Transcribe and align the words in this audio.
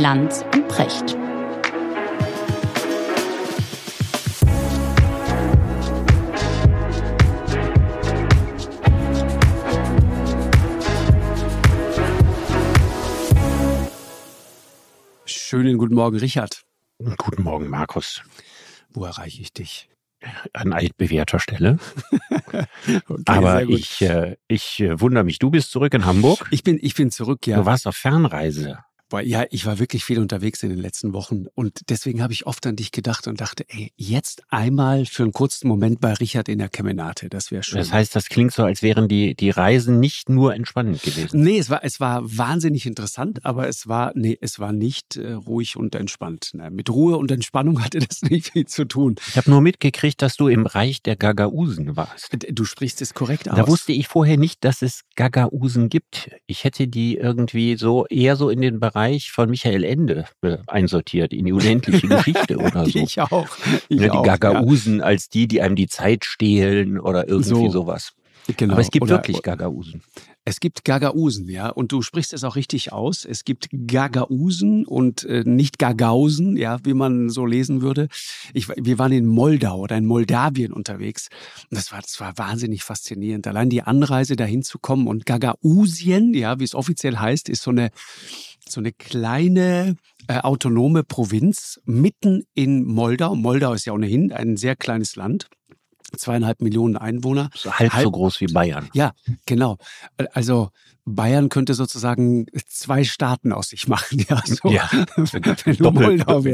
Lanz 0.00 0.42
und 0.54 0.66
Precht. 0.66 1.14
Schönen 15.26 15.76
guten 15.76 15.94
Morgen, 15.94 16.16
Richard. 16.16 16.62
Guten 17.18 17.42
Morgen, 17.42 17.68
Markus. 17.68 18.22
Wo 18.88 19.04
erreiche 19.04 19.42
ich 19.42 19.52
dich? 19.52 19.90
An 20.54 20.72
altbewährter 20.72 21.40
Stelle. 21.40 21.78
okay, 23.06 23.22
Aber 23.26 23.64
ich, 23.64 24.00
äh, 24.00 24.36
ich 24.48 24.80
äh, 24.80 24.98
wundere 24.98 25.24
mich, 25.24 25.38
du 25.38 25.50
bist 25.50 25.70
zurück 25.70 25.92
in 25.92 26.06
Hamburg. 26.06 26.48
Ich 26.52 26.62
bin, 26.62 26.78
ich 26.80 26.94
bin 26.94 27.10
zurück, 27.10 27.46
ja. 27.46 27.58
Du 27.58 27.66
warst 27.66 27.86
auf 27.86 27.96
Fernreise. 27.96 28.78
Boah, 29.10 29.20
ja, 29.20 29.44
ich 29.50 29.66
war 29.66 29.80
wirklich 29.80 30.04
viel 30.04 30.20
unterwegs 30.20 30.62
in 30.62 30.70
den 30.70 30.78
letzten 30.78 31.12
Wochen 31.12 31.46
und 31.56 31.80
deswegen 31.88 32.22
habe 32.22 32.32
ich 32.32 32.46
oft 32.46 32.64
an 32.64 32.76
dich 32.76 32.92
gedacht 32.92 33.26
und 33.26 33.40
dachte, 33.40 33.64
ey, 33.66 33.92
jetzt 33.96 34.44
einmal 34.50 35.04
für 35.04 35.24
einen 35.24 35.32
kurzen 35.32 35.66
Moment 35.66 36.00
bei 36.00 36.14
Richard 36.14 36.48
in 36.48 36.60
der 36.60 36.68
Kemenate, 36.68 37.28
das 37.28 37.50
wäre 37.50 37.64
schön. 37.64 37.78
Das 37.78 37.92
heißt, 37.92 38.14
das 38.14 38.26
klingt 38.26 38.52
so, 38.52 38.62
als 38.62 38.82
wären 38.82 39.08
die, 39.08 39.34
die 39.34 39.50
Reisen 39.50 39.98
nicht 39.98 40.28
nur 40.28 40.54
entspannend 40.54 41.02
gewesen. 41.02 41.42
Nee, 41.42 41.58
es 41.58 41.70
war, 41.70 41.82
es 41.82 41.98
war 41.98 42.22
wahnsinnig 42.24 42.86
interessant, 42.86 43.44
aber 43.44 43.66
es 43.66 43.88
war, 43.88 44.12
nee, 44.14 44.38
es 44.40 44.60
war 44.60 44.72
nicht 44.72 45.16
äh, 45.16 45.32
ruhig 45.32 45.76
und 45.76 45.96
entspannt. 45.96 46.50
Na, 46.52 46.70
mit 46.70 46.88
Ruhe 46.88 47.16
und 47.16 47.32
Entspannung 47.32 47.82
hatte 47.84 47.98
das 47.98 48.22
nicht 48.22 48.52
viel 48.52 48.66
zu 48.66 48.84
tun. 48.84 49.16
Ich 49.26 49.36
habe 49.36 49.50
nur 49.50 49.60
mitgekriegt, 49.60 50.22
dass 50.22 50.36
du 50.36 50.46
im 50.46 50.66
Reich 50.66 51.02
der 51.02 51.16
Gagausen 51.16 51.96
warst. 51.96 52.28
Du 52.52 52.64
sprichst 52.64 53.02
es 53.02 53.12
korrekt 53.12 53.50
aus. 53.50 53.56
Da 53.56 53.66
wusste 53.66 53.90
ich 53.90 54.06
vorher 54.06 54.36
nicht, 54.36 54.62
dass 54.64 54.82
es 54.82 55.02
Gagausen 55.16 55.88
gibt. 55.88 56.30
Ich 56.46 56.62
hätte 56.62 56.86
die 56.86 57.16
irgendwie 57.16 57.76
so 57.76 58.06
eher 58.06 58.36
so 58.36 58.50
in 58.50 58.60
den 58.60 58.78
Bereich 58.78 58.99
Bereich 59.00 59.30
von 59.32 59.48
Michael 59.48 59.84
Ende 59.84 60.26
äh, 60.42 60.58
einsortiert, 60.66 61.32
in 61.32 61.46
die 61.46 61.52
unendliche 61.52 62.06
Geschichte 62.08 62.58
oder 62.58 62.84
so. 62.84 62.98
Ich 62.98 63.18
auch. 63.20 63.48
Ich 63.88 64.00
ja, 64.00 64.08
die 64.08 64.10
auch, 64.10 64.22
Gagausen 64.22 64.98
ja. 64.98 65.04
als 65.04 65.28
die, 65.30 65.48
die 65.48 65.62
einem 65.62 65.76
die 65.76 65.88
Zeit 65.88 66.24
stehlen 66.24 67.00
oder 67.00 67.26
irgendwie 67.26 67.48
so. 67.48 67.70
sowas. 67.70 68.12
Genau. 68.56 68.74
Aber 68.74 68.82
es 68.82 68.90
gibt 68.90 69.04
oder, 69.04 69.16
wirklich 69.16 69.42
Gagausen. 69.42 70.02
Es 70.44 70.58
gibt 70.58 70.84
Gagausen, 70.84 71.48
ja, 71.48 71.68
und 71.68 71.92
du 71.92 72.00
sprichst 72.00 72.32
es 72.32 72.44
auch 72.44 72.56
richtig 72.56 72.92
aus. 72.92 73.26
Es 73.26 73.44
gibt 73.44 73.68
Gagausen 73.72 74.86
und 74.86 75.24
äh, 75.24 75.44
nicht 75.44 75.78
Gagausen, 75.78 76.56
ja, 76.56 76.78
wie 76.82 76.94
man 76.94 77.28
so 77.28 77.44
lesen 77.44 77.82
würde. 77.82 78.08
Ich, 78.54 78.68
wir 78.68 78.98
waren 78.98 79.12
in 79.12 79.26
Moldau 79.26 79.80
oder 79.80 79.98
in 79.98 80.06
Moldawien 80.06 80.72
unterwegs. 80.72 81.28
Und 81.70 81.76
das 81.76 81.92
war, 81.92 82.00
das 82.00 82.18
war 82.20 82.38
wahnsinnig 82.38 82.84
faszinierend. 82.84 83.46
Allein 83.46 83.68
die 83.68 83.82
Anreise 83.82 84.34
dahin 84.34 84.62
zu 84.62 84.78
kommen 84.78 85.08
und 85.08 85.26
Gagausien, 85.26 86.32
ja, 86.32 86.58
wie 86.58 86.64
es 86.64 86.74
offiziell 86.74 87.18
heißt, 87.18 87.48
ist 87.50 87.62
so 87.62 87.70
eine 87.70 87.90
so 88.68 88.80
eine 88.80 88.92
kleine 88.92 89.96
äh, 90.28 90.38
autonome 90.38 91.02
Provinz 91.02 91.80
mitten 91.84 92.44
in 92.54 92.84
Moldau. 92.84 93.34
Moldau 93.34 93.72
ist 93.72 93.84
ja 93.84 93.92
ohnehin 93.92 94.32
ein 94.32 94.56
sehr 94.56 94.76
kleines 94.76 95.16
Land 95.16 95.48
zweieinhalb 96.16 96.60
Millionen 96.60 96.96
Einwohner. 96.96 97.50
So 97.54 97.72
halb, 97.72 97.92
halb 97.92 98.04
so 98.04 98.10
groß 98.10 98.40
wie 98.40 98.46
Bayern. 98.46 98.88
Ja, 98.92 99.12
genau. 99.46 99.78
Also 100.32 100.70
Bayern 101.04 101.48
könnte 101.48 101.74
sozusagen 101.74 102.46
zwei 102.68 103.04
Staaten 103.04 103.52
aus 103.52 103.68
sich 103.68 103.88
machen. 103.88 104.24
Ja, 104.30 104.42
so. 104.44 104.68
ja. 104.70 104.88
Doppel, 105.78 106.18
Doppel, 106.18 106.52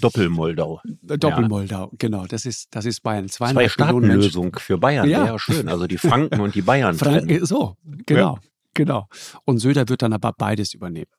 Doppelmoldau. 0.00 0.80
Doppelmoldau, 1.02 1.84
ja. 1.84 1.90
genau. 1.98 2.26
Das 2.26 2.46
ist, 2.46 2.68
das 2.70 2.84
ist 2.84 3.02
Bayern. 3.02 3.28
Zwei 3.28 3.68
Staatenlösung 3.68 4.56
für 4.58 4.78
Bayern, 4.78 5.08
ja. 5.08 5.24
wäre 5.24 5.38
schön. 5.38 5.68
Also 5.68 5.86
die 5.86 5.98
Franken 5.98 6.40
und 6.40 6.54
die 6.54 6.62
Bayern. 6.62 6.94
Franken, 6.98 7.44
so, 7.44 7.76
genau, 8.06 8.34
ja. 8.34 8.40
genau. 8.74 9.08
Und 9.44 9.58
Söder 9.58 9.88
wird 9.88 10.02
dann 10.02 10.12
aber 10.12 10.32
beides 10.32 10.74
übernehmen. 10.74 11.10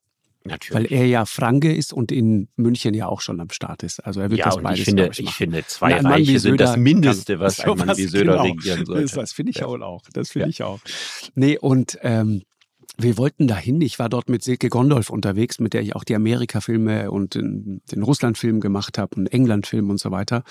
Natürlich. 0.46 0.92
Weil 0.92 0.98
er 0.98 1.06
ja 1.06 1.26
Franke 1.26 1.74
ist 1.74 1.94
und 1.94 2.12
in 2.12 2.50
München 2.58 2.94
ja 2.94 3.08
auch 3.08 3.22
schon 3.22 3.40
am 3.40 3.50
Start 3.50 3.82
ist. 3.82 4.00
Also 4.06 4.20
er 4.20 4.30
wird 4.30 4.40
ja, 4.40 4.46
das 4.46 4.58
beides 4.58 4.80
ich 4.80 4.86
finde, 4.86 5.09
ich, 5.14 5.20
ich 5.20 5.34
finde, 5.34 5.66
zwei 5.66 5.90
Nein, 5.92 6.06
Reiche 6.06 6.40
sind 6.40 6.59
das 6.59 6.76
Mindeste, 6.76 7.40
was 7.40 7.62
ein 7.62 7.78
Mann 7.78 7.98
wie 7.98 8.08
Söder 8.08 8.34
genau. 8.34 8.44
regieren 8.44 8.86
sollte. 8.86 9.02
Das, 9.03 9.12
das 9.14 9.34
finde 9.34 9.52
ich 9.52 9.58
ja. 9.58 9.68
auch. 9.68 10.02
Das 10.12 10.32
finde 10.32 10.48
ja. 10.48 10.50
ich 10.50 10.64
auch. 10.64 10.80
Nee, 11.36 11.58
und 11.58 11.98
ähm, 12.02 12.44
wir 12.98 13.18
wollten 13.18 13.48
dahin. 13.48 13.80
Ich 13.82 14.00
war 14.00 14.09
dort 14.09 14.30
mit 14.30 14.44
Silke 14.44 14.68
Gondolf 14.68 15.09
unterwegs, 15.09 15.59
mit 15.59 15.74
der 15.74 15.82
ich 15.82 15.96
auch 15.96 16.03
die 16.03 16.16
Amerika-Filme 16.16 17.09
und 17.09 17.36
den, 17.36 17.82
den 17.92 18.03
Russland-Film 18.03 18.59
gemacht 18.59 18.98
habe 18.98 19.16
und 19.16 19.28
England-Film 19.28 19.90
und 19.90 20.00
so 20.00 20.12
weiter. 20.12 20.44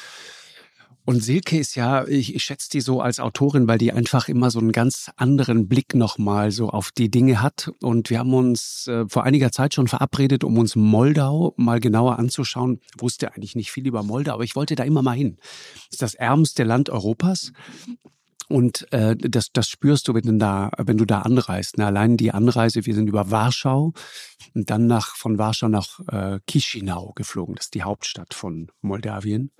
Und 1.04 1.22
Silke 1.22 1.58
ist 1.58 1.74
ja, 1.74 2.06
ich, 2.06 2.34
ich 2.34 2.44
schätze 2.44 2.70
die 2.70 2.80
so 2.80 3.00
als 3.00 3.18
Autorin, 3.18 3.66
weil 3.66 3.78
die 3.78 3.92
einfach 3.92 4.28
immer 4.28 4.50
so 4.50 4.60
einen 4.60 4.70
ganz 4.70 5.10
anderen 5.16 5.68
Blick 5.68 5.94
nochmal 5.94 6.52
so 6.52 6.68
auf 6.68 6.92
die 6.92 7.10
Dinge 7.10 7.42
hat. 7.42 7.72
Und 7.80 8.08
wir 8.08 8.20
haben 8.20 8.34
uns 8.34 8.86
äh, 8.86 9.04
vor 9.08 9.24
einiger 9.24 9.50
Zeit 9.50 9.74
schon 9.74 9.88
verabredet, 9.88 10.44
um 10.44 10.58
uns 10.58 10.76
Moldau 10.76 11.54
mal 11.56 11.80
genauer 11.80 12.18
anzuschauen. 12.18 12.80
Wusste 12.98 13.32
eigentlich 13.32 13.56
nicht 13.56 13.72
viel 13.72 13.86
über 13.86 14.04
Moldau, 14.04 14.34
aber 14.34 14.44
ich 14.44 14.54
wollte 14.54 14.76
da 14.76 14.84
immer 14.84 15.02
mal 15.02 15.16
hin. 15.16 15.38
Das 15.74 15.92
ist 15.92 16.02
das 16.02 16.14
ärmste 16.14 16.62
Land 16.62 16.88
Europas. 16.88 17.52
Und 18.48 18.92
äh, 18.92 19.16
das, 19.16 19.50
das 19.52 19.68
spürst 19.68 20.06
du, 20.06 20.14
wenn 20.14 20.22
du 20.22 20.36
da, 20.36 20.70
wenn 20.78 20.98
du 20.98 21.04
da 21.04 21.22
anreist. 21.22 21.78
Ne? 21.78 21.86
Allein 21.86 22.16
die 22.16 22.32
Anreise, 22.32 22.84
wir 22.86 22.94
sind 22.94 23.08
über 23.08 23.30
Warschau 23.30 23.92
und 24.54 24.70
dann 24.70 24.86
nach, 24.86 25.16
von 25.16 25.38
Warschau 25.38 25.68
nach 25.68 26.00
äh, 26.08 26.38
Chisinau 26.48 27.12
geflogen. 27.14 27.54
Das 27.56 27.66
ist 27.66 27.74
die 27.74 27.82
Hauptstadt 27.82 28.34
von 28.34 28.70
Moldawien. 28.82 29.50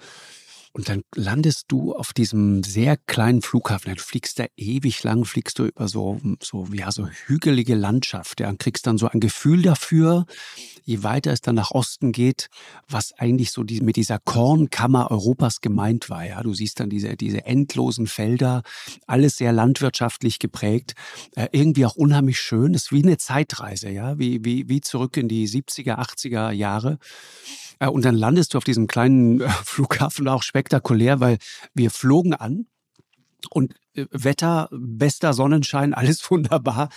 Und 0.75 0.88
dann 0.88 1.03
landest 1.15 1.66
du 1.69 1.94
auf 1.94 2.15
diesem 2.15 2.62
sehr 2.62 2.97
kleinen 2.97 3.43
Flughafen. 3.43 3.94
Du 3.94 4.00
fliegst 4.00 4.38
da 4.38 4.47
ewig 4.56 5.03
lang, 5.03 5.27
fliegst 5.27 5.59
du 5.59 5.66
über 5.66 5.87
so, 5.87 6.19
so, 6.43 6.66
ja, 6.72 6.91
so 6.91 7.06
hügelige 7.09 7.75
Landschaft, 7.75 8.41
ja, 8.41 8.49
und 8.49 8.59
kriegst 8.59 8.87
dann 8.87 8.97
so 8.97 9.06
ein 9.06 9.21
Gefühl 9.21 9.60
dafür, 9.60 10.25
je 10.84 11.03
weiter 11.03 11.31
es 11.31 11.43
dann 11.43 11.56
nach 11.56 11.72
Osten 11.72 12.12
geht, 12.12 12.49
was 12.88 13.12
eigentlich 13.19 13.50
so 13.50 13.65
die, 13.65 13.83
mit 13.83 13.97
dieser 13.97 14.19
Kornkammer 14.19 15.10
Europas 15.10 15.60
gemeint 15.60 16.09
war, 16.09 16.25
ja. 16.25 16.43
Du 16.43 16.55
siehst 16.55 16.81
dann 16.81 16.89
diese, 16.89 17.16
diese 17.16 17.44
endlosen 17.44 18.06
Felder, 18.06 18.62
alles 19.06 19.37
sehr 19.37 19.53
landwirtschaftlich 19.53 20.39
geprägt, 20.39 20.94
äh, 21.37 21.49
irgendwie 21.53 21.84
auch 21.84 21.97
unheimlich 21.97 22.41
schön. 22.41 22.72
Das 22.72 22.84
ist 22.84 22.93
wie 22.93 23.03
eine 23.03 23.19
Zeitreise, 23.19 23.91
ja, 23.91 24.19
wie, 24.19 24.43
wie, 24.43 24.71
wie 24.71 24.81
zurück 24.81 25.19
in 25.19 25.28
die 25.28 25.47
70er, 25.47 25.99
80er 25.99 26.50
Jahre. 26.50 26.99
Äh, 27.82 27.88
und 27.88 28.04
dann 28.04 28.15
landest 28.15 28.54
du 28.54 28.59
auf 28.59 28.65
diesem 28.65 28.87
kleinen 28.87 29.41
äh, 29.41 29.48
Flughafen 29.65 30.28
auch 30.28 30.43
spektakulär, 30.43 31.20
weil 31.20 31.38
wir 31.75 31.91
flogen 31.91 32.34
an 32.34 32.66
und 33.50 33.75
Wetter, 33.94 34.69
bester 34.72 35.32
Sonnenschein, 35.32 35.94
alles 35.94 36.30
wunderbar. 36.30 36.88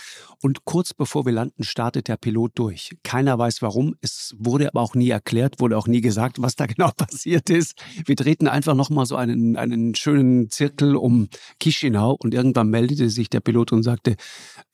Und 0.42 0.64
kurz 0.64 0.94
bevor 0.94 1.26
wir 1.26 1.32
landen, 1.32 1.64
startet 1.64 2.08
der 2.08 2.16
Pilot 2.16 2.52
durch. 2.54 2.96
Keiner 3.02 3.38
weiß 3.38 3.62
warum. 3.62 3.94
Es 4.00 4.34
wurde 4.38 4.68
aber 4.68 4.80
auch 4.80 4.94
nie 4.94 5.10
erklärt, 5.10 5.60
wurde 5.60 5.76
auch 5.76 5.86
nie 5.86 6.00
gesagt, 6.00 6.40
was 6.40 6.56
da 6.56 6.66
genau 6.66 6.90
passiert 6.96 7.50
ist. 7.50 7.74
Wir 8.04 8.16
drehten 8.16 8.48
einfach 8.48 8.74
nochmal 8.74 9.06
so 9.06 9.16
einen, 9.16 9.56
einen 9.56 9.94
schönen 9.94 10.50
Zirkel 10.50 10.96
um 10.96 11.28
Chisinau 11.60 12.16
und 12.18 12.34
irgendwann 12.34 12.68
meldete 12.68 13.10
sich 13.10 13.30
der 13.30 13.40
Pilot 13.40 13.72
und 13.72 13.82
sagte, 13.82 14.16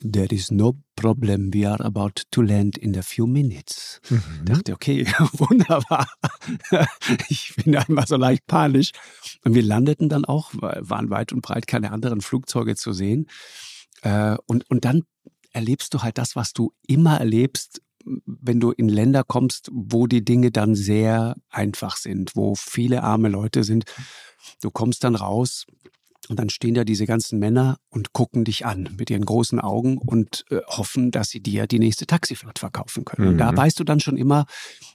there 0.00 0.27
is 0.27 0.50
no 0.50 0.77
problem, 0.97 1.53
we 1.53 1.69
are 1.69 1.83
about 1.84 2.22
to 2.31 2.43
land 2.43 2.78
in 2.78 2.97
a 2.97 3.03
few 3.03 3.27
minutes. 3.27 4.00
Mhm. 4.10 4.22
Ich 4.39 4.44
dachte, 4.44 4.72
okay, 4.72 5.04
wunderbar. 5.33 6.06
ich 7.28 7.54
bin 7.56 7.77
einfach 7.77 8.06
so 8.06 8.16
leicht 8.16 8.47
panisch. 8.47 8.93
Und 9.44 9.54
wir 9.54 9.62
landeten 9.62 10.09
dann 10.09 10.25
auch, 10.25 10.50
waren 10.53 11.10
weit 11.10 11.33
und 11.33 11.43
breit 11.43 11.66
keine 11.66 11.91
anderen 12.12 12.21
Flugzeuge 12.21 12.77
zu 12.77 12.93
sehen. 12.93 13.27
Äh, 14.03 14.37
und, 14.47 14.69
und 14.71 14.84
dann 14.84 15.03
erlebst 15.53 15.95
du 15.95 16.03
halt 16.03 16.19
das, 16.19 16.37
was 16.37 16.53
du 16.53 16.73
immer 16.87 17.19
erlebst, 17.19 17.83
wenn 18.05 18.61
du 18.61 18.73
in 18.73 18.89
Länder 18.89 19.23
kommst, 19.25 19.71
wo 19.73 20.06
die 20.06 20.25
Dinge 20.25 20.51
dann 20.51 20.75
sehr 20.75 21.37
einfach 21.51 21.97
sind, 21.97 22.34
wo 22.34 22.55
viele 22.55 23.03
arme 23.03 23.28
Leute 23.28 23.65
sind. 23.65 23.84
Du 24.61 24.71
kommst 24.71 25.05
dann 25.05 25.15
raus, 25.15 25.67
und 26.28 26.38
dann 26.38 26.50
stehen 26.50 26.75
da 26.75 26.84
diese 26.84 27.06
ganzen 27.06 27.38
Männer 27.38 27.78
und 27.91 28.12
gucken 28.12 28.44
dich 28.44 28.65
an 28.65 28.88
mit 28.97 29.10
ihren 29.10 29.25
großen 29.25 29.59
Augen 29.59 29.99
und 29.99 30.45
äh, 30.51 30.60
hoffen, 30.69 31.10
dass 31.10 31.30
sie 31.30 31.41
dir 31.41 31.66
die 31.66 31.80
nächste 31.80 32.07
Taxifahrt 32.07 32.60
verkaufen 32.60 33.04
können. 33.04 33.27
Mhm. 33.27 33.33
Und 33.33 33.39
da 33.39 33.53
mhm. 33.53 33.57
weißt 33.57 33.80
du 33.80 33.84
dann 33.84 33.98
schon 33.98 34.16
immer, 34.16 34.47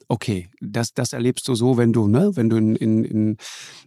okay, 0.07 0.50
das, 0.62 0.94
das 0.94 1.12
erlebst 1.12 1.47
du 1.47 1.56
so, 1.56 1.77
wenn 1.77 1.91
du, 1.91 2.07
ne, 2.07 2.31
wenn 2.35 2.50
du 2.50 2.56
in, 2.56 2.75
in, 2.77 3.03
in, 3.03 3.38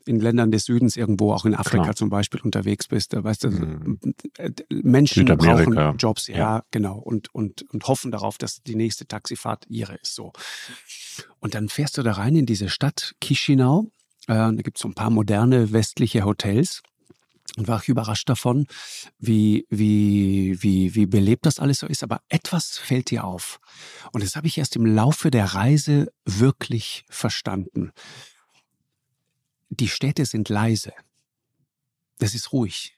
in 0.05 0.21
Ländern 0.21 0.51
des 0.51 0.65
Südens 0.65 0.97
irgendwo, 0.97 1.33
auch 1.33 1.47
in 1.47 1.55
Afrika 1.55 1.85
Klar. 1.85 1.97
zum 1.97 2.11
Beispiel, 2.11 2.41
unterwegs 2.41 2.89
bist. 2.89 3.15
Da 3.15 3.25
weißt 3.25 3.45
du, 3.45 3.51
mhm. 3.51 3.99
Äh, 4.37 4.51
Menschen 4.71 5.25
brauchen 5.25 5.97
Jobs, 5.97 6.27
ja, 6.27 6.37
ja, 6.37 6.63
genau, 6.71 6.99
und, 6.99 7.35
und, 7.35 7.63
und 7.73 7.89
hoffen 7.89 8.11
darauf, 8.11 8.37
dass 8.37 8.63
die 8.63 8.75
nächste 8.75 9.07
Taxifahrt 9.07 9.65
ihre 9.69 9.95
ist. 9.95 10.15
So. 10.15 10.33
Und 11.39 11.55
dann 11.55 11.71
fährst 11.71 11.97
du 11.97 12.03
da 12.03 12.13
rein 12.13 12.37
in 12.37 12.45
diese 12.45 12.69
Stadt 12.69 13.15
Chisinau. 13.23 13.91
Äh, 14.27 14.35
da 14.35 14.51
gibt 14.51 14.77
es 14.77 14.83
so 14.83 14.89
ein 14.89 14.95
paar 14.95 15.11
moderne 15.11 15.73
westliche 15.73 16.25
Hotels 16.25 16.83
und 17.57 17.69
war 17.69 17.81
auch 17.81 17.89
überrascht 17.89 18.29
davon, 18.29 18.67
wie, 19.19 19.67
wie, 19.71 20.57
wie, 20.63 20.95
wie 20.95 21.07
belebt 21.07 21.47
das 21.47 21.59
alles 21.59 21.81
so 21.81 21.87
ist. 21.87 22.03
Aber 22.03 22.23
etwas 22.29 22.79
fällt 22.79 23.11
dir 23.11 23.25
auf. 23.25 23.61
Und 24.13 24.23
das 24.23 24.37
habe 24.37 24.47
ich 24.47 24.59
erst 24.59 24.77
im 24.77 24.87
Laufe 24.87 25.31
der 25.31 25.47
Reise 25.47 26.13
wirklich 26.25 27.05
verstanden. 27.09 27.93
Die 29.69 29.89
Städte 29.89 30.27
sind 30.27 30.49
leise. 30.49 30.93
Das 32.19 32.35
ist 32.35 32.53
ruhig. 32.53 32.97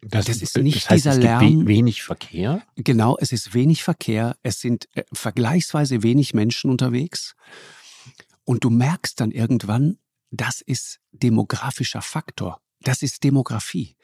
Das, 0.00 0.26
das 0.26 0.42
ist 0.42 0.56
nicht 0.58 0.76
das 0.76 0.90
heißt, 0.90 1.04
dieser 1.04 1.16
Lärm. 1.16 1.66
wenig 1.66 2.02
Verkehr? 2.02 2.62
Genau, 2.74 3.16
es 3.20 3.30
ist 3.30 3.54
wenig 3.54 3.84
Verkehr. 3.84 4.36
Es 4.42 4.60
sind 4.60 4.88
äh, 4.94 5.04
vergleichsweise 5.12 6.02
wenig 6.02 6.34
Menschen 6.34 6.70
unterwegs. 6.70 7.36
Und 8.44 8.64
du 8.64 8.70
merkst 8.70 9.20
dann 9.20 9.30
irgendwann, 9.30 9.98
das 10.32 10.60
ist 10.60 10.98
demografischer 11.12 12.02
Faktor. 12.02 12.61
Das 12.84 13.02
ist 13.02 13.24
Demografie. 13.24 13.96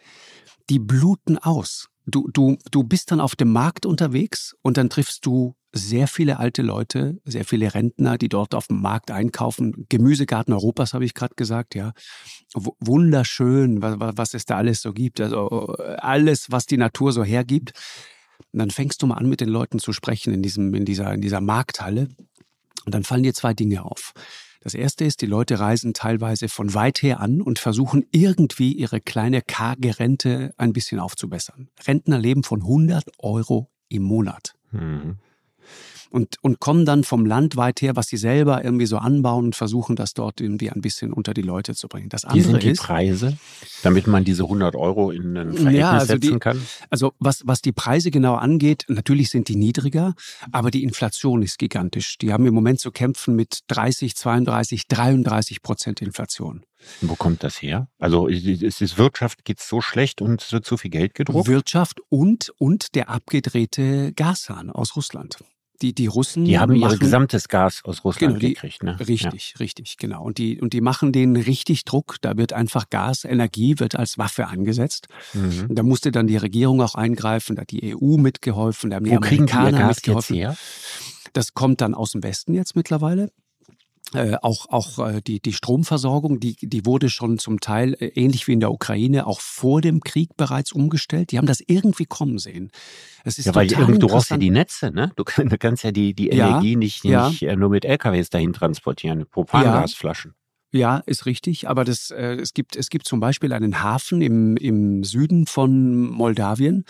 Die 0.70 0.78
bluten 0.78 1.38
aus. 1.38 1.88
Du, 2.06 2.28
du, 2.32 2.56
du 2.70 2.84
bist 2.84 3.10
dann 3.10 3.20
auf 3.20 3.36
dem 3.36 3.52
Markt 3.52 3.84
unterwegs 3.84 4.54
und 4.62 4.76
dann 4.76 4.88
triffst 4.88 5.26
du 5.26 5.54
sehr 5.72 6.08
viele 6.08 6.38
alte 6.38 6.62
Leute, 6.62 7.20
sehr 7.24 7.44
viele 7.44 7.74
Rentner, 7.74 8.16
die 8.16 8.30
dort 8.30 8.54
auf 8.54 8.68
dem 8.68 8.80
Markt 8.80 9.10
einkaufen. 9.10 9.86
Gemüsegarten 9.90 10.54
Europas 10.54 10.94
habe 10.94 11.04
ich 11.04 11.12
gerade 11.12 11.34
gesagt, 11.34 11.74
ja. 11.74 11.92
W 12.54 12.70
wunderschön, 12.80 13.82
was, 13.82 13.96
was 13.98 14.34
es 14.34 14.46
da 14.46 14.56
alles 14.56 14.80
so 14.80 14.94
gibt. 14.94 15.20
Also 15.20 15.66
alles, 15.98 16.50
was 16.50 16.64
die 16.64 16.78
Natur 16.78 17.12
so 17.12 17.22
hergibt. 17.22 17.72
Und 18.52 18.60
dann 18.60 18.70
fängst 18.70 19.02
du 19.02 19.06
mal 19.06 19.16
an, 19.16 19.28
mit 19.28 19.40
den 19.40 19.50
Leuten 19.50 19.78
zu 19.78 19.92
sprechen 19.92 20.32
in 20.32 20.42
diesem, 20.42 20.74
in 20.74 20.86
dieser, 20.86 21.12
in 21.12 21.20
dieser 21.20 21.42
Markthalle. 21.42 22.08
Und 22.86 22.94
dann 22.94 23.04
fallen 23.04 23.22
dir 23.22 23.34
zwei 23.34 23.52
Dinge 23.52 23.84
auf. 23.84 24.14
Das 24.60 24.74
erste 24.74 25.04
ist, 25.04 25.22
die 25.22 25.26
Leute 25.26 25.60
reisen 25.60 25.94
teilweise 25.94 26.48
von 26.48 26.74
weit 26.74 27.02
her 27.02 27.20
an 27.20 27.40
und 27.40 27.58
versuchen 27.58 28.06
irgendwie 28.10 28.72
ihre 28.72 29.00
kleine 29.00 29.40
karge 29.42 29.98
Rente 29.98 30.52
ein 30.56 30.72
bisschen 30.72 30.98
aufzubessern. 30.98 31.68
Rentner 31.86 32.18
leben 32.18 32.42
von 32.42 32.62
100 32.62 33.04
Euro 33.18 33.70
im 33.88 34.02
Monat. 34.02 34.54
Mhm 34.72 35.18
und, 36.10 36.36
und 36.42 36.60
kommen 36.60 36.84
dann 36.84 37.04
vom 37.04 37.26
Land 37.26 37.56
weit 37.56 37.82
her, 37.82 37.96
was 37.96 38.08
sie 38.08 38.16
selber 38.16 38.64
irgendwie 38.64 38.86
so 38.86 38.98
anbauen 38.98 39.46
und 39.46 39.56
versuchen, 39.56 39.96
das 39.96 40.14
dort 40.14 40.40
irgendwie 40.40 40.70
ein 40.70 40.80
bisschen 40.80 41.12
unter 41.12 41.34
die 41.34 41.42
Leute 41.42 41.74
zu 41.74 41.88
bringen. 41.88 42.08
Das 42.08 42.24
andere 42.24 42.38
Wie 42.38 42.42
sind 42.42 42.62
die 42.62 42.70
ist, 42.70 42.82
Preise, 42.82 43.36
damit 43.82 44.06
man 44.06 44.24
diese 44.24 44.44
100 44.44 44.74
Euro 44.76 45.10
in 45.10 45.36
ein 45.36 45.52
Verhältnis 45.52 45.80
ja, 45.80 45.90
also 45.92 46.06
setzen 46.06 46.32
die, 46.32 46.38
kann? 46.38 46.62
Also 46.90 47.12
was, 47.18 47.42
was 47.44 47.62
die 47.62 47.72
Preise 47.72 48.10
genau 48.10 48.34
angeht, 48.34 48.84
natürlich 48.88 49.30
sind 49.30 49.48
die 49.48 49.56
niedriger, 49.56 50.14
aber 50.52 50.70
die 50.70 50.82
Inflation 50.82 51.42
ist 51.42 51.58
gigantisch. 51.58 52.18
Die 52.18 52.32
haben 52.32 52.46
im 52.46 52.54
Moment 52.54 52.80
zu 52.80 52.90
kämpfen 52.90 53.36
mit 53.36 53.60
30, 53.68 54.16
32, 54.16 54.88
33 54.88 55.62
Prozent 55.62 56.02
Inflation. 56.02 56.64
Wo 57.00 57.16
kommt 57.16 57.42
das 57.42 57.60
her? 57.60 57.88
Also 57.98 58.28
ist 58.28 58.80
es 58.80 58.98
Wirtschaft 58.98 59.44
geht 59.44 59.60
so 59.60 59.80
schlecht 59.80 60.22
und 60.22 60.42
es 60.42 60.52
wird 60.52 60.64
zu 60.64 60.76
viel 60.76 60.90
Geld 60.90 61.14
gedruckt? 61.14 61.48
Wirtschaft 61.48 62.00
und, 62.08 62.52
und 62.58 62.94
der 62.94 63.08
abgedrehte 63.08 64.12
Gashahn 64.12 64.70
aus 64.70 64.96
Russland. 64.96 65.38
Die, 65.80 65.94
die 65.94 66.06
Russen. 66.06 66.44
Die 66.44 66.58
haben 66.58 66.74
ihr 66.74 66.96
gesamtes 66.96 67.48
Gas 67.48 67.82
aus 67.84 68.04
Russland 68.04 68.34
genau, 68.34 68.40
die, 68.40 68.54
gekriegt, 68.54 68.82
ne? 68.82 68.98
Richtig, 68.98 69.52
ja. 69.52 69.58
richtig, 69.58 69.96
genau. 69.96 70.24
Und 70.24 70.38
die, 70.38 70.60
und 70.60 70.72
die 70.72 70.80
machen 70.80 71.12
denen 71.12 71.36
richtig 71.36 71.84
Druck. 71.84 72.16
Da 72.20 72.36
wird 72.36 72.52
einfach 72.52 72.90
Gas, 72.90 73.24
Energie 73.24 73.78
wird 73.78 73.94
als 73.94 74.18
Waffe 74.18 74.48
angesetzt. 74.48 75.06
Mhm. 75.34 75.66
Da 75.70 75.82
musste 75.82 76.10
dann 76.10 76.26
die 76.26 76.36
Regierung 76.36 76.82
auch 76.82 76.96
eingreifen, 76.96 77.56
da 77.56 77.62
hat 77.62 77.70
die 77.70 77.94
EU 77.94 78.16
mitgeholfen, 78.16 78.90
da 78.90 78.96
haben 78.96 79.04
die 79.04 79.12
Wo 79.12 79.16
Amerikaner 79.16 79.62
kriegen 79.62 79.76
die 79.76 79.82
Gas 79.82 79.96
mitgeholfen. 79.96 80.36
Jetzt 80.36 80.44
her? 80.44 80.56
Das 81.32 81.54
kommt 81.54 81.80
dann 81.80 81.94
aus 81.94 82.12
dem 82.12 82.22
Westen 82.22 82.54
jetzt 82.54 82.74
mittlerweile. 82.74 83.30
Äh, 84.14 84.36
auch 84.40 84.68
auch 84.70 84.98
äh, 85.06 85.20
die, 85.20 85.40
die 85.40 85.52
Stromversorgung, 85.52 86.40
die, 86.40 86.56
die 86.60 86.86
wurde 86.86 87.10
schon 87.10 87.38
zum 87.38 87.60
Teil 87.60 87.94
äh, 87.94 88.06
ähnlich 88.06 88.46
wie 88.46 88.52
in 88.52 88.60
der 88.60 88.72
Ukraine 88.72 89.26
auch 89.26 89.40
vor 89.40 89.80
dem 89.80 90.00
Krieg 90.00 90.36
bereits 90.36 90.72
umgestellt. 90.72 91.30
Die 91.30 91.38
haben 91.38 91.46
das 91.46 91.60
irgendwie 91.66 92.06
kommen 92.06 92.38
sehen. 92.38 92.70
Es 93.24 93.38
ist 93.38 93.46
ja, 93.46 93.54
weil 93.54 93.66
du 93.66 94.06
brauchst 94.06 94.30
ja 94.30 94.38
die 94.38 94.50
Netze, 94.50 94.90
ne? 94.90 95.12
Du, 95.16 95.24
du 95.36 95.58
kannst 95.58 95.84
ja 95.84 95.92
die, 95.92 96.14
die 96.14 96.30
Energie 96.30 96.72
ja, 96.72 96.78
nicht, 96.78 97.04
nicht 97.04 97.40
ja. 97.42 97.56
nur 97.56 97.68
mit 97.68 97.84
LKWs 97.84 98.30
dahin 98.30 98.52
transportieren, 98.52 99.26
Propangasflaschen. 99.26 100.34
Ja, 100.70 100.98
ist 101.06 101.24
richtig. 101.24 101.68
Aber 101.68 101.84
das, 101.84 102.10
äh, 102.10 102.34
es, 102.34 102.52
gibt, 102.52 102.76
es 102.76 102.90
gibt 102.90 103.06
zum 103.06 103.20
Beispiel 103.20 103.52
einen 103.52 103.82
Hafen 103.82 104.20
im, 104.20 104.56
im 104.58 105.02
Süden 105.02 105.46
von 105.46 106.10
Moldawien, 106.10 106.84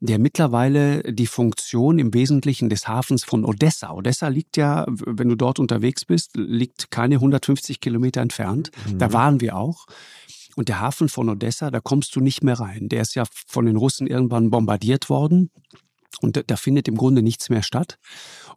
der 0.00 0.18
mittlerweile 0.18 1.02
die 1.12 1.28
Funktion 1.28 2.00
im 2.00 2.12
Wesentlichen 2.12 2.68
des 2.68 2.88
Hafens 2.88 3.24
von 3.24 3.44
Odessa. 3.44 3.92
Odessa 3.92 4.28
liegt 4.28 4.56
ja, 4.56 4.84
wenn 4.88 5.28
du 5.28 5.36
dort 5.36 5.60
unterwegs 5.60 6.04
bist, 6.04 6.36
liegt 6.36 6.90
keine 6.90 7.16
150 7.16 7.80
Kilometer 7.80 8.20
entfernt. 8.20 8.72
Mhm. 8.88 8.98
Da 8.98 9.12
waren 9.12 9.40
wir 9.40 9.56
auch. 9.56 9.86
Und 10.56 10.68
der 10.68 10.80
Hafen 10.80 11.08
von 11.08 11.28
Odessa, 11.28 11.70
da 11.70 11.80
kommst 11.80 12.16
du 12.16 12.20
nicht 12.20 12.42
mehr 12.42 12.58
rein. 12.58 12.88
Der 12.88 13.02
ist 13.02 13.14
ja 13.14 13.24
von 13.46 13.66
den 13.66 13.76
Russen 13.76 14.08
irgendwann 14.08 14.50
bombardiert 14.50 15.08
worden. 15.08 15.50
Und 16.20 16.36
da, 16.36 16.42
da 16.42 16.56
findet 16.56 16.88
im 16.88 16.96
Grunde 16.96 17.22
nichts 17.22 17.48
mehr 17.48 17.62
statt. 17.62 17.98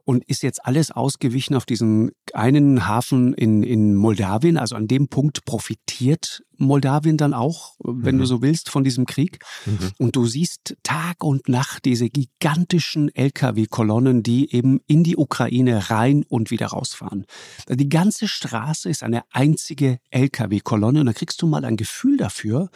Und 0.05 0.25
ist 0.25 0.43
jetzt 0.43 0.65
alles 0.65 0.91
ausgewichen 0.91 1.55
auf 1.55 1.65
diesen 1.65 2.11
einen 2.33 2.87
Hafen 2.87 3.33
in, 3.33 3.63
in 3.63 3.95
Moldawien. 3.95 4.57
Also 4.57 4.75
an 4.75 4.87
dem 4.87 5.07
Punkt 5.07 5.45
profitiert 5.45 6.43
Moldawien 6.57 7.17
dann 7.17 7.33
auch, 7.33 7.75
wenn 7.79 8.15
mhm. 8.15 8.19
du 8.19 8.25
so 8.25 8.41
willst, 8.41 8.69
von 8.69 8.83
diesem 8.83 9.05
Krieg. 9.05 9.39
Mhm. 9.65 9.91
Und 9.97 10.15
du 10.15 10.25
siehst 10.25 10.75
Tag 10.83 11.23
und 11.23 11.49
Nacht 11.49 11.85
diese 11.85 12.09
gigantischen 12.09 13.13
Lkw-Kolonnen, 13.13 14.23
die 14.23 14.53
eben 14.53 14.79
in 14.87 15.03
die 15.03 15.17
Ukraine 15.17 15.89
rein 15.89 16.23
und 16.27 16.51
wieder 16.51 16.67
rausfahren. 16.67 17.25
Die 17.69 17.89
ganze 17.89 18.27
Straße 18.27 18.89
ist 18.89 19.03
eine 19.03 19.23
einzige 19.31 19.99
Lkw-Kolonne. 20.11 21.01
Und 21.01 21.05
da 21.07 21.13
kriegst 21.13 21.41
du 21.41 21.47
mal 21.47 21.65
ein 21.65 21.77
Gefühl 21.77 22.17
dafür, 22.17 22.69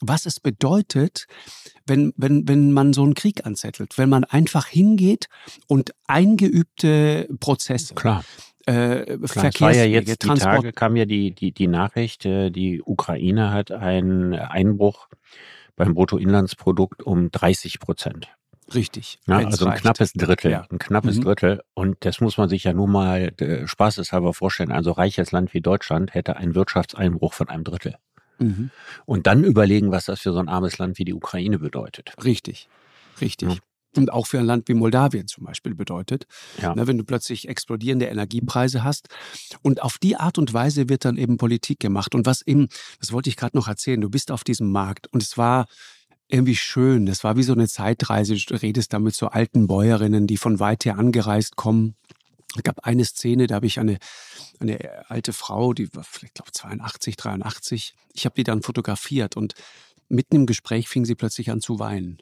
was 0.00 0.26
es 0.26 0.40
bedeutet, 0.40 1.26
wenn, 1.86 2.12
wenn, 2.16 2.46
wenn 2.48 2.72
man 2.72 2.92
so 2.92 3.02
einen 3.02 3.14
Krieg 3.14 3.46
anzettelt, 3.46 3.96
wenn 3.96 4.08
man 4.08 4.24
einfach 4.24 4.66
hingeht 4.66 5.28
und 5.66 5.92
eingeübte 6.06 7.28
Prozesse. 7.40 7.94
Klar. 7.94 8.24
Äh, 8.66 9.18
war 9.20 9.74
ja 9.74 9.84
jetzt 9.84 10.08
die 10.08 10.16
Transport 10.16 10.56
Tage 10.56 10.72
kam 10.72 10.96
ja 10.96 11.04
die, 11.04 11.32
die, 11.32 11.52
die 11.52 11.68
Nachricht, 11.68 12.26
äh, 12.26 12.50
die 12.50 12.82
Ukraine 12.82 13.52
hat 13.52 13.70
einen 13.70 14.34
Einbruch 14.34 15.08
beim 15.76 15.94
Bruttoinlandsprodukt 15.94 17.02
um 17.02 17.30
30 17.30 17.78
Prozent. 17.78 18.28
Richtig. 18.74 19.20
Ja, 19.28 19.36
also 19.36 19.64
ein 19.64 19.72
reicht. 19.72 19.82
knappes 19.82 20.12
Drittel. 20.12 20.50
Ja. 20.50 20.66
Ein 20.70 20.78
knappes 20.78 21.18
mhm. 21.18 21.24
Drittel. 21.24 21.62
Und 21.74 22.04
das 22.04 22.20
muss 22.20 22.36
man 22.36 22.48
sich 22.48 22.64
ja 22.64 22.72
nur 22.72 22.88
mal 22.88 23.32
äh, 23.38 23.66
spaßeshalber 23.66 24.34
vorstellen. 24.34 24.72
Also 24.72 24.90
reiches 24.90 25.30
Land 25.30 25.54
wie 25.54 25.60
Deutschland 25.60 26.14
hätte 26.14 26.36
einen 26.36 26.54
Wirtschaftseinbruch 26.54 27.32
von 27.32 27.48
einem 27.48 27.62
Drittel. 27.62 27.96
Mhm. 28.38 28.70
Und 29.04 29.26
dann 29.26 29.44
überlegen, 29.44 29.92
was 29.92 30.06
das 30.06 30.20
für 30.20 30.32
so 30.32 30.40
ein 30.40 30.48
armes 30.48 30.78
Land 30.78 30.98
wie 30.98 31.04
die 31.04 31.14
Ukraine 31.14 31.58
bedeutet. 31.58 32.12
Richtig, 32.24 32.68
richtig. 33.20 33.48
Ja. 33.48 33.56
Und 33.96 34.12
auch 34.12 34.26
für 34.26 34.38
ein 34.38 34.44
Land 34.44 34.68
wie 34.68 34.74
Moldawien 34.74 35.26
zum 35.26 35.44
Beispiel 35.44 35.74
bedeutet, 35.74 36.26
ja. 36.60 36.74
ne, 36.74 36.86
wenn 36.86 36.98
du 36.98 37.04
plötzlich 37.04 37.48
explodierende 37.48 38.06
Energiepreise 38.06 38.84
hast. 38.84 39.08
Und 39.62 39.82
auf 39.82 39.98
die 39.98 40.16
Art 40.16 40.38
und 40.38 40.52
Weise 40.52 40.88
wird 40.88 41.04
dann 41.04 41.16
eben 41.16 41.36
Politik 41.36 41.80
gemacht. 41.80 42.14
Und 42.14 42.26
was 42.26 42.42
eben, 42.42 42.68
das 43.00 43.12
wollte 43.12 43.30
ich 43.30 43.36
gerade 43.36 43.56
noch 43.56 43.68
erzählen, 43.68 44.00
du 44.00 44.10
bist 44.10 44.30
auf 44.30 44.44
diesem 44.44 44.70
Markt 44.70 45.06
und 45.12 45.22
es 45.22 45.38
war 45.38 45.66
irgendwie 46.28 46.56
schön. 46.56 47.06
Das 47.06 47.24
war 47.24 47.36
wie 47.36 47.42
so 47.42 47.52
eine 47.52 47.68
Zeitreise. 47.68 48.34
Du 48.34 48.54
redest 48.54 48.92
da 48.92 48.98
mit 48.98 49.14
so 49.14 49.28
alten 49.28 49.66
Bäuerinnen, 49.66 50.26
die 50.26 50.36
von 50.36 50.58
weit 50.58 50.84
her 50.84 50.98
angereist 50.98 51.56
kommen. 51.56 51.94
Es 52.56 52.62
gab 52.62 52.84
eine 52.84 53.04
Szene, 53.04 53.46
da 53.46 53.56
habe 53.56 53.66
ich 53.66 53.78
eine, 53.78 53.98
eine 54.60 54.78
alte 55.08 55.32
Frau, 55.32 55.72
die 55.72 55.92
war 55.94 56.04
vielleicht, 56.04 56.34
glaube 56.34 56.52
82, 56.52 57.16
83. 57.16 57.94
Ich 58.14 58.24
habe 58.24 58.34
die 58.34 58.44
dann 58.44 58.62
fotografiert 58.62 59.36
und 59.36 59.54
mitten 60.08 60.36
im 60.36 60.46
Gespräch 60.46 60.88
fing 60.88 61.04
sie 61.04 61.14
plötzlich 61.14 61.50
an 61.50 61.60
zu 61.60 61.78
weinen. 61.78 62.18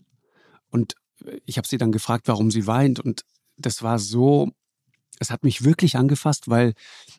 Und 0.71 0.97
ich 1.45 1.57
habe 1.59 1.69
sie 1.69 1.79
dann 1.79 1.93
gefragt, 1.93 2.29
warum 2.29 2.51
sie 2.51 2.67
weint. 2.67 3.01
Und 3.01 3.23
das 3.57 3.83
war 3.83 3.99
so, 3.99 4.51
es 5.19 5.31
hat 5.31 5.45
mich 5.45 5.65
wirklich 5.65 5.97
angefasst, 5.97 6.49
weil 6.49 6.75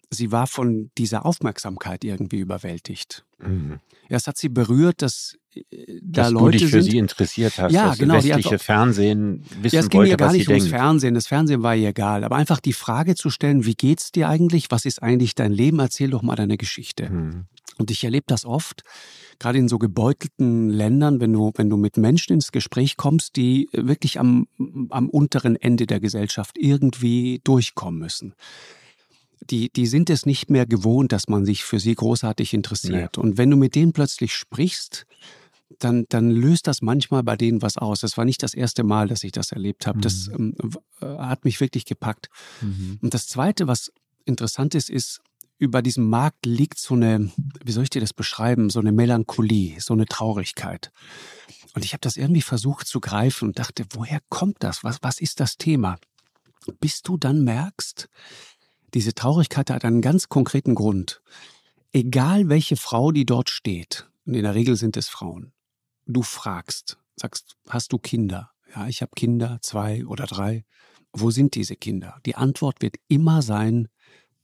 sie 0.10 0.32
war 0.32 0.48
von 0.48 0.92
dieser 0.98 1.26
Aufmerksamkeit 1.26 2.04
irgendwie 2.04 2.40
überwältigt. 2.40 3.26
Mhm. 3.40 3.80
Ja, 4.10 4.18
es 4.18 4.28
hat 4.28 4.38
sie 4.38 4.50
berührt, 4.50 5.02
dass 5.02 5.38
äh, 5.54 6.00
da 6.02 6.24
dass 6.24 6.32
Leute 6.32 6.58
du 6.58 6.64
dich 6.64 6.72
für 6.72 6.82
sind, 6.82 6.92
sie 6.92 6.98
interessiert 6.98 7.58
hast, 7.58 7.74
ja, 7.74 7.90
dass 7.90 7.98
genau, 7.98 8.16
das 8.16 8.26
westliche 8.26 8.60
Fernsehen 8.60 9.44
wissen 9.62 9.76
ja, 9.76 9.82
es 9.82 9.90
ging 9.90 10.00
wollte, 10.00 10.12
ihr 10.12 10.18
gar 10.18 10.32
nicht 10.32 10.48
ums 10.48 10.64
denkt. 10.66 10.78
Fernsehen. 10.78 11.14
Das 11.16 11.28
Fernsehen 11.28 11.64
war 11.64 11.76
ihr 11.76 11.90
egal, 11.90 12.24
aber 12.24 12.36
einfach 12.36 12.60
die 12.60 12.74
Frage 12.74 13.16
zu 13.16 13.30
stellen: 13.30 13.66
Wie 13.66 13.76
geht's 13.76 14.12
dir 14.12 14.30
eigentlich? 14.30 14.68
Was 14.70 14.86
ist 14.86 15.02
eigentlich 15.02 15.36
dein 15.36 15.52
Leben? 15.52 15.80
Erzähl 15.80 16.10
doch 16.10 16.22
mal 16.22 16.36
deine 16.36 16.58
Geschichte. 16.58 17.10
Mhm. 17.10 17.46
Und 17.77 17.91
ich 17.91 18.03
erlebe 18.03 18.25
das 18.27 18.46
oft, 18.46 18.84
gerade 19.39 19.58
in 19.58 19.67
so 19.67 19.77
gebeutelten 19.77 20.70
Ländern, 20.70 21.20
wenn 21.20 21.34
du, 21.34 21.51
wenn 21.55 21.70
du 21.70 21.77
mit 21.77 21.98
Menschen 21.98 22.34
ins 22.34 22.51
Gespräch 22.51 22.98
kommst, 22.98 23.36
die 23.36 23.67
wirklich 23.72 24.20
am, 24.20 24.48
am 24.89 25.10
unteren 25.10 25.55
Ende 25.55 25.86
der 25.86 26.00
Gesellschaft 26.00 26.58
irgendwie 26.58 27.41
durchkommen 27.44 28.00
müssen. 28.00 28.34
Die, 29.50 29.70
die 29.70 29.86
sind 29.86 30.10
es 30.10 30.25
nicht 30.25 30.50
mehr 30.50 30.65
gewohnt, 30.65 31.12
dass 31.12 31.27
man 31.27 31.46
sich 31.46 31.63
für 31.63 31.79
sie 31.79 31.94
großartig 31.94 32.53
interessiert. 32.53 33.17
Nee. 33.17 33.24
Und 33.24 33.38
wenn 33.38 33.51
du 33.51 33.58
mit 33.58 33.75
denen 33.75 33.94
plötzlich 33.94 34.34
sprichst, 34.34 35.05
dann, 35.79 36.05
dann 36.10 36.32
löst 36.32 36.67
das 36.67 36.82
manchmal 36.82 37.24
bei 37.24 37.36
denen 37.36 37.62
was 37.62 37.77
aus. 37.77 38.00
Das 38.00 38.17
war 38.17 38.25
nicht 38.25 38.41
das 38.44 38.53
erste 38.53 38.84
Mal, 38.84 39.08
dass 39.08 39.24
ich 39.24 39.32
das 39.32 39.51
erlebt 39.51 39.88
habe. 39.88 39.98
Mhm. 39.98 40.01
Das 40.01 40.27
ähm, 40.27 40.55
äh, 41.01 41.05
hat 41.05 41.44
mich 41.46 41.60
wirklich 41.60 41.86
gepackt. 41.86 42.29
Mhm. 42.62 43.00
Und 43.01 43.13
das 43.13 43.27
Zweite, 43.27 43.67
was 43.67 43.91
interessant 44.25 44.75
ist, 44.75 44.89
ist, 44.89 45.22
über 45.58 45.82
diesem 45.82 46.10
Markt 46.10 46.46
liegt 46.46 46.78
so 46.78 46.96
eine, 46.96 47.32
wie 47.64 47.72
soll 47.72 47.84
ich 47.84 47.90
dir 47.90 48.02
das 48.02 48.14
beschreiben, 48.14 48.70
so 48.70 48.80
eine 48.80 48.92
Melancholie, 48.92 49.80
so 49.80 49.94
eine 49.94 50.06
Traurigkeit. 50.06 50.92
Und 51.74 51.86
ich 51.86 51.94
habe 51.94 52.02
das 52.02 52.18
irgendwie 52.18 52.42
versucht 52.42 52.88
zu 52.88 53.00
greifen 53.00 53.50
und 53.50 53.60
dachte, 53.60 53.86
woher 53.92 54.20
kommt 54.30 54.58
das? 54.60 54.84
Was, 54.84 55.00
was 55.02 55.20
ist 55.20 55.40
das 55.40 55.58
Thema? 55.58 55.98
Bis 56.80 57.02
du 57.02 57.18
dann 57.18 57.44
merkst, 57.44 58.10
diese 58.94 59.14
Traurigkeit 59.14 59.70
hat 59.70 59.86
einen 59.86 60.02
ganz 60.02 60.30
konkreten 60.30 60.76
Grund. 60.76 61.22
Egal 61.92 62.50
welche 62.50 62.78
Frau, 62.78 63.12
die 63.12 63.26
dort 63.26 63.50
steht, 63.50 64.10
und 64.26 64.34
in 64.34 64.44
der 64.44 64.56
Regel 64.56 64.76
sind 64.76 64.98
es 64.98 65.08
Frauen, 65.08 65.54
du 66.06 66.24
fragst, 66.24 66.98
sagst, 67.16 67.56
hast 67.70 67.94
du 67.94 67.98
Kinder? 67.98 68.52
Ja, 68.76 68.88
ich 68.88 69.02
habe 69.02 69.12
Kinder, 69.16 69.60
zwei 69.62 70.06
oder 70.06 70.26
drei. 70.26 70.66
Wo 71.14 71.32
sind 71.32 71.56
diese 71.56 71.76
Kinder? 71.76 72.20
Die 72.26 72.36
Antwort 72.36 72.82
wird 72.82 72.96
immer 73.08 73.42
sein, 73.42 73.88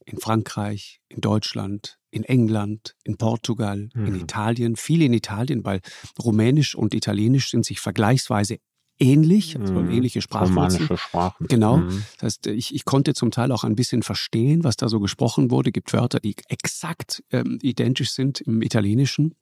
in 0.04 0.18
Frankreich, 0.18 1.00
in 1.08 1.20
Deutschland, 1.20 1.98
in 2.10 2.24
England, 2.24 2.94
in 3.04 3.16
Portugal, 3.16 3.88
mhm. 3.94 4.06
in 4.06 4.14
Italien, 4.20 4.76
viel 4.76 5.02
in 5.02 5.12
Italien, 5.12 5.64
weil 5.64 5.80
Rumänisch 6.22 6.74
und 6.74 6.94
Italienisch 6.94 7.50
sind 7.50 7.64
sich 7.64 7.80
vergleichsweise 7.80 8.58
ähnlich, 8.98 9.58
also 9.58 9.74
mhm. 9.74 9.90
ähnliche 9.90 10.22
Sprachwurzeln. 10.22 10.96
Sprachen. 10.96 11.46
Genau. 11.48 11.78
Mhm. 11.78 12.04
Das 12.18 12.22
heißt, 12.22 12.46
ich, 12.48 12.74
ich 12.74 12.84
konnte 12.84 13.14
zum 13.14 13.30
Teil 13.30 13.50
auch 13.50 13.64
ein 13.64 13.74
bisschen 13.74 14.02
verstehen, 14.02 14.64
was 14.64 14.76
da 14.76 14.88
so 14.88 15.00
gesprochen 15.00 15.50
wurde. 15.50 15.70
Es 15.70 15.72
gibt 15.72 15.92
Wörter, 15.92 16.20
die 16.20 16.36
exakt 16.48 17.22
ähm, 17.30 17.58
identisch 17.62 18.12
sind 18.12 18.40
im 18.40 18.62
Italienischen. 18.62 19.34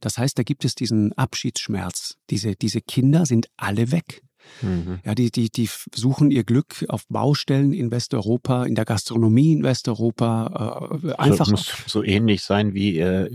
Das 0.00 0.18
heißt, 0.18 0.38
da 0.38 0.42
gibt 0.42 0.64
es 0.64 0.74
diesen 0.74 1.12
Abschiedsschmerz. 1.12 2.16
Diese, 2.30 2.56
diese 2.56 2.80
Kinder 2.80 3.26
sind 3.26 3.48
alle 3.56 3.92
weg. 3.92 4.22
Mhm. 4.60 5.00
Ja, 5.04 5.14
die, 5.14 5.30
die, 5.30 5.50
die 5.50 5.68
suchen 5.94 6.30
ihr 6.30 6.44
Glück 6.44 6.84
auf 6.88 7.06
Baustellen 7.08 7.72
in 7.72 7.90
Westeuropa, 7.90 8.64
in 8.64 8.74
der 8.74 8.84
Gastronomie 8.84 9.52
in 9.52 9.62
Westeuropa. 9.62 10.90
Äh, 11.02 11.12
einfach. 11.14 11.46
So, 11.46 11.50
muss 11.52 11.72
so 11.86 12.02
ähnlich 12.02 12.42
sein 12.42 12.74
wie 12.74 12.98
äh, 12.98 13.28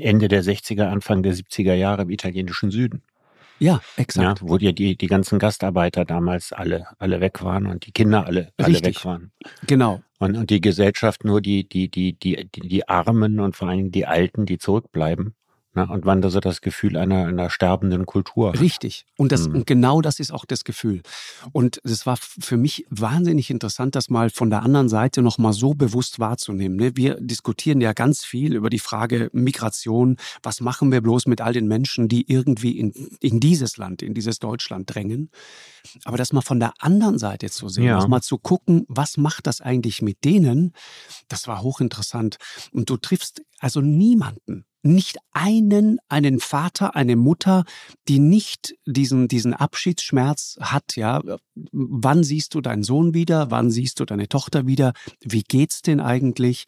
Ende 0.00 0.28
der 0.28 0.42
60er, 0.42 0.84
Anfang 0.84 1.22
der 1.22 1.34
70er 1.34 1.74
Jahre 1.74 2.02
im 2.02 2.10
italienischen 2.10 2.70
Süden. 2.70 3.02
Ja, 3.58 3.80
exakt. 3.96 4.40
Ja, 4.40 4.48
wo 4.48 4.56
ja 4.56 4.72
die, 4.72 4.96
die 4.96 5.06
ganzen 5.06 5.38
Gastarbeiter 5.38 6.04
damals 6.04 6.52
alle, 6.52 6.86
alle 6.98 7.20
weg 7.20 7.42
waren 7.42 7.66
und 7.66 7.86
die 7.86 7.92
Kinder 7.92 8.26
alle, 8.26 8.52
alle 8.58 8.84
weg 8.84 9.04
waren. 9.04 9.32
Genau. 9.66 10.02
Und, 10.18 10.36
und 10.36 10.50
die 10.50 10.60
Gesellschaft 10.60 11.24
nur 11.24 11.40
die, 11.40 11.68
die, 11.68 11.90
die, 11.90 12.12
die, 12.14 12.48
die, 12.54 12.68
die 12.68 12.88
Armen 12.88 13.40
und 13.40 13.56
vor 13.56 13.68
allem 13.68 13.92
die 13.92 14.06
Alten, 14.06 14.46
die 14.46 14.58
zurückbleiben. 14.58 15.34
Ne? 15.76 15.86
Und 15.88 16.06
wann 16.06 16.22
so 16.28 16.40
das 16.40 16.62
Gefühl 16.62 16.96
einer, 16.96 17.26
einer 17.26 17.50
sterbenden 17.50 18.06
Kultur. 18.06 18.58
Richtig. 18.58 19.04
Und, 19.16 19.30
das, 19.30 19.48
mhm. 19.48 19.56
und 19.56 19.66
genau 19.66 20.00
das 20.00 20.18
ist 20.18 20.32
auch 20.32 20.44
das 20.46 20.64
Gefühl. 20.64 21.02
Und 21.52 21.80
es 21.84 22.06
war 22.06 22.16
für 22.16 22.56
mich 22.56 22.86
wahnsinnig 22.90 23.50
interessant, 23.50 23.94
das 23.94 24.08
mal 24.08 24.30
von 24.30 24.50
der 24.50 24.62
anderen 24.62 24.88
Seite 24.88 25.22
nochmal 25.22 25.52
so 25.52 25.74
bewusst 25.74 26.18
wahrzunehmen. 26.18 26.76
Ne? 26.76 26.96
Wir 26.96 27.16
diskutieren 27.20 27.80
ja 27.80 27.92
ganz 27.92 28.24
viel 28.24 28.54
über 28.54 28.70
die 28.70 28.78
Frage 28.78 29.28
Migration. 29.32 30.16
Was 30.42 30.60
machen 30.60 30.90
wir 30.90 31.02
bloß 31.02 31.26
mit 31.26 31.40
all 31.40 31.52
den 31.52 31.68
Menschen, 31.68 32.08
die 32.08 32.30
irgendwie 32.30 32.78
in, 32.78 32.92
in 33.20 33.38
dieses 33.38 33.76
Land, 33.76 34.02
in 34.02 34.14
dieses 34.14 34.38
Deutschland 34.38 34.92
drängen? 34.94 35.30
Aber 36.04 36.16
das 36.16 36.32
mal 36.32 36.40
von 36.40 36.58
der 36.58 36.72
anderen 36.78 37.18
Seite 37.18 37.50
zu 37.50 37.68
sehen, 37.68 37.84
ja. 37.84 38.08
mal 38.08 38.22
zu 38.22 38.38
gucken, 38.38 38.84
was 38.88 39.16
macht 39.18 39.46
das 39.46 39.60
eigentlich 39.60 40.02
mit 40.02 40.24
denen, 40.24 40.72
das 41.28 41.46
war 41.46 41.62
hochinteressant. 41.62 42.38
Und 42.72 42.90
du 42.90 42.96
triffst 42.96 43.42
also 43.58 43.80
niemanden, 43.80 44.64
nicht 44.86 45.18
einen, 45.32 45.98
einen 46.08 46.40
Vater, 46.40 46.96
eine 46.96 47.16
Mutter, 47.16 47.64
die 48.08 48.18
nicht 48.18 48.74
diesen, 48.86 49.28
diesen 49.28 49.54
Abschiedsschmerz 49.54 50.58
hat, 50.60 50.96
ja. 50.96 51.22
Wann 51.72 52.22
siehst 52.22 52.54
du 52.54 52.60
deinen 52.60 52.82
Sohn 52.82 53.14
wieder? 53.14 53.50
Wann 53.50 53.70
siehst 53.70 54.00
du 54.00 54.04
deine 54.04 54.28
Tochter 54.28 54.66
wieder? 54.66 54.92
Wie 55.20 55.42
geht's 55.42 55.82
denn 55.82 56.00
eigentlich? 56.00 56.66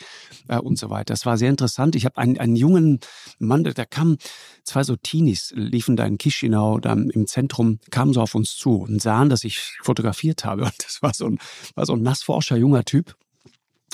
Äh, 0.49 0.59
und 0.59 0.79
so 0.79 0.91
weiter. 0.91 1.15
Das 1.15 1.27
war 1.27 1.39
sehr 1.39 1.51
interessant. 1.51 1.95
Ich 1.95 2.05
habe 2.05 2.19
einen, 2.19 2.39
einen 2.39 2.57
jungen 2.57 3.01
Mann, 3.39 3.65
da 3.65 3.85
kam 3.85 4.17
zwei 4.65 4.83
so 4.83 4.97
Teenies, 4.97 5.53
liefen 5.55 5.97
da 5.97 6.05
in 6.05 6.19
Chisinau, 6.19 6.79
da 6.79 6.93
im 6.93 7.27
Zentrum, 7.27 7.79
kamen 7.91 8.13
so 8.13 8.21
auf 8.21 8.35
uns 8.35 8.57
zu 8.57 8.77
und 8.77 9.01
sahen, 9.01 9.29
dass 9.29 9.45
ich 9.45 9.59
fotografiert 9.83 10.45
habe. 10.45 10.65
Und 10.65 10.75
das 10.85 11.03
war 11.03 11.15
so 11.15 11.27
ein, 11.27 11.39
war 11.75 11.87
so 11.87 11.95
ein 11.95 12.03
nassforscher 12.03 12.57
junger 12.57 12.85
Typ. 12.85 13.17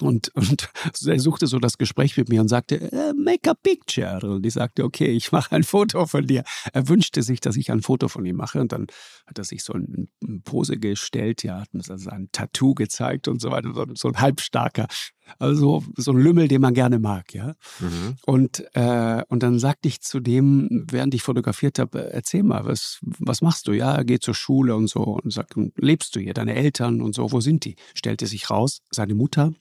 Und, 0.00 0.34
und 0.34 0.70
er 1.06 1.20
suchte 1.20 1.46
so 1.46 1.58
das 1.58 1.78
Gespräch 1.78 2.16
mit 2.16 2.28
mir 2.28 2.40
und 2.40 2.48
sagte, 2.48 2.80
äh, 2.92 3.12
make 3.12 3.50
a 3.50 3.54
picture. 3.54 4.18
Und 4.28 4.44
ich 4.44 4.54
sagte, 4.54 4.84
okay, 4.84 5.10
ich 5.10 5.32
mache 5.32 5.54
ein 5.54 5.62
Foto 5.62 6.06
von 6.06 6.26
dir. 6.26 6.44
Er 6.72 6.88
wünschte 6.88 7.22
sich, 7.22 7.40
dass 7.40 7.56
ich 7.56 7.70
ein 7.70 7.82
Foto 7.82 8.08
von 8.08 8.24
ihm 8.24 8.36
mache. 8.36 8.60
Und 8.60 8.72
dann 8.72 8.86
hat 9.26 9.38
er 9.38 9.44
sich 9.44 9.62
so 9.62 9.74
eine 9.74 10.08
Pose 10.44 10.78
gestellt, 10.78 11.42
ja, 11.42 11.60
hat 11.60 11.72
mir 11.72 11.82
ein 12.08 12.28
Tattoo 12.32 12.74
gezeigt 12.74 13.28
und 13.28 13.40
so 13.40 13.50
weiter, 13.50 13.72
so 13.94 14.08
ein 14.08 14.20
halbstarker. 14.20 14.88
Also 15.38 15.82
so 15.96 16.12
ein 16.12 16.18
Lümmel, 16.18 16.48
den 16.48 16.60
man 16.60 16.74
gerne 16.74 16.98
mag, 16.98 17.34
ja. 17.34 17.54
Mhm. 17.80 18.16
Und, 18.26 18.64
äh, 18.74 19.22
und 19.28 19.42
dann 19.42 19.58
sagte 19.58 19.88
ich 19.88 20.00
zu 20.00 20.20
dem, 20.20 20.86
während 20.90 21.14
ich 21.14 21.22
fotografiert 21.22 21.78
habe, 21.78 22.12
erzähl 22.12 22.42
mal, 22.42 22.66
was, 22.66 22.98
was 23.02 23.42
machst 23.42 23.66
du? 23.68 23.72
Ja, 23.72 23.94
er 23.94 24.04
geht 24.04 24.22
zur 24.22 24.34
Schule 24.34 24.76
und 24.76 24.88
so. 24.88 25.00
Und 25.00 25.32
sagt, 25.32 25.54
lebst 25.76 26.14
du 26.16 26.20
hier? 26.20 26.34
Deine 26.34 26.54
Eltern 26.54 27.00
und 27.00 27.14
so, 27.14 27.32
wo 27.32 27.40
sind 27.40 27.64
die? 27.64 27.76
Stellte 27.94 28.26
sich 28.26 28.50
raus, 28.50 28.82
seine 28.90 29.14
Mutter 29.14 29.52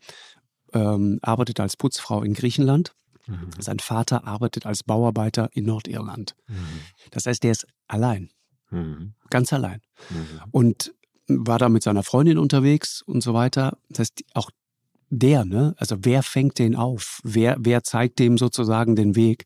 ähm, 0.74 1.20
arbeitet 1.22 1.60
als 1.60 1.78
Putzfrau 1.78 2.24
in 2.24 2.34
Griechenland. 2.34 2.94
Mhm. 3.28 3.50
Sein 3.60 3.80
Vater 3.80 4.26
arbeitet 4.28 4.66
als 4.66 4.84
Bauarbeiter 4.84 5.50
in 5.54 5.66
Nordirland. 5.66 6.36
Mhm. 6.48 6.56
Das 7.12 7.26
heißt, 7.26 7.44
der 7.44 7.52
ist 7.52 7.68
allein. 7.88 8.30
Mhm. 8.70 9.14
Ganz 9.30 9.54
allein. 9.54 9.82
Mhm. 10.10 10.42
Und 10.52 10.94
war 11.28 11.58
da 11.58 11.70
mit 11.70 11.84
seiner 11.84 12.04
Freundin 12.04 12.38
unterwegs 12.38 13.02
und 13.02 13.22
so 13.22 13.34
weiter. 13.34 13.78
Das 13.90 14.00
heißt, 14.00 14.24
auch 14.34 14.50
der, 15.20 15.46
ne? 15.46 15.76
Also 15.78 15.98
wer 16.02 16.24
fängt 16.24 16.60
den 16.60 16.76
auf? 16.76 17.20
Wer, 17.24 17.58
wer 17.60 17.84
zeigt 17.84 18.20
dem 18.20 18.38
sozusagen 18.38 18.96
den 18.96 19.16
Weg? 19.16 19.46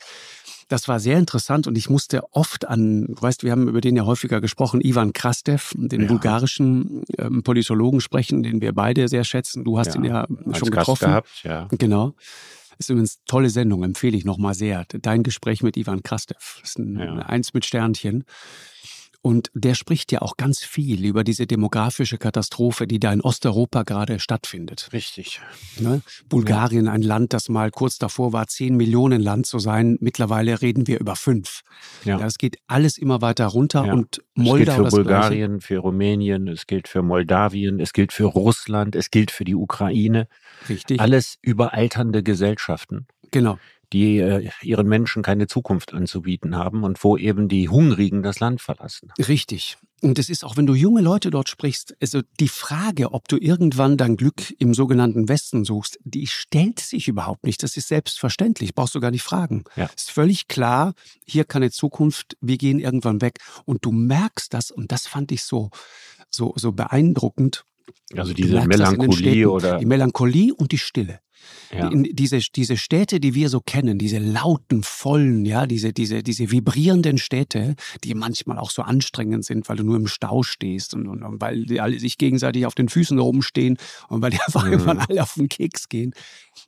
Das 0.70 0.88
war 0.90 1.00
sehr 1.00 1.18
interessant 1.18 1.66
und 1.66 1.78
ich 1.78 1.90
musste 1.90 2.24
oft 2.34 2.68
an, 2.68 3.08
du 3.08 3.22
weißt, 3.22 3.44
wir 3.44 3.52
haben 3.52 3.70
über 3.70 3.80
den 3.80 3.96
ja 3.96 4.06
häufiger 4.06 4.42
gesprochen, 4.42 4.82
Ivan 4.82 5.14
Krastev, 5.14 5.74
den 5.78 6.02
ja. 6.02 6.08
bulgarischen 6.08 7.04
ähm, 7.18 7.42
Politologen 7.42 8.02
sprechen, 8.02 8.44
den 8.44 8.60
wir 8.60 8.74
beide 8.74 9.08
sehr 9.08 9.24
schätzen. 9.24 9.64
Du 9.64 9.80
hast 9.80 9.96
ja. 9.96 9.96
ihn 9.96 10.04
ja 10.04 10.28
schon 10.54 10.72
getroffen. 10.72 11.06
Gehabt, 11.06 11.30
ja. 11.44 11.68
Genau. 11.72 12.16
Ist 12.80 12.90
übrigens 12.90 13.18
eine 13.18 13.26
tolle 13.26 13.50
Sendung, 13.50 13.84
empfehle 13.84 14.18
ich 14.18 14.26
nochmal 14.26 14.54
sehr. 14.54 14.86
Dein 15.02 15.24
Gespräch 15.24 15.64
mit 15.64 15.78
Ivan 15.78 16.04
Krastev. 16.04 16.60
Das 16.62 16.72
ist 16.72 16.80
ein, 16.80 17.00
ja. 17.00 17.16
Eins 17.20 17.54
mit 17.54 17.66
Sternchen. 17.66 18.26
Und 19.22 19.50
der 19.54 19.74
spricht 19.74 20.12
ja 20.12 20.22
auch 20.22 20.38
ganz 20.38 20.64
viel 20.64 21.04
über 21.04 21.24
diese 21.24 21.48
demografische 21.48 22.18
Katastrophe, 22.18 22.88
die 22.88 23.00
da 23.00 23.12
in 23.12 23.22
Osteuropa 23.22 23.84
gerade 23.84 24.20
stattfindet. 24.20 24.90
Richtig. 24.94 25.42
Ne? 25.80 26.02
Bulgarien, 26.30 26.86
ja. 26.86 26.92
ein 26.94 27.02
Land, 27.02 27.34
das 27.34 27.50
mal 27.50 27.72
kurz 27.72 27.98
davor 27.98 28.32
war, 28.32 28.48
zehn 28.48 28.78
Millionen 28.78 29.22
Land 29.22 29.46
zu 29.46 29.60
sein. 29.60 29.98
Mittlerweile 30.00 30.62
reden 30.62 30.88
wir 30.88 31.00
über 31.00 31.16
fünf. 31.16 31.62
Ja. 32.06 32.26
Es 32.26 32.38
geht 32.38 32.58
alles 32.68 32.98
immer 32.98 33.22
weiter 33.22 33.48
runter 33.48 33.86
ja. 33.86 33.94
und 33.94 34.22
Moldau. 34.36 34.72
Es 34.72 34.78
gilt 34.78 34.90
für 34.90 34.96
Bulgarien, 34.96 35.52
Gleiche. 35.54 35.68
für 35.68 35.78
Rumänien, 35.80 36.48
es 36.48 36.68
gilt 36.68 36.88
für 36.88 37.02
Moldawien, 37.02 37.80
es 37.80 37.94
gilt 37.94 38.14
für 38.14 38.26
Russland, 38.26 38.96
es 38.96 39.12
gilt 39.12 39.32
für 39.32 39.44
die 39.44 39.56
Ukraine. 39.56 40.28
Richtig. 40.70 41.02
Alles 41.02 41.38
überalternde 41.42 42.24
Gesellschaften. 42.24 43.08
Genau 43.32 43.58
die 43.94 44.18
äh, 44.18 44.50
ihren 44.62 44.88
Menschen 44.88 45.24
keine 45.24 45.48
Zukunft 45.48 45.94
anzubieten 45.94 46.56
haben 46.56 46.84
und 46.84 47.04
wo 47.04 47.18
eben 47.18 47.48
die 47.48 47.70
Hungrigen 47.70 48.24
das 48.24 48.40
Land 48.40 48.62
verlassen. 48.62 49.12
Richtig. 49.18 49.78
Und 50.02 50.20
es 50.20 50.30
ist 50.30 50.46
auch, 50.46 50.58
wenn 50.58 50.68
du 50.68 50.76
junge 50.76 51.02
Leute 51.02 51.32
dort 51.32 51.50
sprichst, 51.50 51.96
also 52.00 52.22
die 52.40 52.50
Frage, 52.50 53.14
ob 53.14 53.28
du 53.28 53.38
irgendwann 53.38 53.98
dein 53.98 54.16
Glück 54.16 54.54
im 54.60 54.76
sogenannten 54.76 55.28
Westen 55.28 55.66
suchst, 55.66 55.98
die 56.04 56.28
stellt 56.28 56.80
sich 56.80 57.08
überhaupt 57.08 57.46
nicht. 57.46 57.64
Das 57.64 57.78
ist 57.78 57.88
selbstverständlich, 57.88 58.76
brauchst 58.76 58.94
du 58.94 59.00
gar 59.00 59.10
nicht 59.10 59.24
fragen. 59.24 59.64
Ja. 59.76 59.86
Ist 59.96 60.12
völlig 60.12 60.48
klar, 60.48 60.94
hier 61.26 61.46
keine 61.46 61.72
Zukunft, 61.72 62.38
wir 62.42 62.58
gehen 62.58 62.80
irgendwann 62.80 63.22
weg. 63.22 63.40
Und 63.66 63.86
du 63.86 63.92
merkst 63.92 64.54
das, 64.54 64.70
und 64.70 64.92
das 64.92 65.08
fand 65.08 65.32
ich 65.32 65.44
so, 65.44 65.72
so, 66.30 66.54
so 66.56 66.74
beeindruckend. 66.74 67.64
Also 68.16 68.34
diese 68.34 68.66
Melancholie 68.68 69.50
oder? 69.50 69.80
Die 69.80 69.86
Melancholie 69.86 70.54
und 70.54 70.72
die 70.72 70.78
Stille. 70.78 71.20
Ja. 71.72 71.90
Die, 71.90 72.14
diese, 72.14 72.40
diese 72.40 72.78
Städte, 72.78 73.20
die 73.20 73.36
wir 73.36 73.50
so 73.50 73.60
kennen, 73.60 73.98
diese 73.98 74.20
lauten, 74.20 74.84
vollen, 74.84 75.46
ja, 75.46 75.66
diese, 75.66 75.94
diese, 75.94 76.24
diese 76.24 76.52
vibrierenden 76.52 77.18
Städte, 77.18 77.76
die 78.04 78.14
manchmal 78.14 78.58
auch 78.58 78.72
so 78.72 78.82
anstrengend 78.82 79.46
sind, 79.46 79.68
weil 79.68 79.78
du 79.78 79.84
nur 79.84 79.98
im 79.98 80.08
Stau 80.08 80.44
stehst 80.44 80.94
und, 80.94 81.08
und, 81.08 81.24
und 81.24 81.42
weil 81.42 81.66
die 81.66 81.82
alle 81.82 82.00
sich 82.00 82.18
gegenseitig 82.18 82.66
auf 82.66 82.76
den 82.76 82.90
Füßen 82.90 83.20
rumstehen 83.20 83.78
und 84.08 84.22
weil 84.22 84.32
die 84.32 84.40
einfach 84.46 84.66
mhm. 84.66 84.74
irgendwann 84.74 85.00
alle 85.00 85.24
auf 85.24 85.34
den 85.36 85.50
Keks 85.50 85.90
gehen. 85.90 86.14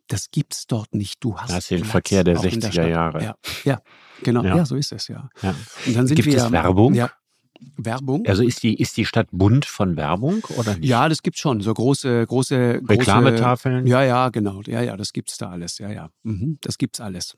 Das 0.07 0.31
gibt's 0.31 0.67
dort 0.67 0.93
nicht. 0.93 1.23
Du 1.23 1.37
hast 1.37 1.51
das 1.51 1.59
ist 1.59 1.71
den 1.71 1.85
Verkehr 1.85 2.23
der 2.23 2.37
60er 2.37 2.69
der 2.69 2.87
Jahre. 2.89 3.23
Ja, 3.23 3.35
ja 3.63 3.81
genau. 4.23 4.43
Ja. 4.43 4.57
ja. 4.57 4.65
so 4.65 4.75
ist 4.75 4.91
es 4.91 5.07
ja. 5.07 5.29
ja. 5.41 5.55
Und 5.85 5.95
dann 5.95 6.07
sind 6.07 6.15
Gibt 6.15 6.27
wir, 6.27 6.37
es 6.37 6.51
Werbung? 6.51 6.93
Ja, 6.93 7.11
Werbung. 7.77 8.25
Also 8.27 8.43
ist 8.43 8.63
die, 8.63 8.79
ist 8.79 8.97
die 8.97 9.05
Stadt 9.05 9.27
bunt 9.31 9.65
von 9.65 9.97
Werbung 9.97 10.43
oder 10.57 10.75
nicht? 10.75 10.87
Ja, 10.87 11.09
das 11.09 11.23
gibt's 11.23 11.39
schon. 11.39 11.61
So 11.61 11.73
große, 11.73 12.25
große, 12.25 12.81
Reklametafeln. 12.87 13.87
ja, 13.87 14.03
ja, 14.03 14.29
genau. 14.29 14.61
Ja, 14.65 14.81
ja, 14.81 14.97
das 14.97 15.13
gibt's 15.13 15.37
da 15.37 15.49
alles. 15.49 15.77
Ja, 15.77 15.89
ja. 15.91 16.09
Mhm, 16.23 16.57
das 16.61 16.77
gibt's 16.77 16.99
alles. 16.99 17.35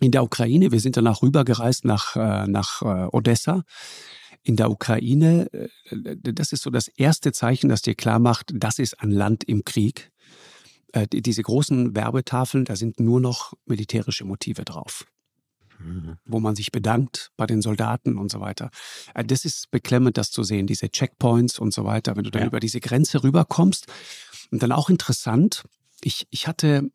In 0.00 0.10
der 0.10 0.22
Ukraine, 0.24 0.72
wir 0.72 0.80
sind 0.80 0.96
danach 0.96 1.22
rübergereist 1.22 1.84
nach, 1.84 2.16
äh, 2.16 2.46
nach 2.46 2.82
äh, 2.82 3.08
Odessa. 3.12 3.62
In 4.42 4.56
der 4.56 4.70
Ukraine, 4.70 5.48
äh, 5.52 6.16
das 6.16 6.52
ist 6.52 6.62
so 6.62 6.70
das 6.70 6.88
erste 6.88 7.32
Zeichen, 7.32 7.68
das 7.68 7.82
dir 7.82 7.94
klar 7.94 8.18
macht, 8.18 8.52
das 8.54 8.78
ist 8.78 9.00
ein 9.00 9.10
Land 9.10 9.44
im 9.44 9.64
Krieg. 9.64 10.10
Diese 11.12 11.42
großen 11.42 11.96
Werbetafeln, 11.96 12.64
da 12.64 12.76
sind 12.76 13.00
nur 13.00 13.20
noch 13.20 13.54
militärische 13.66 14.24
Motive 14.24 14.64
drauf. 14.64 15.04
Mhm. 15.84 16.16
wo 16.24 16.40
man 16.40 16.56
sich 16.56 16.72
bedankt 16.72 17.30
bei 17.36 17.46
den 17.46 17.60
Soldaten 17.60 18.16
und 18.16 18.30
so 18.30 18.40
weiter. 18.40 18.70
Äh, 19.14 19.24
das 19.24 19.44
ist 19.44 19.70
beklemmend, 19.70 20.16
das 20.16 20.30
zu 20.30 20.42
sehen, 20.42 20.66
diese 20.66 20.88
Checkpoints 20.88 21.58
und 21.58 21.74
so 21.74 21.84
weiter, 21.84 22.16
wenn 22.16 22.24
du 22.24 22.30
dann 22.30 22.42
ja. 22.42 22.48
über 22.48 22.60
diese 22.60 22.80
Grenze 22.80 23.22
rüberkommst. 23.22 23.86
Und 24.50 24.62
dann 24.62 24.72
auch 24.72 24.88
interessant, 24.88 25.64
ich, 26.02 26.26
ich 26.30 26.46
hatte 26.46 26.90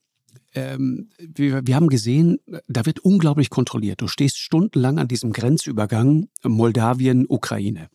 ähm, 0.54 1.10
wir, 1.20 1.66
wir 1.66 1.76
haben 1.76 1.90
gesehen, 1.90 2.40
da 2.68 2.86
wird 2.86 3.00
unglaublich 3.00 3.50
kontrolliert. 3.50 4.02
Du 4.02 4.08
stehst 4.08 4.38
stundenlang 4.38 4.98
an 4.98 5.08
diesem 5.08 5.32
Grenzübergang 5.32 6.30
Moldawien-Ukraine. 6.44 7.90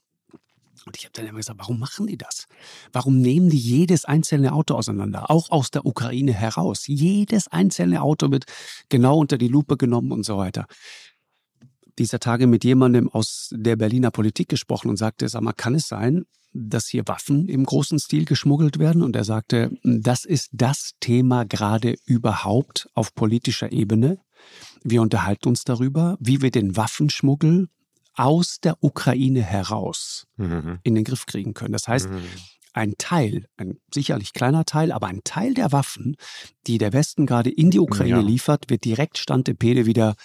Und 0.87 0.97
ich 0.97 1.05
habe 1.05 1.13
dann 1.15 1.27
immer 1.27 1.39
gesagt, 1.39 1.59
warum 1.59 1.79
machen 1.79 2.07
die 2.07 2.19
das? 2.19 2.47
Warum 2.93 3.21
nehmen 3.21 3.49
die 3.51 3.59
jedes 3.59 4.05
einzelne 4.05 4.53
Auto 4.53 4.75
auseinander, 4.75 5.31
auch 5.31 5.51
aus 5.51 5.71
der 5.71 5.87
Ukraine 5.87 6.33
heraus? 6.33 6.87
Jedes 6.87 7.49
einzelne 7.49 8.03
Auto 8.03 8.31
wird 8.31 8.45
genau 8.89 9.19
unter 9.19 9.39
die 9.39 9.49
Lupe 9.49 9.77
genommen 9.77 10.13
und 10.13 10.25
so 10.25 10.37
weiter. 10.37 10.67
Dieser 11.99 12.19
Tage 12.19 12.47
mit 12.47 12.65
jemandem 12.65 13.09
aus 13.09 13.51
der 13.53 13.77
Berliner 13.77 14.11
Politik 14.11 14.49
gesprochen 14.49 14.89
und 14.89 14.97
sagte, 14.97 15.29
sag 15.29 15.43
mal, 15.43 15.53
kann 15.53 15.75
es 15.75 15.87
sein, 15.87 16.25
dass 16.53 16.89
hier 16.89 17.07
Waffen 17.07 17.49
im 17.49 17.65
großen 17.65 17.99
Stil 17.99 18.25
geschmuggelt 18.25 18.79
werden? 18.79 19.03
Und 19.03 19.17
er 19.17 19.25
sagte, 19.25 19.71
das 19.83 20.25
ist 20.25 20.51
das 20.53 20.93
Thema 21.01 21.45
gerade 21.45 21.97
überhaupt 22.05 22.89
auf 22.95 23.15
politischer 23.15 23.73
Ebene. 23.73 24.19
Wir 24.83 25.03
unterhalten 25.03 25.49
uns 25.49 25.65
darüber, 25.65 26.17
wie 26.21 26.43
wir 26.43 26.51
den 26.51 26.77
Waffenschmuggel 26.77 27.69
aus 28.15 28.61
der 28.61 28.77
Ukraine 28.83 29.43
heraus 29.43 30.27
mhm. 30.37 30.79
in 30.83 30.95
den 30.95 31.05
Griff 31.05 31.27
kriegen 31.27 31.55
können. 31.55 31.73
Das 31.73 31.89
heißt, 31.89 32.11
mhm. 32.11 32.23
Ein 32.75 32.95
Teil, 32.99 33.47
ein 33.57 33.79
sicherlich 33.93 34.33
kleiner 34.33 34.65
Teil, 34.65 34.93
aber 34.93 35.07
ein 35.07 35.23
Teil 35.25 35.55
der 35.55 35.73
Waffen, 35.73 36.17
die 36.67 36.79
der 36.79 36.93
Westen 36.93 37.27
gerade 37.27 37.51
in 37.51 37.71
die 37.71 37.79
Ukraine 37.79 38.17
ja. 38.17 38.23
liefert, 38.23 38.69
wird 38.69 38.85
direkt 38.85 39.19
Standepede 39.19 39.87
wieder 39.87 40.17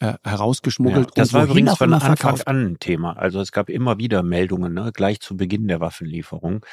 äh, 0.00 0.14
herausgeschmuggelt. 0.24 1.08
Ja, 1.08 1.12
das 1.14 1.32
war 1.32 1.44
übrigens 1.44 1.76
von 1.76 1.92
Anfang 1.92 2.16
verkauft. 2.16 2.48
an 2.48 2.72
ein 2.72 2.78
Thema. 2.80 3.16
Also 3.16 3.40
es 3.40 3.52
gab 3.52 3.68
immer 3.68 3.98
wieder 3.98 4.22
Meldungen, 4.22 4.74
ne, 4.74 4.90
gleich 4.92 5.20
zu 5.20 5.36
Beginn 5.36 5.68
der 5.68 5.80
Waffenlieferung 5.80 6.64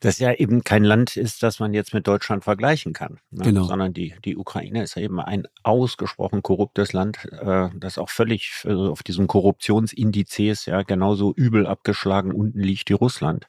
das 0.00 0.18
ja 0.18 0.32
eben 0.32 0.64
kein 0.64 0.84
Land 0.84 1.16
ist, 1.16 1.42
das 1.42 1.58
man 1.60 1.74
jetzt 1.74 1.94
mit 1.94 2.06
Deutschland 2.06 2.44
vergleichen 2.44 2.92
kann. 2.92 3.18
Ne? 3.30 3.44
Genau. 3.44 3.64
Sondern 3.64 3.92
die, 3.92 4.14
die 4.24 4.36
Ukraine 4.36 4.82
ist 4.82 4.96
ja 4.96 5.02
eben 5.02 5.20
ein 5.20 5.46
ausgesprochen 5.62 6.42
korruptes 6.42 6.92
Land, 6.92 7.24
äh, 7.32 7.68
das 7.74 7.98
auch 7.98 8.10
völlig 8.10 8.62
also 8.64 8.90
auf 8.90 9.02
diesem 9.02 9.26
Korruptionsindizes 9.26 10.66
ja 10.66 10.82
genauso 10.82 11.32
übel 11.34 11.66
abgeschlagen 11.66 12.32
unten 12.32 12.60
liegt 12.60 12.90
wie 12.90 12.94
Russland. 12.94 13.48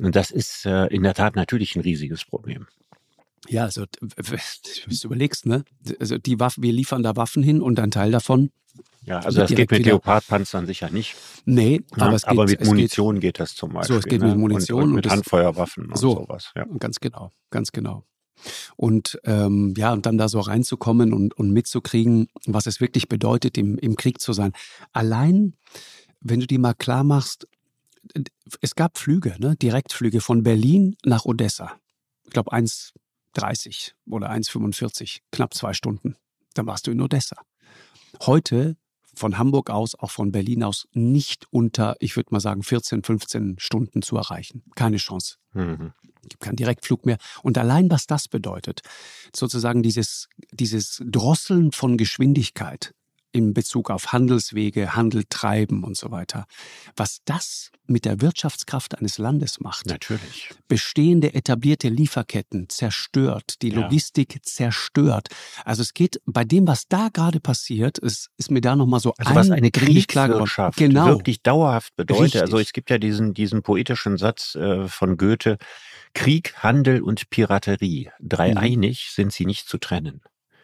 Und 0.00 0.16
das 0.16 0.30
ist 0.30 0.66
äh, 0.66 0.86
in 0.86 1.02
der 1.02 1.14
Tat 1.14 1.36
natürlich 1.36 1.76
ein 1.76 1.82
riesiges 1.82 2.24
Problem. 2.24 2.66
Ja, 3.48 3.64
also 3.64 3.86
wenn 4.00 4.38
du 4.88 5.06
überlegst, 5.06 5.46
ne? 5.46 5.64
Also 6.00 6.18
die 6.18 6.38
Waffen, 6.38 6.62
wir 6.62 6.72
liefern 6.72 7.02
da 7.02 7.16
Waffen 7.16 7.42
hin 7.42 7.62
und 7.62 7.78
ein 7.80 7.90
Teil 7.90 8.10
davon 8.10 8.50
ja, 9.08 9.20
also 9.20 9.40
das 9.40 9.50
geht 9.50 9.70
mit 9.70 9.86
Leopardpanzern 9.86 10.66
sicher 10.66 10.90
nicht. 10.90 11.16
Nee, 11.46 11.80
ja, 11.96 12.02
aber, 12.02 12.16
geht, 12.16 12.28
aber 12.28 12.44
mit 12.44 12.64
Munition 12.64 13.14
geht, 13.16 13.22
geht, 13.22 13.40
das 13.40 13.54
zum 13.54 13.72
Beispiel. 13.72 13.94
So, 13.94 13.98
es 13.98 14.04
geht 14.04 14.20
ne? 14.20 14.28
mit 14.28 14.36
Munition 14.36 14.82
und, 14.82 14.88
und 14.88 14.94
mit 14.96 15.06
und 15.06 15.12
Handfeuerwaffen 15.12 15.86
und 15.86 15.98
so, 15.98 16.14
sowas. 16.14 16.52
Ja. 16.54 16.66
Ganz 16.78 17.00
genau, 17.00 17.30
ganz 17.50 17.72
genau. 17.72 18.04
Und 18.76 19.18
ähm, 19.24 19.74
ja, 19.76 19.92
und 19.92 20.04
dann 20.04 20.18
da 20.18 20.28
so 20.28 20.40
reinzukommen 20.40 21.12
und, 21.12 21.34
und 21.34 21.50
mitzukriegen, 21.52 22.28
was 22.46 22.66
es 22.66 22.80
wirklich 22.80 23.08
bedeutet, 23.08 23.56
im, 23.56 23.78
im 23.78 23.96
Krieg 23.96 24.20
zu 24.20 24.32
sein. 24.32 24.52
Allein, 24.92 25.54
wenn 26.20 26.40
du 26.40 26.46
dir 26.46 26.58
mal 26.58 26.74
klar 26.74 27.02
machst, 27.02 27.48
es 28.60 28.74
gab 28.74 28.98
Flüge, 28.98 29.36
ne? 29.38 29.56
Direktflüge 29.56 30.20
von 30.20 30.42
Berlin 30.42 30.96
nach 31.04 31.24
Odessa. 31.24 31.78
Ich 32.24 32.30
glaube 32.30 32.52
1,30 32.52 33.92
oder 34.06 34.30
1,45, 34.30 35.20
knapp 35.32 35.54
zwei 35.54 35.72
Stunden. 35.72 36.16
Dann 36.54 36.66
warst 36.66 36.86
du 36.86 36.90
in 36.90 37.00
Odessa. 37.00 37.36
Heute 38.22 38.76
von 39.14 39.36
Hamburg 39.36 39.70
aus, 39.70 39.94
auch 39.94 40.10
von 40.10 40.32
Berlin 40.32 40.62
aus, 40.62 40.88
nicht 40.92 41.46
unter, 41.50 41.96
ich 42.00 42.16
würde 42.16 42.28
mal 42.32 42.40
sagen, 42.40 42.62
14, 42.62 43.02
15 43.02 43.56
Stunden 43.58 44.02
zu 44.02 44.16
erreichen. 44.16 44.62
Keine 44.76 44.96
Chance. 44.96 45.36
Mhm. 45.52 45.92
Es 46.22 46.28
gibt 46.30 46.42
keinen 46.42 46.56
Direktflug 46.56 47.06
mehr. 47.06 47.18
Und 47.42 47.58
allein 47.58 47.90
was 47.90 48.06
das 48.06 48.28
bedeutet, 48.28 48.80
sozusagen 49.34 49.82
dieses, 49.82 50.28
dieses 50.52 51.02
Drosseln 51.04 51.72
von 51.72 51.96
Geschwindigkeit, 51.96 52.94
in 53.38 53.54
Bezug 53.54 53.90
auf 53.90 54.12
Handelswege, 54.12 54.94
Handel 54.94 55.24
treiben 55.28 55.84
und 55.84 55.96
so 55.96 56.10
weiter. 56.10 56.46
Was 56.96 57.20
das 57.24 57.70
mit 57.88 58.04
der 58.04 58.20
Wirtschaftskraft 58.20 58.98
eines 58.98 59.18
Landes 59.18 59.60
macht. 59.60 59.86
Natürlich. 59.86 60.50
Bestehende 60.68 61.32
etablierte 61.32 61.88
Lieferketten 61.88 62.68
zerstört, 62.68 63.62
die 63.62 63.70
Logistik 63.70 64.34
ja. 64.34 64.42
zerstört. 64.42 65.28
Also 65.64 65.82
es 65.82 65.94
geht 65.94 66.20
bei 66.26 66.44
dem, 66.44 66.66
was 66.66 66.86
da 66.88 67.08
gerade 67.10 67.40
passiert, 67.40 67.98
ist, 67.98 68.28
ist 68.36 68.50
mir 68.50 68.60
da 68.60 68.76
nochmal 68.76 69.00
so 69.00 69.14
also 69.16 69.30
ein 69.30 69.36
was 69.36 69.50
eine 69.50 69.70
Kriegswirtschaft 69.70 70.78
genau. 70.78 71.06
wirklich 71.06 71.42
dauerhaft 71.42 71.96
bedeutet. 71.96 72.24
Richtig. 72.24 72.42
Also 72.42 72.58
es 72.58 72.72
gibt 72.72 72.90
ja 72.90 72.98
diesen, 72.98 73.32
diesen 73.32 73.62
poetischen 73.62 74.18
Satz 74.18 74.54
äh, 74.54 74.86
von 74.86 75.16
Goethe, 75.16 75.56
Krieg, 76.12 76.54
Handel 76.58 77.02
und 77.02 77.30
Piraterie. 77.30 78.10
Dreieinig 78.20 79.08
mhm. 79.10 79.22
sind 79.22 79.32
sie 79.32 79.46
nicht 79.46 79.66
zu 79.66 79.78
trennen. 79.78 80.20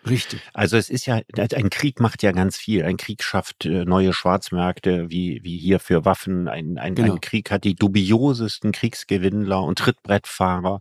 Richtig. 0.08 0.40
Also 0.52 0.76
es 0.76 0.90
ist 0.90 1.06
ja, 1.06 1.20
ein 1.36 1.70
Krieg 1.70 2.00
macht 2.00 2.22
ja 2.22 2.32
ganz 2.32 2.56
viel. 2.56 2.84
Ein 2.84 2.96
Krieg 2.96 3.22
schafft 3.22 3.64
äh, 3.64 3.84
neue 3.84 4.12
Schwarzmärkte, 4.12 5.10
wie, 5.10 5.40
wie 5.42 5.56
hier 5.56 5.80
für 5.80 6.04
Waffen. 6.04 6.48
Ein, 6.48 6.78
ein, 6.78 6.94
genau. 6.94 7.14
ein 7.14 7.20
Krieg 7.20 7.50
hat 7.50 7.64
die 7.64 7.74
dubiosesten 7.74 8.72
Kriegsgewinnler 8.72 9.62
und 9.62 9.78
Trittbrettfahrer. 9.78 10.80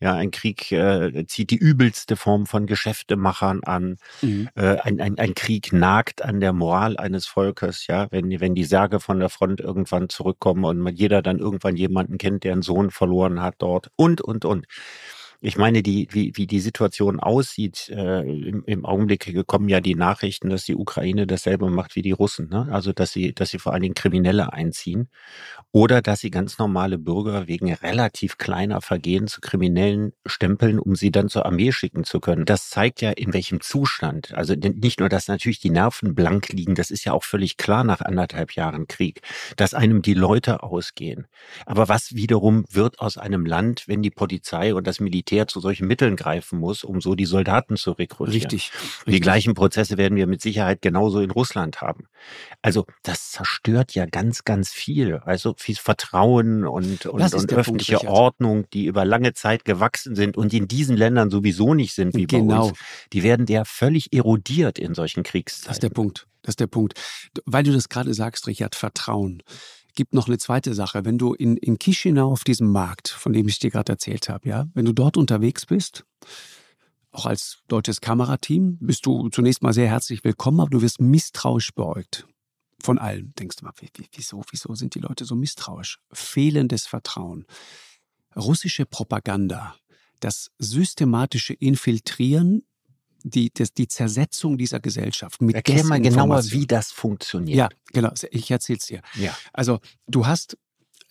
Ja, 0.00 0.14
ein 0.14 0.30
Krieg 0.30 0.70
äh, 0.72 1.26
zieht 1.26 1.50
die 1.50 1.56
übelste 1.56 2.16
Form 2.16 2.46
von 2.46 2.66
Geschäftemachern 2.66 3.64
an. 3.64 3.96
Mhm. 4.22 4.48
Äh, 4.54 4.76
ein, 4.78 5.00
ein, 5.00 5.18
ein 5.18 5.34
Krieg 5.34 5.72
nagt 5.72 6.22
an 6.22 6.40
der 6.40 6.52
Moral 6.52 6.96
eines 6.96 7.26
Volkes, 7.26 7.86
ja, 7.86 8.06
wenn, 8.10 8.40
wenn 8.40 8.54
die 8.54 8.64
Särge 8.64 9.00
von 9.00 9.18
der 9.18 9.30
Front 9.30 9.60
irgendwann 9.60 10.08
zurückkommen 10.08 10.64
und 10.64 10.86
jeder 10.96 11.22
dann 11.22 11.38
irgendwann 11.38 11.76
jemanden 11.76 12.18
kennt, 12.18 12.44
der 12.44 12.52
einen 12.52 12.62
Sohn 12.62 12.90
verloren 12.90 13.42
hat 13.42 13.56
dort 13.58 13.90
und, 13.96 14.20
und, 14.20 14.44
und. 14.44 14.66
Ich 15.42 15.56
meine, 15.56 15.82
die, 15.82 16.06
wie, 16.10 16.32
wie 16.34 16.46
die 16.46 16.60
Situation 16.60 17.18
aussieht, 17.18 17.88
äh, 17.88 18.20
im, 18.20 18.62
im 18.66 18.84
Augenblick 18.84 19.46
kommen 19.46 19.70
ja 19.70 19.80
die 19.80 19.94
Nachrichten, 19.94 20.50
dass 20.50 20.64
die 20.64 20.76
Ukraine 20.76 21.26
dasselbe 21.26 21.70
macht 21.70 21.96
wie 21.96 22.02
die 22.02 22.12
Russen. 22.12 22.50
Ne? 22.50 22.68
Also 22.70 22.92
dass 22.92 23.12
sie, 23.12 23.32
dass 23.32 23.48
sie 23.48 23.58
vor 23.58 23.72
allen 23.72 23.80
Dingen 23.80 23.94
Kriminelle 23.94 24.52
einziehen 24.52 25.08
oder 25.72 26.02
dass 26.02 26.20
sie 26.20 26.30
ganz 26.30 26.58
normale 26.58 26.98
Bürger 26.98 27.48
wegen 27.48 27.72
relativ 27.72 28.36
kleiner 28.36 28.82
Vergehen 28.82 29.28
zu 29.28 29.40
Kriminellen 29.40 30.12
stempeln, 30.26 30.78
um 30.78 30.94
sie 30.94 31.10
dann 31.10 31.30
zur 31.30 31.46
Armee 31.46 31.72
schicken 31.72 32.04
zu 32.04 32.20
können. 32.20 32.44
Das 32.44 32.68
zeigt 32.68 33.00
ja, 33.00 33.10
in 33.10 33.32
welchem 33.32 33.62
Zustand. 33.62 34.34
Also 34.34 34.54
nicht 34.54 35.00
nur, 35.00 35.08
dass 35.08 35.26
natürlich 35.26 35.58
die 35.58 35.70
Nerven 35.70 36.14
blank 36.14 36.50
liegen, 36.50 36.74
das 36.74 36.90
ist 36.90 37.04
ja 37.04 37.14
auch 37.14 37.24
völlig 37.24 37.56
klar 37.56 37.82
nach 37.82 38.02
anderthalb 38.02 38.52
Jahren 38.52 38.88
Krieg, 38.88 39.22
dass 39.56 39.72
einem 39.72 40.02
die 40.02 40.12
Leute 40.12 40.62
ausgehen. 40.62 41.28
Aber 41.64 41.88
was 41.88 42.14
wiederum 42.14 42.66
wird 42.68 43.00
aus 43.00 43.16
einem 43.16 43.46
Land, 43.46 43.84
wenn 43.86 44.02
die 44.02 44.10
Polizei 44.10 44.74
und 44.74 44.86
das 44.86 45.00
Militär 45.00 45.29
Militär 45.30 45.46
zu 45.46 45.60
solchen 45.60 45.86
Mitteln 45.86 46.16
greifen 46.16 46.58
muss, 46.58 46.82
um 46.82 47.00
so 47.00 47.14
die 47.14 47.24
Soldaten 47.24 47.76
zu 47.76 47.92
rekrutieren. 47.92 48.32
Richtig. 48.32 48.72
richtig. 48.72 49.14
Die 49.14 49.20
gleichen 49.20 49.54
Prozesse 49.54 49.96
werden 49.96 50.16
wir 50.16 50.26
mit 50.26 50.42
Sicherheit 50.42 50.82
genauso 50.82 51.20
in 51.20 51.30
Russland 51.30 51.80
haben. 51.80 52.08
Also 52.62 52.86
das 53.02 53.30
zerstört 53.30 53.94
ja 53.94 54.06
ganz, 54.06 54.44
ganz 54.44 54.70
viel. 54.70 55.16
Also 55.24 55.54
viel 55.56 55.76
Vertrauen 55.76 56.66
und, 56.66 57.06
und, 57.06 57.34
und 57.34 57.52
öffentliche 57.52 57.98
Punkt, 57.98 58.10
Ordnung, 58.10 58.64
die 58.72 58.86
über 58.86 59.04
lange 59.04 59.32
Zeit 59.32 59.64
gewachsen 59.64 60.16
sind 60.16 60.36
und 60.36 60.52
in 60.52 60.66
diesen 60.66 60.96
Ländern 60.96 61.30
sowieso 61.30 61.74
nicht 61.74 61.94
sind 61.94 62.14
wie 62.16 62.26
genau. 62.26 62.62
bei 62.62 62.68
uns. 62.70 62.78
Die 63.12 63.22
werden 63.22 63.46
ja 63.46 63.64
völlig 63.64 64.12
erodiert 64.12 64.78
in 64.78 64.94
solchen 64.94 65.22
Kriegszeiten. 65.22 65.68
Das 65.68 65.76
ist 65.76 65.82
der 65.82 65.90
Punkt. 65.90 66.26
Das 66.42 66.52
ist 66.52 66.60
der 66.60 66.66
Punkt. 66.66 66.94
Weil 67.44 67.62
du 67.62 67.72
das 67.72 67.88
gerade 67.88 68.14
sagst, 68.14 68.46
Richard, 68.46 68.74
Vertrauen 68.74 69.42
gibt 70.00 70.14
noch 70.14 70.28
eine 70.28 70.38
zweite 70.38 70.72
Sache. 70.72 71.04
Wenn 71.04 71.18
du 71.18 71.34
in, 71.34 71.58
in 71.58 71.78
Chisinau 71.78 72.32
auf 72.32 72.42
diesem 72.42 72.72
Markt, 72.72 73.10
von 73.10 73.34
dem 73.34 73.46
ich 73.48 73.58
dir 73.58 73.70
gerade 73.70 73.92
erzählt 73.92 74.30
habe, 74.30 74.48
ja, 74.48 74.66
wenn 74.72 74.86
du 74.86 74.94
dort 74.94 75.18
unterwegs 75.18 75.66
bist, 75.66 76.06
auch 77.12 77.26
als 77.26 77.58
deutsches 77.68 78.00
Kamerateam, 78.00 78.78
bist 78.80 79.04
du 79.04 79.28
zunächst 79.28 79.62
mal 79.62 79.74
sehr 79.74 79.88
herzlich 79.88 80.24
willkommen, 80.24 80.60
aber 80.60 80.70
du 80.70 80.80
wirst 80.80 81.02
misstrauisch 81.02 81.74
beäugt. 81.74 82.26
Von 82.82 82.98
allen. 82.98 83.34
Denkst 83.38 83.56
du 83.56 83.66
mal, 83.66 83.74
wieso, 84.12 84.42
wieso 84.50 84.74
sind 84.74 84.94
die 84.94 85.00
Leute 85.00 85.26
so 85.26 85.34
misstrauisch? 85.34 85.98
Fehlendes 86.14 86.86
Vertrauen. 86.86 87.44
Russische 88.34 88.86
Propaganda, 88.86 89.76
das 90.20 90.50
systematische 90.56 91.52
Infiltrieren 91.52 92.62
die, 93.22 93.50
das, 93.52 93.72
die 93.72 93.88
Zersetzung 93.88 94.58
dieser 94.58 94.80
Gesellschaft. 94.80 95.40
Mit 95.42 95.54
Erklär 95.54 95.84
mal 95.84 96.00
genauer, 96.00 96.42
wie 96.50 96.66
das 96.66 96.90
funktioniert. 96.92 97.56
Ja, 97.56 97.68
genau. 97.92 98.12
Ich 98.30 98.50
erzähle 98.50 98.78
es 98.78 98.86
dir. 98.86 99.02
Ja. 99.14 99.36
Also 99.52 99.80
du 100.06 100.26
hast 100.26 100.56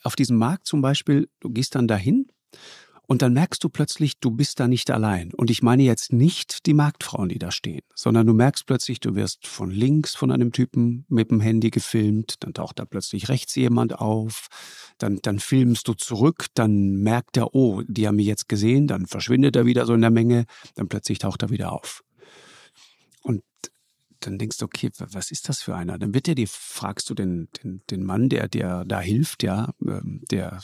auf 0.04 0.16
diesem 0.16 0.38
Markt 0.38 0.66
zum 0.66 0.82
Beispiel, 0.82 1.30
du 1.40 1.50
gehst 1.50 1.76
dann 1.76 1.88
dahin 1.88 2.28
und 3.10 3.24
dann 3.24 3.34
merkst 3.34 3.64
du 3.64 3.70
plötzlich, 3.70 4.20
du 4.20 4.30
bist 4.30 4.60
da 4.60 4.68
nicht 4.68 4.92
allein. 4.92 5.34
Und 5.34 5.50
ich 5.50 5.64
meine 5.64 5.82
jetzt 5.82 6.14
nicht 6.14 6.68
die 6.68 6.76
Marktfrauen, 6.76 7.28
die 7.28 7.40
da 7.40 7.50
stehen, 7.50 7.82
sondern 7.96 8.28
du 8.28 8.36
merkst 8.36 8.68
plötzlich, 8.68 9.00
du 9.00 9.16
wirst 9.16 9.48
von 9.48 9.72
links 9.72 10.14
von 10.14 10.30
einem 10.32 10.52
Typen 10.52 11.06
mit 11.10 11.32
dem 11.32 11.42
Handy 11.42 11.72
gefilmt, 11.72 12.36
dann 12.42 12.54
taucht 12.54 12.78
da 12.78 12.86
plötzlich 12.86 13.28
rechts 13.28 13.56
jemand 13.56 13.98
auf, 13.98 14.48
dann, 15.00 15.18
dann 15.24 15.40
filmst 15.40 15.88
du 15.88 15.96
zurück, 15.96 16.46
dann 16.54 16.98
merkt 16.98 17.36
er, 17.38 17.56
oh, 17.56 17.82
die 17.88 18.08
haben 18.08 18.18
mich 18.18 18.28
jetzt 18.28 18.48
gesehen, 18.48 18.86
dann 18.86 19.08
verschwindet 19.08 19.56
er 19.56 19.66
wieder 19.66 19.88
so 19.88 19.96
in 19.96 20.02
der 20.02 20.12
Menge, 20.12 20.46
dann 20.76 20.88
plötzlich 20.88 21.18
taucht 21.18 21.42
er 21.42 21.50
wieder 21.50 21.72
auf. 21.72 22.04
Dann 24.22 24.38
denkst 24.38 24.58
du, 24.58 24.66
okay, 24.66 24.92
was 24.98 25.32
ist 25.32 25.50
das 25.50 25.62
für 25.62 25.76
einer? 25.76 25.98
Dann 25.98 26.14
wird 26.14 26.28
dir, 26.28 26.48
fragst 26.48 27.10
du 27.10 27.14
den, 27.14 27.50
den, 27.64 27.82
den 27.90 28.04
Mann, 28.04 28.30
der 28.30 28.48
dir 28.48 28.84
da 28.88 29.00
hilft, 29.00 29.44
ja, 29.44 29.74
ähm, 29.86 30.22
der 30.32 30.62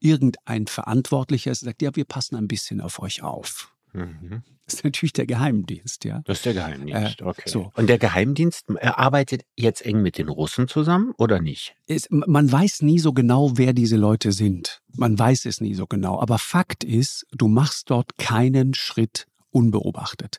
irgendein 0.00 0.66
Verantwortlicher 0.66 1.50
ist, 1.50 1.60
sagt, 1.60 1.82
ja, 1.82 1.94
wir 1.94 2.04
passen 2.04 2.36
ein 2.36 2.48
bisschen 2.48 2.80
auf 2.80 3.00
euch 3.00 3.22
auf. 3.22 3.72
Mhm. 3.92 4.42
Das 4.66 4.74
ist 4.74 4.84
natürlich 4.84 5.12
der 5.12 5.26
Geheimdienst, 5.26 6.04
ja. 6.04 6.22
Das 6.26 6.38
ist 6.38 6.46
der 6.46 6.54
Geheimdienst, 6.54 7.20
äh, 7.20 7.24
okay. 7.24 7.48
So. 7.48 7.72
Und 7.74 7.88
der 7.88 7.98
Geheimdienst 7.98 8.66
arbeitet 8.80 9.42
jetzt 9.56 9.84
eng 9.84 10.00
mit 10.00 10.16
den 10.16 10.28
Russen 10.28 10.68
zusammen 10.68 11.12
oder 11.18 11.40
nicht? 11.40 11.74
Es, 11.86 12.06
man 12.10 12.50
weiß 12.50 12.82
nie 12.82 13.00
so 13.00 13.12
genau, 13.12 13.58
wer 13.58 13.72
diese 13.72 13.96
Leute 13.96 14.30
sind. 14.30 14.80
Man 14.94 15.18
weiß 15.18 15.46
es 15.46 15.60
nie 15.60 15.74
so 15.74 15.88
genau. 15.88 16.20
Aber 16.20 16.38
Fakt 16.38 16.84
ist, 16.84 17.26
du 17.32 17.48
machst 17.48 17.90
dort 17.90 18.16
keinen 18.16 18.74
Schritt 18.74 19.26
unbeobachtet. 19.50 20.38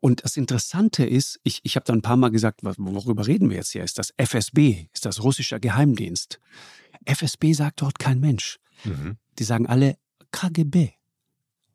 Und 0.00 0.24
das 0.24 0.36
Interessante 0.36 1.04
ist, 1.04 1.40
ich, 1.42 1.60
ich 1.62 1.76
habe 1.76 1.84
da 1.84 1.92
ein 1.92 2.02
paar 2.02 2.16
Mal 2.16 2.30
gesagt, 2.30 2.60
worüber 2.62 3.26
reden 3.26 3.50
wir 3.50 3.56
jetzt 3.56 3.72
hier? 3.72 3.84
Ist 3.84 3.98
das 3.98 4.12
FSB? 4.16 4.88
Ist 4.92 5.06
das 5.06 5.22
russischer 5.22 5.58
Geheimdienst? 5.58 6.40
FSB 7.04 7.52
sagt 7.52 7.82
dort 7.82 7.98
kein 7.98 8.20
Mensch. 8.20 8.58
Mhm. 8.84 9.16
Die 9.38 9.44
sagen 9.44 9.66
alle 9.66 9.96
KGB. 10.32 10.92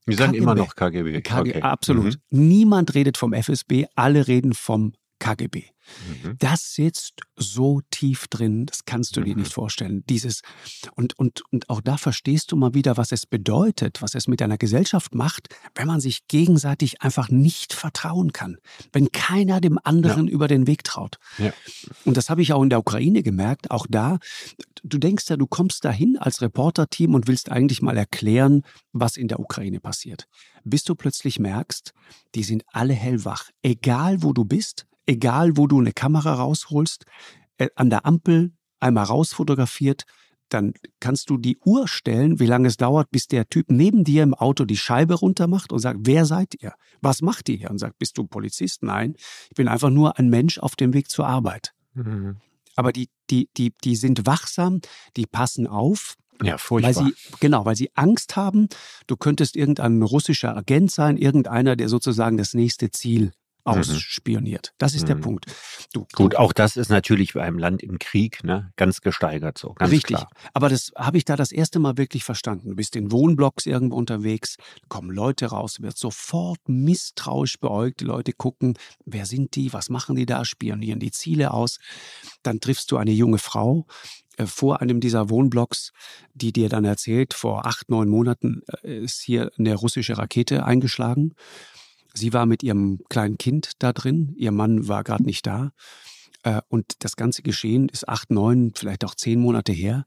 Wir 0.05 0.17
sagen 0.17 0.31
KGB. 0.31 0.43
immer 0.43 0.55
noch 0.55 0.75
KGB. 0.75 1.21
KGB 1.21 1.49
okay. 1.49 1.61
Absolut. 1.61 2.19
Mhm. 2.29 2.47
Niemand 2.47 2.93
redet 2.95 3.17
vom 3.17 3.33
FSB, 3.33 3.85
alle 3.95 4.27
reden 4.27 4.53
vom 4.53 4.93
KGB. 5.21 5.65
Mhm. 6.23 6.35
Das 6.39 6.73
sitzt 6.73 7.21
so 7.35 7.81
tief 7.91 8.27
drin, 8.27 8.65
das 8.65 8.85
kannst 8.85 9.15
du 9.15 9.21
mhm. 9.21 9.25
dir 9.25 9.35
nicht 9.35 9.53
vorstellen. 9.53 10.03
Dieses 10.09 10.41
und, 10.95 11.17
und, 11.17 11.43
und 11.51 11.69
auch 11.69 11.79
da 11.79 11.97
verstehst 11.97 12.51
du 12.51 12.55
mal 12.55 12.73
wieder, 12.73 12.97
was 12.97 13.11
es 13.11 13.25
bedeutet, 13.25 14.01
was 14.01 14.15
es 14.15 14.27
mit 14.27 14.41
einer 14.41 14.57
Gesellschaft 14.57 15.13
macht, 15.13 15.47
wenn 15.75 15.87
man 15.87 16.01
sich 16.01 16.27
gegenseitig 16.27 17.01
einfach 17.01 17.29
nicht 17.29 17.73
vertrauen 17.73 18.33
kann, 18.33 18.57
wenn 18.93 19.11
keiner 19.11 19.61
dem 19.61 19.79
anderen 19.83 20.27
ja. 20.27 20.33
über 20.33 20.47
den 20.47 20.65
Weg 20.65 20.83
traut. 20.83 21.17
Ja. 21.37 21.53
Und 22.03 22.17
das 22.17 22.29
habe 22.29 22.41
ich 22.41 22.51
auch 22.53 22.63
in 22.63 22.69
der 22.69 22.79
Ukraine 22.79 23.21
gemerkt. 23.21 23.69
Auch 23.69 23.85
da, 23.87 24.17
du 24.83 24.97
denkst 24.97 25.25
ja, 25.29 25.37
du 25.37 25.45
kommst 25.45 25.85
dahin 25.85 26.17
als 26.17 26.41
Reporterteam 26.41 27.13
und 27.13 27.27
willst 27.27 27.51
eigentlich 27.51 27.81
mal 27.81 27.97
erklären, 27.97 28.63
was 28.91 29.17
in 29.17 29.27
der 29.27 29.39
Ukraine 29.39 29.79
passiert. 29.79 30.27
Bis 30.63 30.83
du 30.83 30.95
plötzlich 30.95 31.39
merkst, 31.39 31.93
die 32.33 32.43
sind 32.43 32.63
alle 32.71 32.93
hellwach, 32.93 33.49
egal 33.61 34.23
wo 34.23 34.33
du 34.33 34.45
bist 34.45 34.87
egal 35.11 35.57
wo 35.57 35.67
du 35.67 35.79
eine 35.79 35.91
Kamera 35.91 36.33
rausholst, 36.33 37.05
äh, 37.57 37.67
an 37.75 37.89
der 37.89 38.05
Ampel 38.05 38.53
einmal 38.79 39.03
rausfotografiert, 39.03 40.05
dann 40.49 40.73
kannst 40.99 41.29
du 41.29 41.37
die 41.37 41.57
Uhr 41.63 41.87
stellen, 41.87 42.39
wie 42.39 42.45
lange 42.45 42.67
es 42.67 42.77
dauert, 42.77 43.09
bis 43.11 43.27
der 43.27 43.47
Typ 43.47 43.67
neben 43.69 44.03
dir 44.03 44.23
im 44.23 44.33
Auto 44.33 44.65
die 44.65 44.77
Scheibe 44.77 45.13
runtermacht 45.13 45.71
und 45.71 45.79
sagt, 45.79 45.99
wer 46.03 46.25
seid 46.25 46.55
ihr? 46.61 46.73
Was 47.01 47.21
macht 47.21 47.47
ihr 47.49 47.57
hier? 47.57 47.71
Und 47.71 47.77
sagt, 47.77 47.99
bist 47.99 48.17
du 48.17 48.25
Polizist? 48.25 48.83
Nein, 48.83 49.15
ich 49.49 49.55
bin 49.55 49.67
einfach 49.67 49.89
nur 49.89 50.17
ein 50.17 50.29
Mensch 50.29 50.57
auf 50.57 50.75
dem 50.75 50.93
Weg 50.93 51.09
zur 51.09 51.27
Arbeit. 51.27 51.73
Mhm. 51.93 52.37
Aber 52.75 52.91
die, 52.91 53.09
die, 53.29 53.49
die, 53.55 53.73
die 53.83 53.95
sind 53.95 54.25
wachsam, 54.25 54.81
die 55.15 55.25
passen 55.25 55.67
auf. 55.67 56.15
Ja, 56.43 56.57
furchtbar. 56.57 56.95
Weil 56.95 57.13
sie, 57.13 57.13
genau, 57.39 57.65
weil 57.65 57.75
sie 57.75 57.91
Angst 57.95 58.35
haben, 58.35 58.67
du 59.07 59.15
könntest 59.15 59.55
irgendein 59.55 60.01
russischer 60.01 60.57
Agent 60.57 60.91
sein, 60.91 61.17
irgendeiner, 61.17 61.75
der 61.75 61.87
sozusagen 61.87 62.37
das 62.37 62.53
nächste 62.53 62.89
Ziel. 62.91 63.31
Ausspioniert. 63.63 64.73
Das 64.77 64.93
ist 64.93 65.03
mhm. 65.03 65.07
der 65.07 65.15
Punkt. 65.15 65.45
Du, 65.93 66.05
Gut, 66.13 66.35
auch 66.35 66.53
das 66.53 66.77
ist 66.77 66.89
natürlich 66.89 67.33
bei 67.33 67.43
einem 67.43 67.57
Land 67.57 67.83
im 67.83 67.99
Krieg 67.99 68.43
ne, 68.43 68.71
ganz 68.75 69.01
gesteigert 69.01 69.57
so. 69.57 69.73
Ganz 69.73 69.91
richtig. 69.91 70.17
Klar. 70.17 70.29
Aber 70.53 70.69
das 70.69 70.91
habe 70.95 71.17
ich 71.17 71.25
da 71.25 71.35
das 71.35 71.51
erste 71.51 71.79
Mal 71.79 71.97
wirklich 71.97 72.23
verstanden. 72.23 72.69
Du 72.69 72.75
bist 72.75 72.95
in 72.95 73.11
Wohnblocks 73.11 73.65
irgendwo 73.65 73.95
unterwegs, 73.97 74.57
kommen 74.89 75.11
Leute 75.11 75.47
raus, 75.47 75.81
wird 75.81 75.97
sofort 75.97 76.59
misstrauisch 76.67 77.59
beäugt. 77.59 78.01
Die 78.01 78.05
Leute 78.05 78.33
gucken, 78.33 78.77
wer 79.05 79.25
sind 79.25 79.55
die, 79.55 79.73
was 79.73 79.89
machen 79.89 80.15
die 80.15 80.25
da, 80.25 80.45
spionieren 80.45 80.99
die 80.99 81.11
Ziele 81.11 81.51
aus. 81.51 81.79
Dann 82.43 82.59
triffst 82.59 82.91
du 82.91 82.97
eine 82.97 83.11
junge 83.11 83.37
Frau, 83.37 83.85
äh, 84.37 84.45
vor 84.45 84.81
einem 84.81 84.99
dieser 84.99 85.29
Wohnblocks, 85.29 85.91
die 86.33 86.53
dir 86.53 86.69
dann 86.69 86.85
erzählt, 86.85 87.33
vor 87.33 87.65
acht, 87.65 87.89
neun 87.89 88.09
Monaten 88.09 88.61
äh, 88.83 88.99
ist 88.99 89.21
hier 89.21 89.51
eine 89.57 89.75
russische 89.75 90.17
Rakete 90.17 90.65
eingeschlagen. 90.65 91.35
Sie 92.13 92.33
war 92.33 92.45
mit 92.45 92.63
ihrem 92.63 92.99
kleinen 93.09 93.37
Kind 93.37 93.71
da 93.79 93.93
drin, 93.93 94.33
ihr 94.37 94.51
Mann 94.51 94.87
war 94.87 95.03
gerade 95.03 95.23
nicht 95.23 95.45
da. 95.47 95.71
Äh, 96.43 96.61
und 96.69 97.03
das 97.03 97.15
ganze 97.15 97.41
Geschehen 97.41 97.89
ist 97.89 98.07
acht, 98.09 98.31
neun, 98.31 98.73
vielleicht 98.75 99.05
auch 99.05 99.15
zehn 99.15 99.39
Monate 99.39 99.71
her. 99.71 100.05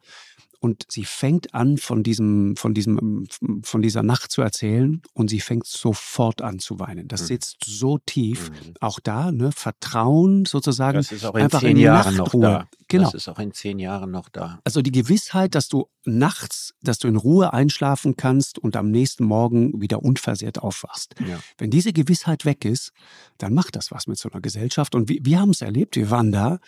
Und 0.64 0.86
sie 0.88 1.04
fängt 1.04 1.52
an, 1.52 1.76
von 1.76 2.02
diesem, 2.02 2.56
von 2.56 2.72
diesem, 2.72 3.26
von 3.62 3.82
dieser 3.82 4.02
Nacht 4.02 4.32
zu 4.32 4.40
erzählen 4.40 5.02
und 5.12 5.28
sie 5.28 5.40
fängt 5.40 5.66
sofort 5.66 6.40
an 6.40 6.58
zu 6.58 6.78
weinen. 6.78 7.06
Das 7.06 7.20
mhm. 7.20 7.26
sitzt 7.26 7.56
so 7.66 7.98
tief. 7.98 8.48
Mhm. 8.48 8.72
Auch 8.80 8.98
da, 8.98 9.30
ne, 9.30 9.52
Vertrauen 9.52 10.46
sozusagen. 10.46 10.96
Das 10.96 11.12
ist 11.12 11.26
auch 11.26 11.34
in 11.34 11.42
einfach 11.42 11.60
zehn 11.60 11.72
in 11.72 11.82
Jahren 11.82 12.16
Nachtruhe. 12.16 12.40
noch 12.40 12.58
da. 12.60 12.68
Genau. 12.88 13.04
Das 13.04 13.12
ist 13.12 13.28
auch 13.28 13.38
in 13.40 13.52
zehn 13.52 13.78
Jahren 13.78 14.10
noch 14.10 14.30
da. 14.30 14.58
Also 14.64 14.80
die 14.80 14.90
Gewissheit, 14.90 15.54
dass 15.54 15.68
du 15.68 15.90
nachts, 16.06 16.72
dass 16.80 16.98
du 16.98 17.08
in 17.08 17.16
Ruhe 17.16 17.52
einschlafen 17.52 18.16
kannst 18.16 18.58
und 18.58 18.74
am 18.74 18.90
nächsten 18.90 19.26
Morgen 19.26 19.82
wieder 19.82 20.02
unversehrt 20.02 20.60
aufwachst. 20.60 21.14
Ja. 21.28 21.40
Wenn 21.58 21.68
diese 21.68 21.92
Gewissheit 21.92 22.46
weg 22.46 22.64
ist, 22.64 22.92
dann 23.36 23.52
macht 23.52 23.76
das 23.76 23.90
was 23.90 24.06
mit 24.06 24.16
so 24.16 24.30
einer 24.30 24.40
Gesellschaft. 24.40 24.94
Und 24.94 25.10
wir, 25.10 25.18
wir 25.20 25.40
haben 25.40 25.50
es 25.50 25.60
erlebt, 25.60 25.96
wir 25.96 26.10
waren 26.10 26.32
da 26.32 26.58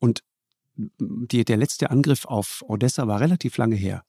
und 0.00 0.24
die, 0.98 1.44
der 1.44 1.56
letzte 1.56 1.90
Angriff 1.90 2.24
auf 2.24 2.62
Odessa 2.66 3.06
war 3.06 3.20
relativ 3.20 3.56
lange 3.56 3.76
her. 3.76 4.04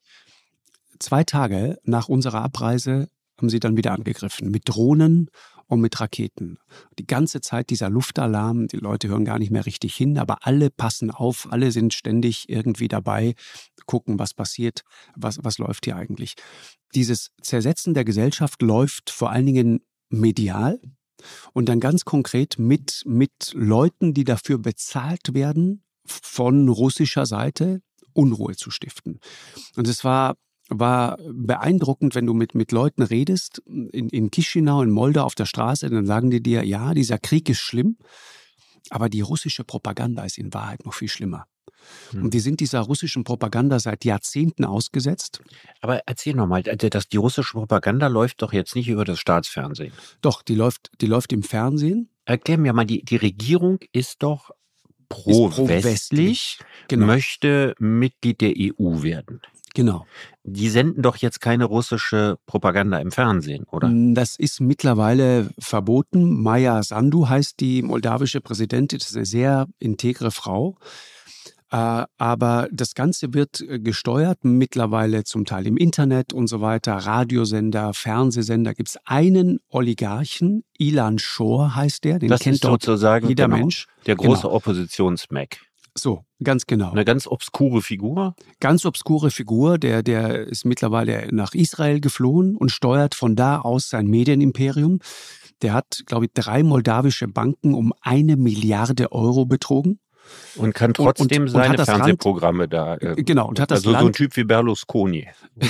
Zwei 0.99 1.23
Tage 1.23 1.77
nach 1.83 2.09
unserer 2.09 2.41
Abreise 2.41 3.09
haben 3.37 3.49
sie 3.49 3.59
dann 3.59 3.77
wieder 3.77 3.93
angegriffen 3.93 4.51
mit 4.51 4.67
Drohnen 4.67 5.29
und 5.67 5.81
mit 5.81 5.99
Raketen. 5.99 6.57
Die 6.97 7.07
ganze 7.07 7.41
Zeit 7.41 7.69
dieser 7.69 7.89
Luftalarm, 7.89 8.67
die 8.67 8.77
Leute 8.77 9.07
hören 9.07 9.23
gar 9.23 9.39
nicht 9.39 9.51
mehr 9.51 9.65
richtig 9.65 9.95
hin, 9.95 10.17
aber 10.17 10.45
alle 10.45 10.69
passen 10.69 11.11
auf, 11.11 11.47
alle 11.51 11.71
sind 11.71 11.93
ständig 11.93 12.49
irgendwie 12.49 12.87
dabei, 12.87 13.35
gucken, 13.85 14.19
was 14.19 14.33
passiert, 14.33 14.83
was, 15.15 15.39
was 15.43 15.57
läuft 15.57 15.85
hier 15.85 15.95
eigentlich. 15.95 16.35
Dieses 16.95 17.31
Zersetzen 17.41 17.93
der 17.93 18.03
Gesellschaft 18.03 18.61
läuft 18.61 19.09
vor 19.09 19.31
allen 19.31 19.45
Dingen 19.45 19.81
medial 20.09 20.81
und 21.53 21.69
dann 21.69 21.79
ganz 21.79 22.03
konkret 22.03 22.57
mit, 22.57 23.03
mit 23.05 23.51
Leuten, 23.53 24.13
die 24.13 24.23
dafür 24.23 24.57
bezahlt 24.57 25.33
werden, 25.33 25.83
von 26.09 26.69
russischer 26.69 27.25
Seite 27.25 27.81
Unruhe 28.13 28.55
zu 28.55 28.71
stiften. 28.71 29.19
Und 29.75 29.87
es 29.87 30.03
war 30.03 30.35
war 30.69 31.17
beeindruckend, 31.33 32.13
wenn 32.13 32.27
du 32.27 32.35
mit, 32.35 32.53
mit 32.53 32.71
Leuten 32.71 33.01
redest, 33.01 33.59
in, 33.65 34.09
in 34.09 34.29
Chisinau, 34.29 34.83
in 34.83 34.91
Moldau 34.91 35.23
auf 35.23 35.33
der 35.33 35.45
Straße, 35.45 35.89
dann 35.89 36.05
sagen 36.05 36.29
die 36.29 36.43
dir, 36.43 36.63
ja, 36.63 36.93
dieser 36.93 37.17
Krieg 37.17 37.49
ist 37.49 37.59
schlimm, 37.59 37.97
aber 38.91 39.09
die 39.09 39.21
russische 39.21 39.63
Propaganda 39.63 40.23
ist 40.23 40.37
in 40.37 40.53
Wahrheit 40.53 40.85
noch 40.85 40.93
viel 40.93 41.09
schlimmer. 41.09 41.45
Hm. 42.11 42.25
Und 42.25 42.33
die 42.33 42.39
sind 42.39 42.59
dieser 42.59 42.81
russischen 42.81 43.23
Propaganda 43.23 43.79
seit 43.79 44.05
Jahrzehnten 44.05 44.65
ausgesetzt. 44.65 45.41
Aber 45.81 46.01
erzähl 46.05 46.35
nochmal, 46.35 46.63
also 46.67 46.99
die 47.11 47.17
russische 47.17 47.53
Propaganda 47.53 48.07
läuft 48.07 48.41
doch 48.41 48.53
jetzt 48.53 48.75
nicht 48.75 48.89
über 48.89 49.05
das 49.05 49.19
Staatsfernsehen. 49.19 49.93
Doch, 50.21 50.41
die 50.41 50.55
läuft, 50.55 50.91
die 51.01 51.07
läuft 51.07 51.33
im 51.33 51.43
Fernsehen. 51.43 52.09
Erklär 52.25 52.57
mir 52.57 52.73
mal, 52.73 52.85
die, 52.85 53.03
die 53.03 53.15
Regierung 53.15 53.79
ist 53.91 54.21
doch 54.21 54.51
pro-westlich, 55.09 56.57
pro 56.59 56.65
genau. 56.87 57.05
möchte 57.07 57.75
Mitglied 57.79 58.41
der 58.41 58.53
EU 58.57 59.01
werden. 59.03 59.41
Genau. 59.75 60.05
Die 60.43 60.69
senden 60.69 61.01
doch 61.01 61.17
jetzt 61.17 61.41
keine 61.41 61.65
russische 61.65 62.37
Propaganda 62.47 62.97
im 62.97 63.11
Fernsehen, 63.11 63.65
oder? 63.71 63.91
Das 64.13 64.35
ist 64.35 64.61
mittlerweile 64.61 65.49
verboten. 65.59 66.41
Maya 66.41 66.81
Sandu 66.81 67.29
heißt 67.29 67.59
die 67.59 67.81
moldawische 67.81 68.41
Präsidentin, 68.41 68.99
das 68.99 69.09
ist 69.09 69.15
eine 69.15 69.25
sehr 69.25 69.67
integre 69.79 70.31
Frau. 70.31 70.77
Äh, 71.71 72.05
aber 72.17 72.67
das 72.71 72.95
Ganze 72.95 73.33
wird 73.33 73.61
äh, 73.61 73.79
gesteuert, 73.79 74.39
mittlerweile 74.43 75.23
zum 75.23 75.45
Teil 75.45 75.67
im 75.67 75.77
Internet 75.77 76.33
und 76.33 76.47
so 76.47 76.61
weiter, 76.61 76.93
Radiosender, 76.93 77.93
Fernsehsender. 77.93 78.73
Gibt 78.73 78.89
es 78.89 78.97
einen 79.05 79.59
Oligarchen, 79.69 80.63
Ilan 80.77 81.19
Shor 81.19 81.75
heißt 81.75 82.03
der, 82.03 82.19
den 82.19 82.29
das 82.29 82.41
kennt 82.41 82.63
dort 82.63 82.83
sozusagen 82.83 83.27
jeder 83.27 83.45
genau, 83.45 83.57
Mensch. 83.57 83.87
Der 84.07 84.15
große 84.15 84.43
genau. 84.43 84.53
Oppositionsmac. 84.55 85.57
So, 85.95 86.23
ganz 86.43 86.65
genau. 86.65 86.91
Eine 86.91 87.05
ganz 87.05 87.27
obskure 87.27 87.81
Figur? 87.81 88.35
Ganz 88.59 88.85
obskure 88.85 89.31
Figur, 89.31 89.77
der, 89.77 90.01
der 90.01 90.47
ist 90.47 90.65
mittlerweile 90.65 91.27
nach 91.31 91.53
Israel 91.53 91.99
geflohen 91.99 92.55
und 92.55 92.71
steuert 92.71 93.15
von 93.15 93.35
da 93.35 93.59
aus 93.59 93.89
sein 93.89 94.07
Medienimperium. 94.07 94.99
Der 95.61 95.73
hat, 95.73 96.03
glaube 96.05 96.25
ich, 96.25 96.31
drei 96.33 96.63
moldawische 96.63 97.27
Banken 97.27 97.73
um 97.73 97.93
eine 98.01 98.37
Milliarde 98.37 99.11
Euro 99.11 99.45
betrogen. 99.45 99.99
Und 100.55 100.73
kann 100.73 100.93
trotzdem 100.93 101.43
und, 101.43 101.47
und, 101.49 101.53
seine 101.53 101.77
und 101.77 101.85
Fernsehprogramme 101.85 102.67
Land, 102.67 102.73
da. 102.73 102.95
Äh, 102.95 103.23
genau, 103.23 103.47
und 103.47 103.59
hat 103.59 103.71
das 103.71 103.79
Also 103.79 103.91
Land, 103.91 104.01
so 104.01 104.07
ein 104.07 104.13
Typ 104.13 104.35
wie 104.35 104.43
Berlusconi. 104.43 105.27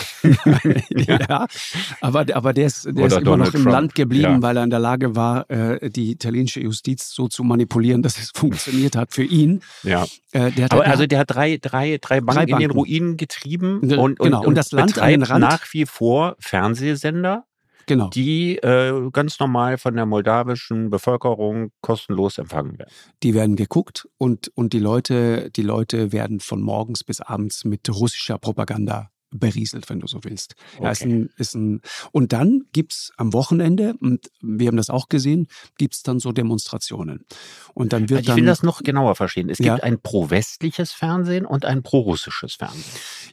ja, 0.89 1.47
aber, 2.01 2.25
aber 2.33 2.53
der 2.53 2.67
ist, 2.67 2.85
der 2.85 3.07
ist 3.07 3.17
immer 3.17 3.37
noch 3.37 3.53
im 3.53 3.63
Trump. 3.63 3.71
Land 3.71 3.95
geblieben, 3.95 4.23
ja. 4.23 4.41
weil 4.41 4.57
er 4.57 4.63
in 4.63 4.69
der 4.69 4.79
Lage 4.79 5.15
war, 5.15 5.49
äh, 5.49 5.89
die 5.89 6.11
italienische 6.11 6.61
Justiz 6.61 7.09
so 7.09 7.27
zu 7.27 7.43
manipulieren, 7.43 8.01
dass 8.01 8.17
es 8.17 8.31
funktioniert 8.35 8.95
hat 8.95 9.13
für 9.13 9.23
ihn. 9.23 9.61
Ja. 9.83 10.05
Äh, 10.31 10.51
der 10.51 10.71
aber 10.71 10.81
halt 10.81 10.91
also 10.91 11.07
der 11.07 11.19
hat 11.19 11.31
drei, 11.31 11.57
drei, 11.57 11.97
drei, 11.99 12.21
Banken, 12.21 12.45
drei 12.45 12.45
Banken 12.45 12.53
in 12.53 12.69
den 12.69 12.71
Ruinen 12.71 13.17
getrieben 13.17 13.79
und, 13.79 13.97
und, 13.97 14.19
genau. 14.19 14.43
und 14.43 14.55
das 14.55 14.71
Land 14.71 14.99
an 14.99 15.09
den 15.09 15.23
Rand 15.23 15.41
nach 15.41 15.65
wie 15.73 15.85
vor 15.85 16.35
Fernsehsender 16.39 17.45
genau. 17.89 18.09
die 18.09 18.55
äh, 18.57 19.09
ganz 19.11 19.39
normal 19.39 19.77
von 19.77 19.95
der 19.95 20.05
moldawischen 20.05 20.89
Bevölkerung 20.89 21.71
kostenlos 21.81 22.37
empfangen 22.37 22.79
werden. 22.79 22.91
Die 23.23 23.33
werden 23.33 23.57
geguckt 23.57 24.07
und, 24.17 24.49
und 24.55 24.71
die, 24.71 24.79
Leute, 24.79 25.49
die 25.51 25.63
Leute 25.63 26.13
werden 26.13 26.39
von 26.39 26.61
morgens 26.61 27.03
bis 27.03 27.19
abends 27.19 27.65
mit 27.65 27.89
russischer 27.89 28.37
Propaganda 28.37 29.09
berieselt, 29.31 29.89
wenn 29.89 29.99
du 29.99 30.07
so 30.07 30.19
willst. 30.23 30.55
Okay. 30.75 30.83
Ja, 30.83 30.91
ist 30.91 31.03
ein, 31.03 31.29
ist 31.37 31.55
ein, 31.55 31.81
und 32.11 32.33
dann 32.33 32.63
gibt's 32.73 33.11
am 33.17 33.33
Wochenende, 33.33 33.95
und 33.99 34.29
wir 34.41 34.67
haben 34.67 34.77
das 34.77 34.89
auch 34.89 35.09
gesehen, 35.09 35.47
gibt's 35.77 36.03
dann 36.03 36.19
so 36.19 36.31
Demonstrationen. 36.31 37.25
Und 37.73 37.93
dann 37.93 38.09
wird 38.09 38.19
also 38.19 38.31
ich 38.31 38.37
will 38.37 38.45
das 38.45 38.63
noch 38.63 38.81
genauer 38.81 39.15
verstehen. 39.15 39.49
Es 39.49 39.57
gibt 39.57 39.67
ja, 39.67 39.75
ein 39.75 39.99
pro-westliches 40.01 40.91
Fernsehen 40.91 41.45
und 41.45 41.65
ein 41.65 41.83
pro-russisches 41.83 42.55
Fernsehen. 42.55 42.83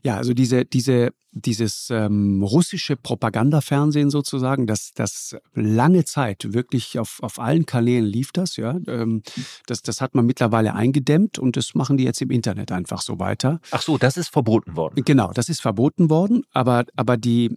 Ja, 0.03 0.17
also 0.17 0.35
diese, 0.35 0.65
diese, 0.65 1.11
dieses 1.33 1.89
ähm, 1.91 2.43
russische 2.43 2.97
Propagandafernsehen 2.97 4.11
sozusagen, 4.11 4.67
das, 4.67 4.93
das 4.95 5.37
lange 5.55 6.05
Zeit 6.05 6.53
wirklich 6.55 6.99
auf, 6.99 7.19
auf 7.23 7.39
allen 7.39 7.67
Kanälen 7.67 8.05
lief 8.05 8.33
das, 8.33 8.57
ja. 8.57 8.79
Ähm, 8.87 9.23
das, 9.67 9.83
das 9.83 10.01
hat 10.01 10.15
man 10.15 10.27
mittlerweile 10.27 10.75
eingedämmt 10.75 11.39
und 11.39 11.57
das 11.57 11.75
machen 11.75 11.97
die 11.97 12.05
jetzt 12.05 12.23
im 12.23 12.31
Internet 12.31 12.73
einfach 12.73 13.03
so 13.03 13.19
weiter. 13.19 13.61
Ach 13.71 13.83
so, 13.83 13.99
das 13.99 14.17
ist 14.17 14.29
verboten 14.29 14.77
worden. 14.77 15.03
Genau, 15.05 15.31
das 15.33 15.49
ist 15.49 15.61
verboten 15.61 15.86
worden, 16.11 16.45
aber, 16.53 16.85
aber 16.97 17.17
die, 17.17 17.57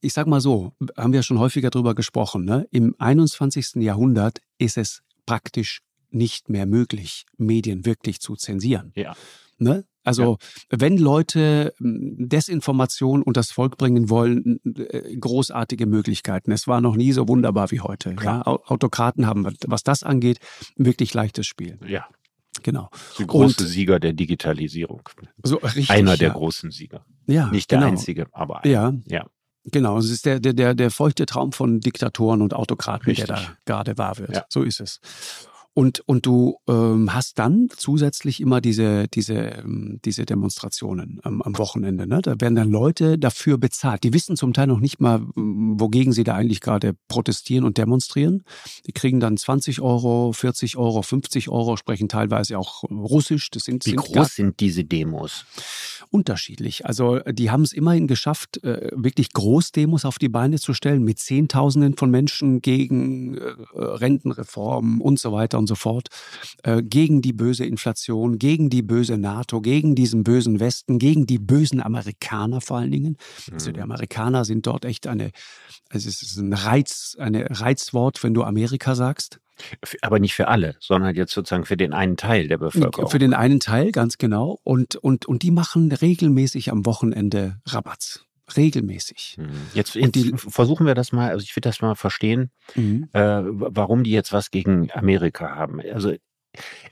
ich 0.00 0.12
sag 0.12 0.26
mal 0.26 0.40
so, 0.40 0.72
haben 0.96 1.12
wir 1.12 1.22
schon 1.22 1.38
häufiger 1.38 1.70
drüber 1.70 1.94
gesprochen, 1.94 2.44
ne? 2.44 2.66
Im 2.70 2.94
21. 2.98 3.76
Jahrhundert 3.76 4.40
ist 4.58 4.76
es 4.76 5.02
praktisch 5.26 5.80
nicht 6.10 6.48
mehr 6.48 6.66
möglich, 6.66 7.24
Medien 7.36 7.86
wirklich 7.86 8.20
zu 8.20 8.36
zensieren. 8.36 8.92
Ja. 8.96 9.14
Ne? 9.58 9.84
Also 10.02 10.38
ja. 10.72 10.78
wenn 10.80 10.96
Leute 10.96 11.74
hm, 11.78 12.28
Desinformation 12.28 13.22
und 13.22 13.36
das 13.36 13.50
Volk 13.50 13.76
bringen 13.76 14.08
wollen, 14.08 14.58
äh, 14.64 15.16
großartige 15.16 15.86
Möglichkeiten. 15.86 16.50
Es 16.52 16.66
war 16.66 16.80
noch 16.80 16.96
nie 16.96 17.12
so 17.12 17.28
wunderbar 17.28 17.70
wie 17.70 17.80
heute. 17.80 18.16
Ja? 18.22 18.42
Autokraten 18.42 19.26
haben, 19.26 19.46
was 19.66 19.82
das 19.82 20.02
angeht, 20.02 20.38
wirklich 20.76 21.12
leichtes 21.12 21.46
Spiel. 21.46 21.78
Ja. 21.86 22.08
Genau. 22.62 22.90
Die 23.18 23.26
große 23.26 23.62
und, 23.62 23.68
Sieger 23.68 24.00
der 24.00 24.12
Digitalisierung. 24.12 25.08
So, 25.42 25.56
richtig, 25.56 25.90
Einer 25.90 26.16
der 26.16 26.28
ja. 26.28 26.34
großen 26.34 26.70
Sieger. 26.70 27.04
Ja, 27.26 27.46
Nicht 27.50 27.70
der 27.70 27.78
genau. 27.78 27.90
einzige, 27.90 28.26
aber 28.32 28.64
einer. 28.64 28.72
Ja. 28.72 28.92
ja. 29.06 29.26
Genau, 29.64 29.98
es 29.98 30.10
ist 30.10 30.24
der, 30.24 30.40
der, 30.40 30.54
der, 30.54 30.74
der 30.74 30.90
feuchte 30.90 31.26
Traum 31.26 31.52
von 31.52 31.80
Diktatoren 31.80 32.40
und 32.40 32.54
Autokraten, 32.54 33.04
Richtig. 33.06 33.26
der 33.26 33.36
da 33.36 33.42
gerade 33.66 33.98
wahr 33.98 34.18
wird. 34.18 34.34
Ja. 34.34 34.44
So 34.48 34.62
ist 34.62 34.80
es. 34.80 35.00
Und, 35.72 36.00
und 36.00 36.26
du 36.26 36.58
ähm, 36.68 37.14
hast 37.14 37.38
dann 37.38 37.68
zusätzlich 37.76 38.40
immer 38.40 38.60
diese, 38.60 39.06
diese, 39.06 39.34
ähm, 39.34 40.00
diese 40.04 40.26
Demonstrationen 40.26 41.20
am, 41.22 41.40
am 41.42 41.56
Wochenende. 41.58 42.08
Ne? 42.08 42.20
Da 42.22 42.40
werden 42.40 42.56
dann 42.56 42.70
Leute 42.70 43.18
dafür 43.18 43.56
bezahlt. 43.56 44.02
Die 44.02 44.12
wissen 44.12 44.36
zum 44.36 44.52
Teil 44.52 44.66
noch 44.66 44.80
nicht 44.80 45.00
mal, 45.00 45.22
wogegen 45.36 46.12
sie 46.12 46.24
da 46.24 46.34
eigentlich 46.34 46.60
gerade 46.60 46.96
protestieren 47.06 47.64
und 47.64 47.78
demonstrieren. 47.78 48.42
Die 48.86 48.92
kriegen 48.92 49.20
dann 49.20 49.36
20 49.36 49.80
Euro, 49.80 50.32
40 50.32 50.76
Euro, 50.76 51.02
50 51.02 51.48
Euro, 51.48 51.76
sprechen 51.76 52.08
teilweise 52.08 52.58
auch 52.58 52.82
Russisch. 52.90 53.50
Das 53.50 53.62
sind, 53.62 53.86
Wie 53.86 53.90
sind 53.90 54.00
groß 54.00 54.34
sind 54.34 54.58
diese 54.58 54.84
Demos? 54.84 55.44
Unterschiedlich. 56.10 56.84
Also 56.84 57.20
die 57.20 57.52
haben 57.52 57.62
es 57.62 57.72
immerhin 57.72 58.08
geschafft, 58.08 58.64
äh, 58.64 58.90
wirklich 58.92 59.32
Großdemos 59.32 60.04
auf 60.04 60.18
die 60.18 60.28
Beine 60.28 60.58
zu 60.58 60.74
stellen 60.74 61.04
mit 61.04 61.20
Zehntausenden 61.20 61.96
von 61.96 62.10
Menschen 62.10 62.60
gegen 62.60 63.38
äh, 63.38 63.54
Rentenreformen 63.74 65.00
und 65.00 65.20
so 65.20 65.30
weiter 65.30 65.59
und 65.60 65.66
so 65.66 65.76
fort, 65.76 66.08
äh, 66.64 66.82
gegen 66.82 67.22
die 67.22 67.32
böse 67.32 67.64
Inflation, 67.64 68.38
gegen 68.38 68.70
die 68.70 68.82
böse 68.82 69.16
NATO, 69.16 69.60
gegen 69.60 69.94
diesen 69.94 70.24
bösen 70.24 70.58
Westen, 70.60 70.98
gegen 70.98 71.26
die 71.26 71.38
bösen 71.38 71.80
Amerikaner 71.80 72.60
vor 72.60 72.78
allen 72.78 72.90
Dingen. 72.90 73.16
Mhm. 73.46 73.54
Also 73.54 73.70
die 73.72 73.78
mhm. 73.78 73.84
Amerikaner 73.84 74.44
sind 74.44 74.66
dort 74.66 74.84
echt 74.84 75.06
eine, 75.06 75.30
also 75.88 76.08
es 76.08 76.22
ist 76.22 76.36
ein 76.36 76.52
Reiz, 76.52 77.16
eine 77.18 77.46
Reizwort, 77.48 78.22
wenn 78.24 78.34
du 78.34 78.42
Amerika 78.42 78.94
sagst. 78.94 79.40
Aber 80.00 80.18
nicht 80.18 80.34
für 80.34 80.48
alle, 80.48 80.76
sondern 80.80 81.14
jetzt 81.14 81.32
sozusagen 81.32 81.66
für 81.66 81.76
den 81.76 81.92
einen 81.92 82.16
Teil 82.16 82.48
der 82.48 82.56
Bevölkerung. 82.56 83.10
Für 83.10 83.18
den 83.18 83.34
einen 83.34 83.60
Teil, 83.60 83.92
ganz 83.92 84.16
genau. 84.16 84.58
Und, 84.64 84.96
und, 84.96 85.26
und 85.26 85.42
die 85.42 85.50
machen 85.50 85.92
regelmäßig 85.92 86.72
am 86.72 86.86
Wochenende 86.86 87.60
Rabatz 87.66 88.24
regelmäßig. 88.56 89.36
Mhm. 89.38 89.50
Jetzt, 89.74 89.94
jetzt 89.94 90.14
die, 90.14 90.32
versuchen 90.36 90.86
wir 90.86 90.94
das 90.94 91.12
mal, 91.12 91.30
also 91.30 91.42
ich 91.42 91.54
will 91.56 91.60
das 91.60 91.80
mal 91.80 91.94
verstehen, 91.94 92.50
mhm. 92.74 93.08
äh, 93.12 93.42
warum 93.44 94.04
die 94.04 94.12
jetzt 94.12 94.32
was 94.32 94.50
gegen 94.50 94.90
Amerika 94.92 95.54
haben. 95.54 95.80
Also 95.80 96.14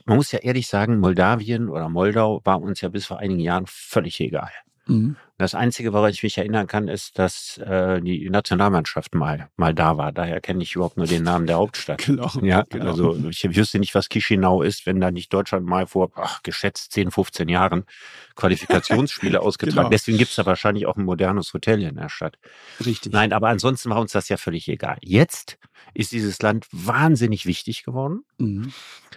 man 0.05 0.17
muss 0.17 0.31
ja 0.31 0.39
ehrlich 0.39 0.67
sagen, 0.67 0.99
Moldawien 0.99 1.69
oder 1.69 1.89
Moldau 1.89 2.41
war 2.45 2.61
uns 2.61 2.81
ja 2.81 2.89
bis 2.89 3.05
vor 3.05 3.19
einigen 3.19 3.41
Jahren 3.41 3.65
völlig 3.67 4.19
egal. 4.19 4.51
Mhm. 4.87 5.17
Das 5.39 5.55
Einzige, 5.55 5.93
woran 5.93 6.11
ich 6.11 6.21
mich 6.21 6.37
erinnern 6.37 6.67
kann, 6.67 6.89
ist, 6.89 7.17
dass 7.17 7.57
äh, 7.59 8.01
die 8.01 8.29
Nationalmannschaft 8.29 9.15
mal, 9.15 9.49
mal 9.55 9.73
da 9.73 9.95
war. 9.95 10.11
Daher 10.11 10.41
kenne 10.41 10.61
ich 10.61 10.75
überhaupt 10.75 10.97
nur 10.97 11.07
den 11.07 11.23
Namen 11.23 11.47
der 11.47 11.55
Hauptstadt. 11.59 12.05
Genau, 12.05 12.29
ja, 12.41 12.65
genau. 12.67 12.87
also 12.87 13.15
ich 13.29 13.55
wüsste 13.55 13.79
nicht, 13.79 13.95
was 13.95 14.09
Chisinau 14.09 14.61
ist, 14.61 14.85
wenn 14.85 14.99
da 14.99 15.11
nicht 15.11 15.31
Deutschland 15.31 15.65
mal 15.65 15.87
vor 15.87 16.11
ach, 16.15 16.43
geschätzt 16.43 16.91
10, 16.91 17.11
15 17.11 17.47
Jahren 17.47 17.85
Qualifikationsspiele 18.35 19.39
ausgetragen. 19.39 19.77
Genau. 19.77 19.89
Deswegen 19.89 20.17
gibt 20.17 20.31
es 20.31 20.35
da 20.35 20.45
wahrscheinlich 20.45 20.85
auch 20.87 20.97
ein 20.97 21.05
modernes 21.05 21.53
Hotel 21.53 21.83
in 21.83 21.95
der 21.95 22.09
Stadt. 22.09 22.37
Richtig. 22.85 23.13
Nein, 23.13 23.31
aber 23.31 23.47
ansonsten 23.47 23.89
war 23.89 24.01
uns 24.01 24.11
das 24.11 24.27
ja 24.27 24.35
völlig 24.35 24.67
egal. 24.67 24.97
Jetzt 24.99 25.57
ist 25.93 26.11
dieses 26.11 26.41
Land 26.41 26.67
wahnsinnig 26.71 27.45
wichtig 27.45 27.83
geworden, 27.83 28.23
mhm. 28.37 28.71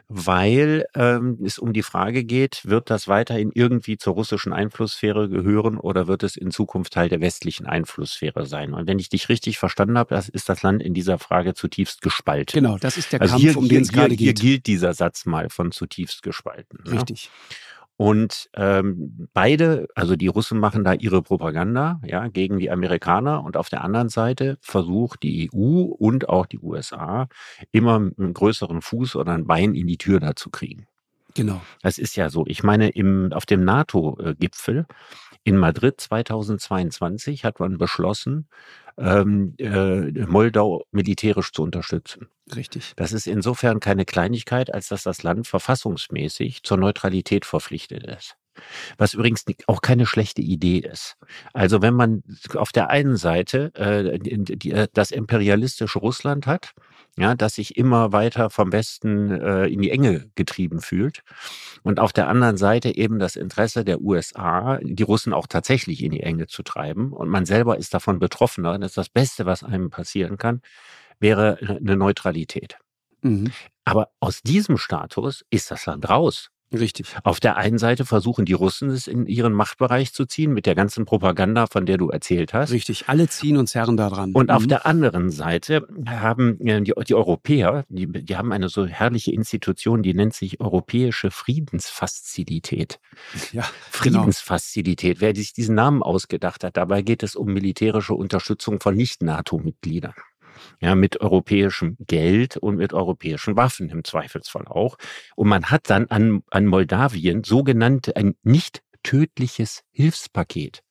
weil 0.09 0.87
ähm, 0.95 1.39
es 1.45 1.59
um 1.59 1.73
die 1.73 1.83
Frage 1.83 2.25
geht, 2.25 2.63
wird 2.65 2.91
das 2.91 3.09
weiterhin 3.09 3.51
irgendwie 3.53 3.99
zur 3.99 4.15
russischen 4.15 4.53
Einflusssphäre 4.53 5.29
gehören 5.29 5.79
oder 5.79 6.07
wird 6.07 6.12
es 6.21 6.37
in 6.37 6.51
Zukunft 6.51 6.93
Teil 6.93 7.09
der 7.09 7.21
westlichen 7.21 7.67
Einflusssphäre 7.67 8.45
sein? 8.45 8.75
Und 8.75 8.87
wenn 8.87 8.99
ich 8.99 9.09
dich 9.09 9.29
richtig 9.29 9.59
verstanden 9.59 9.97
habe, 9.97 10.15
das 10.15 10.29
ist 10.29 10.49
das 10.49 10.63
Land 10.63 10.83
in 10.83 10.95
dieser 10.95 11.19
Frage 11.19 11.55
zutiefst 11.55 12.03
gespalten. 12.03 12.63
Genau, 12.63 12.77
das 12.77 12.97
ist 12.97 13.13
der 13.13 13.23
also 13.23 13.33
Kampf, 13.33 13.43
hier, 13.43 13.57
um 13.57 13.69
den 13.69 13.83
es 13.83 13.93
gerade 13.93 14.11
geht. 14.11 14.19
Hier 14.19 14.35
gilt 14.35 14.67
dieser 14.67 14.93
Satz 14.93 15.25
mal 15.25 15.49
von 15.49 15.73
zutiefst 15.73 16.23
gespalten. 16.23 16.81
Richtig. 16.87 17.25
Ja? 17.25 17.57
Und 17.97 18.51
ähm, 18.55 19.29
beide, 19.33 19.87
also 19.95 20.17
die 20.17 20.27
Russen 20.27 20.59
machen 20.59 20.83
da 20.83 20.93
ihre 20.93 21.23
Propaganda 21.23 22.01
ja, 22.05 22.27
gegen 22.29 22.59
die 22.59 22.71
Amerikaner 22.71 23.45
und 23.45 23.57
auf 23.57 23.69
der 23.69 23.85
anderen 23.85 24.09
Seite 24.09 24.59
versucht 24.61 25.23
die 25.23 25.51
EU 25.55 25.83
und 25.83 26.29
auch 26.29 26.47
die 26.47 26.59
USA 26.59 27.29
immer 27.71 27.97
einen 27.97 28.35
größeren 28.35 28.83
Fuß 28.83 29.17
oder 29.17 29.33
ein 29.33 29.47
Bein 29.47 29.75
in 29.75 29.87
die 29.87 29.99
Tür 29.99 30.21
da 30.21 30.35
zu 30.35 30.51
kriegen. 30.51 30.87
Genau. 31.35 31.61
Das 31.83 31.99
ist 31.99 32.17
ja 32.17 32.29
so. 32.29 32.45
Ich 32.47 32.63
meine, 32.63 32.89
im, 32.89 33.33
auf 33.33 33.47
dem 33.47 33.65
NATO-Gipfel 33.65 34.87
in 35.45 35.57
Madrid 35.57 36.01
2022 36.01 37.45
hat 37.45 37.61
man 37.61 37.79
beschlossen, 37.79 38.49
ähm, 38.99 39.55
äh, 39.59 40.27
Moldau 40.27 40.85
militärisch 40.91 41.53
zu 41.53 41.63
unterstützen. 41.63 42.29
Richtig. 42.55 42.93
Das 42.97 43.13
ist 43.13 43.27
insofern 43.27 43.81
keine 43.81 44.05
Kleinigkeit, 44.05 44.73
als 44.73 44.89
dass 44.89 45.03
das 45.03 45.23
Land 45.23 45.47
verfassungsmäßig 45.47 46.63
zur 46.63 46.77
Neutralität 46.77 47.45
verpflichtet 47.47 48.05
ist. 48.05 48.37
Was 48.99 49.15
übrigens 49.15 49.45
auch 49.67 49.81
keine 49.81 50.07
schlechte 50.07 50.43
Idee 50.43 50.79
ist. 50.79 51.17
Also 51.53 51.83
wenn 51.83 51.95
man 51.95 52.23
auf 52.55 52.73
der 52.73 52.91
einen 52.91 53.17
Seite 53.17 53.75
äh, 53.75 54.19
die, 54.19 54.71
äh, 54.71 54.89
das 54.93 55.11
imperialistische 55.11 55.99
Russland 55.99 56.47
hat, 56.47 56.75
ja, 57.19 57.35
das 57.35 57.57
sich 57.57 57.77
immer 57.77 58.13
weiter 58.13 58.49
vom 58.49 58.73
Westen 58.73 59.31
äh, 59.31 59.67
in 59.67 59.83
die 59.83 59.91
Enge 59.91 60.31
getrieben 60.35 60.81
fühlt. 60.81 61.23
Und 61.83 62.01
auf 62.01 62.13
der 62.13 62.29
anderen 62.29 62.57
Seite 62.57 62.97
eben 62.97 63.19
das 63.19 63.37
Interesse 63.37 63.85
der 63.85 64.01
USA, 64.01 64.79
die 64.83 65.03
Russen 65.03 65.35
auch 65.35 65.47
tatsächlich 65.47 66.03
in 66.03 66.13
die 66.13 66.23
Enge 66.23 66.47
zu 66.47 66.63
treiben. 66.63 67.13
Und 67.13 67.29
man 67.29 67.45
selber 67.45 67.77
ist 67.77 67.93
davon 67.93 68.19
betroffener. 68.19 68.79
Das 68.79 68.93
ist 68.93 68.97
das 68.97 69.09
Beste, 69.11 69.45
was 69.45 69.63
einem 69.63 69.91
passieren 69.91 70.39
kann, 70.39 70.63
wäre 71.21 71.59
eine 71.61 71.97
Neutralität. 71.97 72.79
Mhm. 73.23 73.53
Aber 73.85 74.11
aus 74.21 74.43
diesem 74.43 74.79
Status 74.79 75.45
ist 75.51 75.71
das 75.71 75.87
Land 75.87 76.09
raus. 76.09 76.52
Richtig. 76.73 77.07
Auf 77.23 77.41
der 77.41 77.57
einen 77.57 77.79
Seite 77.79 78.05
versuchen 78.05 78.45
die 78.45 78.53
Russen 78.53 78.91
es 78.91 79.07
in 79.07 79.27
ihren 79.27 79.53
Machtbereich 79.53 80.13
zu 80.13 80.25
ziehen 80.27 80.53
mit 80.53 80.67
der 80.67 80.75
ganzen 80.75 81.05
Propaganda, 81.05 81.67
von 81.67 81.87
der 81.87 81.99
du 81.99 82.09
erzählt 82.09 82.55
hast. 82.55 82.73
Richtig, 82.73 83.09
alle 83.09 83.29
ziehen 83.29 83.57
und 83.57 83.67
zerren 83.67 83.97
daran. 83.97 84.33
Und 84.33 84.49
mhm. 84.49 84.55
auf 84.55 84.67
der 84.67 84.87
anderen 84.87 85.31
Seite 85.31 85.87
haben 86.07 86.59
die, 86.61 86.93
die 87.07 87.15
Europäer, 87.15 87.85
die, 87.89 88.07
die, 88.07 88.37
haben 88.37 88.53
eine 88.53 88.69
so 88.69 88.87
herrliche 88.87 89.33
Institution, 89.33 90.03
die 90.03 90.15
nennt 90.15 90.35
sich 90.35 90.61
Europäische 90.61 91.31
Friedensfazilität. 91.31 92.99
Ja. 93.53 93.65
Friedensfazilität. 93.91 95.19
Genau. 95.19 95.29
Wer 95.29 95.37
sich 95.37 95.53
diesen 95.53 95.75
Namen 95.75 96.03
ausgedacht 96.03 96.65
hat, 96.65 96.77
dabei 96.77 97.03
geht 97.03 97.23
es 97.23 97.37
um 97.37 97.53
militärische 97.53 98.15
Unterstützung 98.15 98.81
von 98.81 98.97
Nicht-NATO-Mitgliedern 98.97 100.15
ja, 100.81 100.95
mit 100.95 101.21
europäischem 101.21 101.97
Geld 102.01 102.57
und 102.57 102.77
mit 102.77 102.93
europäischen 102.93 103.57
Waffen 103.57 103.89
im 103.89 104.05
Zweifelsfall 104.05 104.67
auch. 104.67 104.97
Und 105.37 105.49
man 105.49 105.67
hat 105.67 105.91
dann 105.91 106.07
an, 106.09 106.43
an 106.51 106.67
Moldawien 106.67 107.45
sogenannte 107.45 108.17
ein 108.17 108.35
nicht 108.43 108.83
tödliches 109.03 109.83
Hilfspaket. 109.91 110.83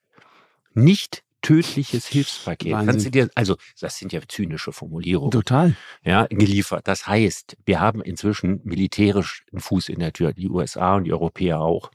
Nicht 0.74 1.24
tödliches 1.42 2.08
Hilfspaket. 2.08 2.72
Wahnsinn. 2.72 2.88
Kannst 2.88 3.06
du 3.06 3.12
dir, 3.12 3.30
also 3.36 3.58
das 3.80 3.98
sind 3.98 4.14
ja 4.14 4.22
zynische 4.28 4.72
Formulierungen. 4.72 5.32
Total. 5.32 5.76
Ja, 6.04 6.28
geliefert. 6.28 6.88
Das 6.88 7.08
heißt, 7.08 7.58
wir 7.66 7.80
haben 7.80 8.02
inzwischen 8.02 8.62
militärisch 8.64 9.44
einen 9.52 9.62
Fuß 9.62 9.90
in 9.90 10.00
der 10.00 10.14
Tür, 10.14 10.34
die 10.34 10.50
USA 10.50 10.96
und 10.96 11.06
die 11.06 11.14
Europäer 11.14 11.60
auch. 11.60 11.92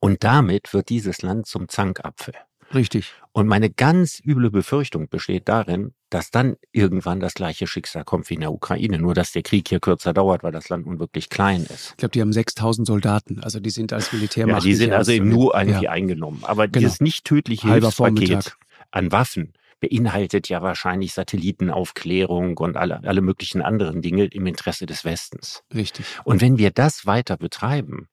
Und 0.00 0.24
damit 0.24 0.72
wird 0.72 0.88
dieses 0.88 1.22
Land 1.22 1.46
zum 1.46 1.68
Zankapfel. 1.68 2.34
Richtig. 2.74 3.12
Und 3.32 3.46
meine 3.46 3.70
ganz 3.70 4.20
üble 4.24 4.50
Befürchtung 4.50 5.08
besteht 5.08 5.48
darin, 5.48 5.94
dass 6.10 6.30
dann 6.30 6.56
irgendwann 6.72 7.20
das 7.20 7.34
gleiche 7.34 7.66
Schicksal 7.66 8.04
kommt 8.04 8.28
wie 8.28 8.34
in 8.34 8.40
der 8.40 8.52
Ukraine. 8.52 8.98
Nur, 8.98 9.14
dass 9.14 9.32
der 9.32 9.42
Krieg 9.42 9.68
hier 9.68 9.80
kürzer 9.80 10.12
dauert, 10.12 10.42
weil 10.42 10.52
das 10.52 10.68
Land 10.68 10.86
nun 10.86 10.98
wirklich 10.98 11.30
klein 11.30 11.62
ist. 11.62 11.90
Ich 11.90 11.96
glaube, 11.96 12.12
die 12.12 12.20
haben 12.20 12.32
6000 12.32 12.86
Soldaten. 12.86 13.40
Also 13.40 13.60
die 13.60 13.70
sind 13.70 13.92
als 13.92 14.12
Militärmacht. 14.12 14.62
Ja, 14.62 14.68
die 14.68 14.74
sind 14.74 14.92
also 14.92 15.12
eben 15.12 15.28
nur 15.28 15.54
irgendwie 15.54 15.84
ja. 15.84 15.90
eingenommen. 15.90 16.40
Aber 16.42 16.68
genau. 16.68 16.80
dieses 16.80 17.00
nicht 17.00 17.24
tödliche 17.24 17.72
Hilfspaket 17.72 18.56
an 18.90 19.12
Waffen 19.12 19.54
beinhaltet 19.80 20.48
ja 20.48 20.62
wahrscheinlich 20.62 21.12
Satellitenaufklärung 21.12 22.56
und 22.58 22.76
alle, 22.76 23.02
alle 23.02 23.20
möglichen 23.20 23.62
anderen 23.62 24.00
Dinge 24.00 24.26
im 24.26 24.46
Interesse 24.46 24.86
des 24.86 25.04
Westens. 25.04 25.64
Richtig. 25.74 26.06
Und 26.24 26.40
wenn 26.40 26.56
wir 26.56 26.70
das 26.70 27.04
weiter 27.04 27.36
betreiben, 27.36 28.08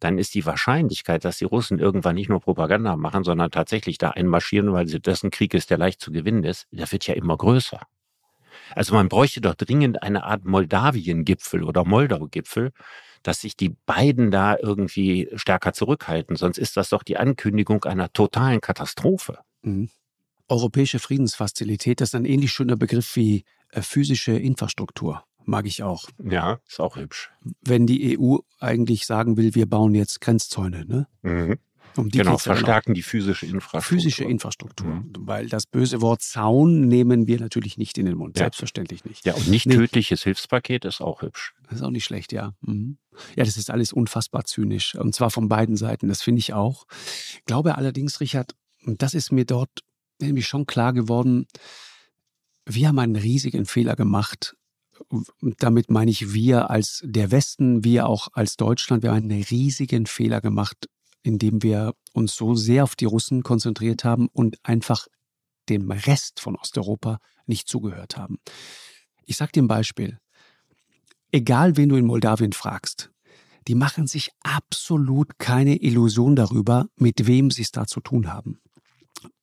dann 0.00 0.18
ist 0.18 0.34
die 0.34 0.44
Wahrscheinlichkeit, 0.44 1.24
dass 1.24 1.38
die 1.38 1.44
Russen 1.44 1.78
irgendwann 1.78 2.14
nicht 2.14 2.28
nur 2.28 2.40
Propaganda 2.40 2.96
machen, 2.96 3.24
sondern 3.24 3.50
tatsächlich 3.50 3.98
da 3.98 4.10
einmarschieren, 4.10 4.72
weil 4.72 4.86
das 4.86 5.22
ein 5.22 5.30
Krieg 5.30 5.54
ist, 5.54 5.70
der 5.70 5.78
leicht 5.78 6.00
zu 6.00 6.12
gewinnen 6.12 6.44
ist, 6.44 6.66
der 6.70 6.90
wird 6.90 7.06
ja 7.06 7.14
immer 7.14 7.36
größer. 7.36 7.80
Also 8.74 8.94
man 8.94 9.08
bräuchte 9.08 9.40
doch 9.40 9.54
dringend 9.54 10.02
eine 10.02 10.24
Art 10.24 10.44
Moldawien-Gipfel 10.44 11.64
oder 11.64 11.84
Moldau-Gipfel, 11.84 12.72
dass 13.22 13.40
sich 13.40 13.56
die 13.56 13.76
beiden 13.86 14.30
da 14.30 14.56
irgendwie 14.60 15.30
stärker 15.34 15.72
zurückhalten. 15.72 16.36
Sonst 16.36 16.58
ist 16.58 16.76
das 16.76 16.90
doch 16.90 17.02
die 17.02 17.16
Ankündigung 17.16 17.84
einer 17.84 18.12
totalen 18.12 18.60
Katastrophe. 18.60 19.38
Mhm 19.62 19.90
europäische 20.48 20.98
Friedensfazilität, 20.98 22.00
das 22.00 22.10
ist 22.10 22.14
ein 22.14 22.24
ähnlich 22.24 22.52
schöner 22.52 22.76
Begriff 22.76 23.16
wie 23.16 23.44
äh, 23.70 23.82
physische 23.82 24.32
Infrastruktur. 24.32 25.24
Mag 25.44 25.66
ich 25.66 25.82
auch. 25.82 26.08
Ja, 26.22 26.60
ist 26.66 26.80
auch 26.80 26.96
hübsch. 26.96 27.30
Wenn 27.60 27.86
die 27.86 28.18
EU 28.18 28.38
eigentlich 28.58 29.06
sagen 29.06 29.36
will, 29.36 29.54
wir 29.54 29.66
bauen 29.66 29.94
jetzt 29.94 30.20
Grenzzäune, 30.20 30.86
ne? 30.86 31.06
Mhm. 31.22 31.58
Um 31.96 32.08
die 32.08 32.18
genau, 32.18 32.38
verstärken 32.38 32.94
die 32.94 33.02
physische 33.02 33.46
Infrastruktur. 33.46 33.98
Physische 33.98 34.24
Infrastruktur. 34.24 34.86
Mhm. 34.88 35.12
Weil 35.20 35.48
das 35.48 35.66
böse 35.66 36.00
Wort 36.00 36.22
Zaun 36.22 36.88
nehmen 36.88 37.28
wir 37.28 37.38
natürlich 37.38 37.78
nicht 37.78 37.98
in 37.98 38.06
den 38.06 38.16
Mund. 38.16 38.36
Ja. 38.36 38.44
Selbstverständlich 38.44 39.04
nicht. 39.04 39.24
Ja, 39.24 39.34
und 39.34 39.48
nicht 39.48 39.66
nee. 39.66 39.76
tödliches 39.76 40.24
Hilfspaket 40.24 40.84
ist 40.86 41.00
auch 41.00 41.22
hübsch. 41.22 41.54
Das 41.64 41.76
ist 41.76 41.82
auch 41.82 41.90
nicht 41.90 42.04
schlecht, 42.04 42.32
ja. 42.32 42.54
Mhm. 42.62 42.98
Ja, 43.36 43.44
das 43.44 43.56
ist 43.56 43.70
alles 43.70 43.92
unfassbar 43.92 44.44
zynisch. 44.44 44.96
Und 44.96 45.14
zwar 45.14 45.30
von 45.30 45.48
beiden 45.48 45.76
Seiten. 45.76 46.08
Das 46.08 46.22
finde 46.22 46.40
ich 46.40 46.52
auch. 46.52 46.86
Ich 47.36 47.44
glaube 47.44 47.76
allerdings, 47.76 48.20
Richard, 48.20 48.56
und 48.84 49.00
das 49.02 49.14
ist 49.14 49.30
mir 49.30 49.44
dort 49.44 49.70
nämlich 50.20 50.48
schon 50.48 50.66
klar 50.66 50.92
geworden, 50.92 51.46
wir 52.66 52.88
haben 52.88 52.98
einen 52.98 53.16
riesigen 53.16 53.66
Fehler 53.66 53.94
gemacht. 53.94 54.56
Damit 55.58 55.90
meine 55.90 56.10
ich 56.10 56.32
wir 56.32 56.70
als 56.70 57.02
der 57.04 57.30
Westen, 57.30 57.84
wir 57.84 58.06
auch 58.06 58.28
als 58.32 58.56
Deutschland, 58.56 59.02
wir 59.02 59.10
haben 59.10 59.30
einen 59.30 59.42
riesigen 59.42 60.06
Fehler 60.06 60.40
gemacht, 60.40 60.88
indem 61.22 61.62
wir 61.62 61.94
uns 62.12 62.34
so 62.34 62.54
sehr 62.54 62.84
auf 62.84 62.96
die 62.96 63.04
Russen 63.04 63.42
konzentriert 63.42 64.04
haben 64.04 64.28
und 64.28 64.58
einfach 64.62 65.06
dem 65.68 65.90
Rest 65.90 66.40
von 66.40 66.56
Osteuropa 66.56 67.18
nicht 67.46 67.68
zugehört 67.68 68.16
haben. 68.16 68.38
Ich 69.24 69.36
sage 69.36 69.52
dir 69.52 69.62
ein 69.62 69.68
Beispiel. 69.68 70.18
Egal, 71.32 71.76
wen 71.76 71.88
du 71.88 71.96
in 71.96 72.06
Moldawien 72.06 72.52
fragst, 72.52 73.10
die 73.66 73.74
machen 73.74 74.06
sich 74.06 74.30
absolut 74.42 75.38
keine 75.38 75.80
Illusion 75.80 76.36
darüber, 76.36 76.86
mit 76.96 77.26
wem 77.26 77.50
sie 77.50 77.62
es 77.62 77.70
da 77.70 77.86
zu 77.86 78.00
tun 78.00 78.32
haben 78.32 78.60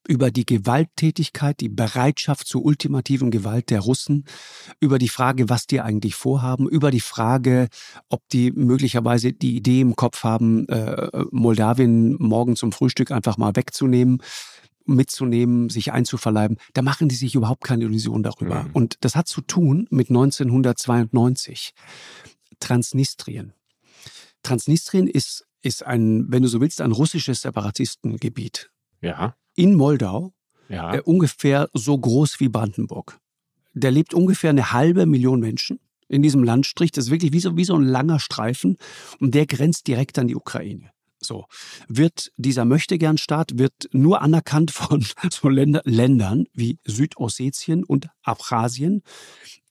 über 0.08 0.32
die 0.32 0.46
Gewalttätigkeit, 0.46 1.60
die 1.60 1.70
Bereitschaft 1.70 2.48
zur 2.48 2.66
ultimativen 2.66 3.32
Gewalt 3.32 3.70
der 3.70 3.82
Russen, 3.82 4.26
über 4.80 4.98
die 4.98 5.10
Frage, 5.10 5.50
was 5.50 5.68
die 5.68 5.82
eigentlich 5.82 6.16
vorhaben, 6.16 6.68
über 6.68 6.92
die 6.92 7.00
Frage, 7.00 7.68
ob 8.10 8.28
die 8.30 8.52
möglicherweise 8.52 9.34
die 9.34 9.56
Idee 9.56 9.82
im 9.82 9.96
Kopf 9.96 10.24
haben, 10.24 10.68
äh, 10.68 11.24
Moldawien 11.32 12.16
morgen 12.20 12.56
zum 12.56 12.72
Frühstück 12.72 13.12
einfach 13.12 13.38
mal 13.38 13.56
wegzunehmen 13.56 14.22
mitzunehmen, 14.86 15.70
sich 15.70 15.92
einzuverleiben, 15.92 16.58
da 16.74 16.82
machen 16.82 17.08
die 17.08 17.16
sich 17.16 17.36
überhaupt 17.36 17.64
keine 17.64 17.86
Illusion 17.86 18.24
darüber. 18.24 18.64
Mhm. 18.64 18.72
Und 18.74 18.98
das 19.02 19.16
hat 19.16 19.28
zu 19.28 19.42
tun 19.42 19.88
mit 19.92 20.10
1992. 20.10 21.74
Transnistrien. 22.60 23.54
Transnistrien 24.42 25.08
ist, 25.08 25.46
ist 25.62 25.86
ein, 25.86 26.26
wenn 26.30 26.42
du 26.42 26.50
so 26.50 26.60
willst, 26.62 26.82
ein 26.82 26.92
russisches 26.92 27.42
Separatistengebiet. 27.42 28.72
Ja 29.02 29.36
in 29.56 29.76
Moldau, 29.76 30.34
ja. 30.70 30.96
äh, 30.96 31.02
ungefähr 31.02 31.70
so 31.74 31.98
groß 31.98 32.40
wie 32.40 32.50
Brandenburg. 32.50 33.20
Da 33.74 33.90
lebt 33.90 34.14
ungefähr 34.14 34.50
eine 34.50 34.74
halbe 34.74 35.06
Million 35.06 35.40
Menschen 35.40 35.80
in 36.08 36.22
diesem 36.22 36.44
Landstrich. 36.44 36.92
Das 36.92 37.06
ist 37.06 37.12
wirklich 37.12 37.32
wie 37.34 37.40
so, 37.40 37.56
wie 37.58 37.64
so 37.64 37.76
ein 37.76 37.84
langer 37.84 38.20
Streifen 38.20 38.78
und 39.20 39.34
der 39.34 39.46
grenzt 39.46 39.88
direkt 39.88 40.20
an 40.20 40.28
die 40.28 40.36
Ukraine. 40.36 40.92
So 41.24 41.46
wird 41.88 42.32
dieser 42.38 42.66
Möchtegernstaat 42.66 43.60
wird 43.60 43.90
nur 43.92 44.22
anerkannt 44.22 44.72
von 44.72 45.06
so 45.32 45.50
Länder, 45.50 45.82
Ländern 45.86 46.46
wie 46.54 46.80
Südossetien 46.84 47.84
und 47.84 48.10
Abchasien, 48.24 49.04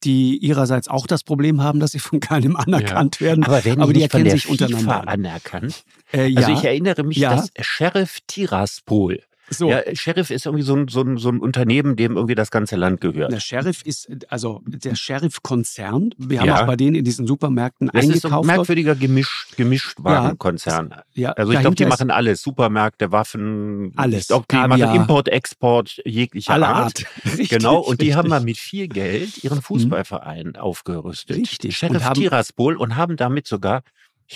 die 0.03 0.37
ihrerseits 0.37 0.87
auch 0.87 1.05
das 1.05 1.23
Problem 1.23 1.61
haben, 1.61 1.79
dass 1.79 1.91
sie 1.91 1.99
von 1.99 2.19
keinem 2.21 2.55
anerkannt 2.55 3.19
ja. 3.19 3.27
werden. 3.27 3.43
Aber, 3.43 3.65
werden 3.65 3.81
aber 3.81 3.93
die, 3.93 3.99
die 3.99 4.03
erkennen 4.03 4.29
sich 4.29 4.43
FIFA 4.43 4.51
untereinander 4.51 5.07
anerkannt. 5.07 5.83
Äh, 6.13 6.27
ja. 6.27 6.39
Also 6.39 6.53
ich 6.53 6.63
erinnere 6.63 7.03
mich, 7.03 7.17
ja. 7.17 7.35
dass 7.35 7.51
Sheriff 7.59 8.19
Tiraspol 8.27 9.21
so. 9.53 9.69
Ja, 9.69 9.81
Sheriff 9.93 10.29
ist 10.29 10.45
irgendwie 10.45 10.63
so 10.63 10.75
ein, 10.75 10.87
so, 10.87 11.01
ein, 11.01 11.17
so 11.17 11.29
ein 11.29 11.39
Unternehmen, 11.39 11.95
dem 11.95 12.15
irgendwie 12.15 12.35
das 12.35 12.51
ganze 12.51 12.75
Land 12.75 13.01
gehört. 13.01 13.31
Der 13.31 13.39
Sheriff 13.39 13.81
ist, 13.83 14.09
also 14.29 14.61
der 14.65 14.95
Sheriff-Konzern, 14.95 16.13
wir 16.17 16.39
haben 16.39 16.47
ja. 16.47 16.61
auch 16.61 16.67
bei 16.67 16.75
denen 16.75 16.95
in 16.95 17.03
diesen 17.03 17.27
Supermärkten 17.27 17.87
das 17.87 18.03
eingekauft. 18.03 18.23
Das 18.23 18.31
ist 18.31 18.31
so 18.31 18.41
ein 18.41 18.47
merkwürdiger 18.47 18.95
Gemisch, 18.95 19.47
Gemischtwarenkonzern. 19.57 20.89
Ja, 21.13 21.29
ja, 21.29 21.31
also 21.33 21.51
ich 21.51 21.59
glaube, 21.59 21.75
die 21.75 21.85
machen 21.85 22.11
alles. 22.11 22.41
Supermärkte, 22.41 23.11
Waffen. 23.11 23.91
Alles. 23.95 24.21
Ich 24.21 24.27
glaube, 24.27 24.45
die 24.49 24.55
Kaviar. 24.55 24.77
machen 24.77 25.01
Import, 25.01 25.27
Export 25.27 26.01
jeglicher 26.05 26.53
Alle 26.53 26.67
Art. 26.67 26.81
Art. 26.81 27.05
Richtig, 27.25 27.49
genau, 27.49 27.79
und 27.79 28.01
die 28.01 28.05
richtig. 28.05 28.17
haben 28.17 28.29
mal 28.29 28.41
mit 28.41 28.57
viel 28.57 28.87
Geld 28.87 29.43
ihren 29.43 29.57
mhm. 29.57 29.63
Fußballverein 29.63 30.47
mhm. 30.47 30.55
aufgerüstet. 30.55 31.37
Richtig. 31.37 31.77
Sheriff 31.77 32.07
und 32.07 32.13
Tiraspol 32.13 32.75
und 32.77 32.95
haben 32.95 33.17
damit 33.17 33.47
sogar 33.47 33.83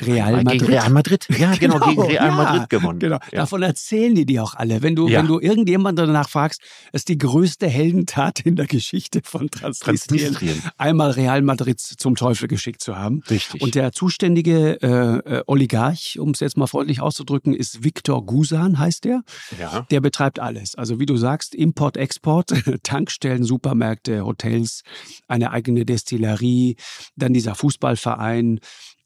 Real 0.02 0.44
Madrid. 0.44 0.60
Gegen 0.60 0.66
Real 0.66 0.90
Madrid. 0.90 1.28
Ja, 1.38 1.56
genau, 1.56 1.76
genau 1.76 1.90
gegen 1.90 2.02
Real 2.02 2.28
ja, 2.28 2.36
Madrid 2.36 2.70
gewonnen. 2.70 3.00
Genau. 3.00 3.18
Ja. 3.32 3.40
Davon 3.40 3.62
erzählen 3.62 4.16
die 4.16 4.26
dir 4.26 4.44
auch 4.44 4.54
alle. 4.56 4.82
Wenn 4.82 4.96
du, 4.96 5.08
ja. 5.08 5.20
wenn 5.20 5.28
du 5.28 5.40
irgendjemanden 5.40 6.08
danach 6.08 6.30
fragst, 6.30 6.62
ist 6.92 7.08
die 7.10 7.18
größte 7.18 7.68
Heldentat 7.68 8.42
in 8.42 8.56
der 8.56 8.68
Geschichte 8.68 9.22
von 9.24 9.50
Transnistrien, 9.50 10.34
Transnistrien. 10.34 10.72
einmal 10.78 11.12
Real 11.12 11.42
Madrid 11.42 11.80
zum 11.80 12.16
Teufel 12.16 12.48
geschickt 12.48 12.82
zu 12.82 12.98
haben. 12.98 13.22
Richtig. 13.30 13.62
Und 13.62 13.76
der 13.76 13.92
zuständige 13.92 14.82
äh, 14.82 15.38
äh 15.38 15.44
Oligarch, 15.48 16.18
um 16.20 16.32
es 16.32 16.40
jetzt 16.40 16.58
mal 16.58 16.68
freundlich 16.68 17.02
auszudrücken, 17.02 17.54
ist 17.54 17.84
Viktor 17.84 18.26
Gusan, 18.26 18.80
heißt 18.80 19.06
der. 19.06 19.22
Ja. 19.60 19.86
Der 19.92 20.02
betreibt 20.02 20.40
alles. 20.40 20.76
Also 20.76 21.00
wie 21.00 21.06
du 21.06 21.18
sagst, 21.18 21.56
Import, 21.56 21.98
Export, 21.98 22.54
Tankstellen, 22.84 23.44
Supermärkte, 23.44 24.26
Hotels, 24.26 24.84
eine 25.28 25.52
eigene 25.52 25.86
Destillerie, 25.86 26.76
dann 27.16 27.34
dieser 27.34 27.56
Fußballverein, 27.56 28.60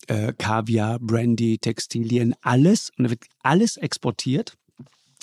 äh, 0.10 0.34
Kaviar, 0.38 1.00
Brandy, 1.00 1.58
Textilien, 1.58 2.36
alles. 2.42 2.92
Und 2.98 3.06
da 3.06 3.10
wird 3.12 3.24
alles 3.44 3.78
exportiert 3.78 4.58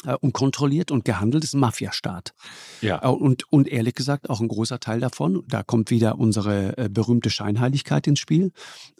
äh, 0.05 0.15
und 0.15 0.33
kontrolliert 0.33 0.91
und 0.91 1.05
gehandelt. 1.05 1.43
Das 1.43 1.51
ist 1.51 1.55
ein 1.55 1.61
Mafiastaat. 1.61 2.35
Ja. 2.81 3.03
Äh, 3.03 3.09
und, 3.09 3.51
und 3.53 3.69
ehrlich 3.69 3.95
gesagt 3.95 4.31
auch 4.31 4.41
ein 4.41 4.49
großer 4.49 4.81
Teil 4.81 5.01
davon, 5.01 5.45
da 5.49 5.63
kommt 5.63 5.91
wieder 5.91 6.19
unsere 6.19 6.79
äh, 6.79 6.89
berühmte 6.89 7.31
Scheinheiligkeit 7.31 8.07
ins 8.07 8.21
Spiel, 8.21 8.53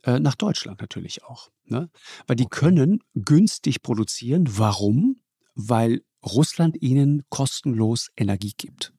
äh, 0.03 0.19
nach 0.19 0.35
Deutschland 0.35 0.81
natürlich 0.81 1.25
auch. 1.25 1.51
Ne? 1.65 1.89
Weil 2.27 2.37
die 2.37 2.47
okay. 2.47 2.61
können 2.61 3.01
günstig 3.15 3.83
produzieren. 3.83 4.47
Warum? 4.49 5.21
Weil 5.55 6.03
Russland 6.25 6.83
ihnen 6.83 7.23
kostenlos 7.29 8.11
Energie 8.17 8.53
gibt. 8.57 8.93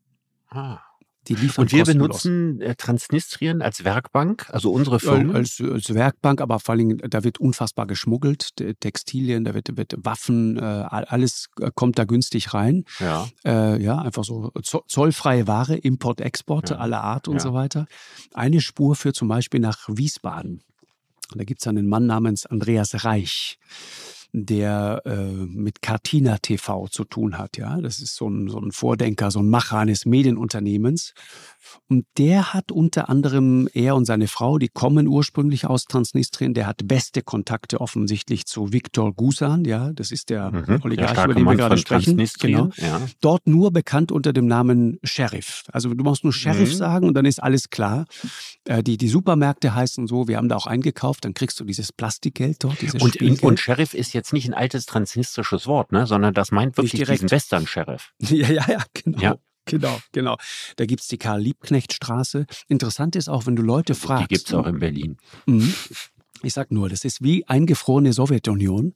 Ah. 0.50 0.80
Die 1.28 1.36
liefern 1.36 1.64
Und 1.64 1.72
wir 1.72 1.80
kostenlos. 1.80 2.08
benutzen 2.24 2.62
äh, 2.62 2.76
Transnistrien 2.76 3.62
als 3.62 3.84
Werkbank, 3.84 4.48
also 4.50 4.72
unsere 4.72 5.00
Firmen. 5.00 5.36
Als, 5.36 5.62
als, 5.62 5.94
Werkbank, 5.94 6.42
aber 6.42 6.60
vor 6.60 6.74
allem, 6.74 6.98
da 6.98 7.24
wird 7.24 7.40
unfassbar 7.40 7.86
geschmuggelt, 7.88 8.56
Textilien, 8.80 9.44
da 9.44 9.54
wird, 9.54 9.76
wird 9.76 9.96
Waffen, 9.98 10.58
äh, 10.58 10.62
alles 10.62 11.50
äh, 11.60 11.72
kommt 11.74 12.00
da 12.00 12.06
günstig 12.06 12.54
rein. 12.54 12.86
Ja, 13.00 13.28
äh, 13.46 13.82
ja 13.82 14.00
einfach 14.00 14.24
so 14.24 14.52
zollfreie 14.62 15.48
Ware, 15.48 15.76
Import, 15.76 16.22
Export 16.22 16.70
ja. 16.70 16.78
aller 16.78 17.04
Art 17.04 17.28
und 17.28 17.36
ja. 17.36 17.40
so 17.42 17.54
weiter. 17.54 17.88
Eine 18.34 18.62
Spur 18.62 18.96
führt 18.96 19.16
zum 19.16 19.28
Beispiel 19.28 19.60
nach 19.60 19.88
Wiesbaden. 19.90 20.62
Da 21.36 21.44
gibt 21.44 21.62
es 21.62 21.68
einen 21.68 21.88
Mann 21.88 22.06
namens 22.06 22.46
Andreas 22.46 23.04
Reich 23.04 23.60
der 24.34 25.02
äh, 25.06 25.16
mit 25.16 25.82
Cartina 25.82 26.38
TV 26.38 26.88
zu 26.88 27.04
tun 27.04 27.38
hat. 27.38 27.58
Ja, 27.58 27.80
das 27.82 28.00
ist 28.00 28.16
so 28.16 28.30
ein, 28.30 28.50
so 28.50 28.60
ein 28.60 28.72
Vordenker, 28.72 29.32
so 29.32 29.40
ein 29.40 29.50
Macher 29.50 29.80
eines 29.80 30.06
Medienunternehmens. 30.06 31.14
Und 31.90 32.06
der 32.18 32.54
hat 32.54 32.72
unter 32.72 33.10
anderem, 33.10 33.68
er 33.74 33.96
und 33.96 34.06
seine 34.06 34.28
Frau, 34.28 34.58
die 34.58 34.70
kommen 34.70 35.08
ursprünglich 35.08 35.66
aus 35.66 35.86
Transnistrien, 35.86 36.54
der 36.54 36.68
hat 36.68 36.88
beste 36.88 37.22
Kontakte 37.22 37.82
offensichtlich 37.82 38.46
zu 38.46 38.72
Viktor 38.72 39.14
Gusan, 39.14 39.66
ja, 39.66 39.92
das 39.94 40.12
ist 40.12 40.30
der 40.30 40.52
mhm, 40.52 40.80
Oligarch, 40.84 41.14
der 41.14 41.26
über 41.26 41.34
den 41.34 41.44
wir 41.44 41.56
gerade 41.56 41.78
sprechen. 41.78 42.18
Genau. 42.40 42.70
Ja. 42.78 43.02
Dort 43.22 43.48
nur 43.48 43.72
bekannt 43.72 44.12
unter 44.12 44.34
dem 44.34 44.48
Namen 44.48 45.00
Sheriff. 45.04 45.64
Also 45.72 45.94
du 45.94 46.04
musst 46.04 46.24
nur 46.24 46.34
Sheriff 46.34 46.72
mhm. 46.72 46.78
sagen 46.78 47.08
und 47.08 47.14
dann 47.16 47.26
ist 47.26 47.42
alles 47.42 47.70
klar. 47.70 48.06
Äh, 48.66 48.84
die, 48.84 48.98
die 48.98 49.08
Supermärkte 49.08 49.74
heißen 49.74 50.08
so, 50.08 50.28
wir 50.28 50.38
haben 50.38 50.50
da 50.50 50.56
auch 50.56 50.68
eingekauft, 50.68 51.26
dann 51.26 51.34
kriegst 51.34 51.60
du 51.60 51.64
dieses 51.64 51.92
Plastikgeld 51.92 52.64
dort, 52.64 52.82
dieses 52.82 53.02
und, 53.02 53.44
und 53.44 53.60
Sheriff 53.60 53.94
ist 53.94 54.14
ja 54.14 54.17
jetzt 54.18 54.34
nicht 54.34 54.48
ein 54.48 54.54
altes 54.54 54.86
transnistrisches 54.86 55.68
Wort, 55.68 55.92
ne, 55.92 56.06
sondern 56.06 56.34
das 56.34 56.52
meint 56.52 56.78
wirklich 56.78 57.04
diesen 57.04 57.32
Western-Sheriff. 57.32 58.12
Ja, 58.20 58.50
ja, 58.50 58.66
ja, 58.68 58.84
genau. 58.94 59.20
Ja. 59.20 59.36
Genau, 59.66 60.00
genau. 60.14 60.38
Da 60.78 60.86
gibt 60.86 61.02
es 61.02 61.08
die 61.08 61.18
Karl-Liebknecht-Straße. 61.18 62.46
Interessant 62.70 63.18
ist 63.18 63.28
auch, 63.28 63.46
wenn 63.48 63.56
du 63.58 63.62
Leute 63.62 63.96
fragst. 63.96 64.32
Die 64.32 64.36
gibt 64.36 64.48
es 64.48 64.54
auch 64.54 64.66
in 64.66 64.80
Berlin. 64.80 65.18
Mhm. 65.46 65.74
Ich 66.44 66.54
sag 66.54 66.72
nur, 66.72 66.90
das 66.90 67.04
ist 67.06 67.24
wie 67.24 67.48
eingefrorene 67.48 68.14
Sowjetunion. 68.14 68.94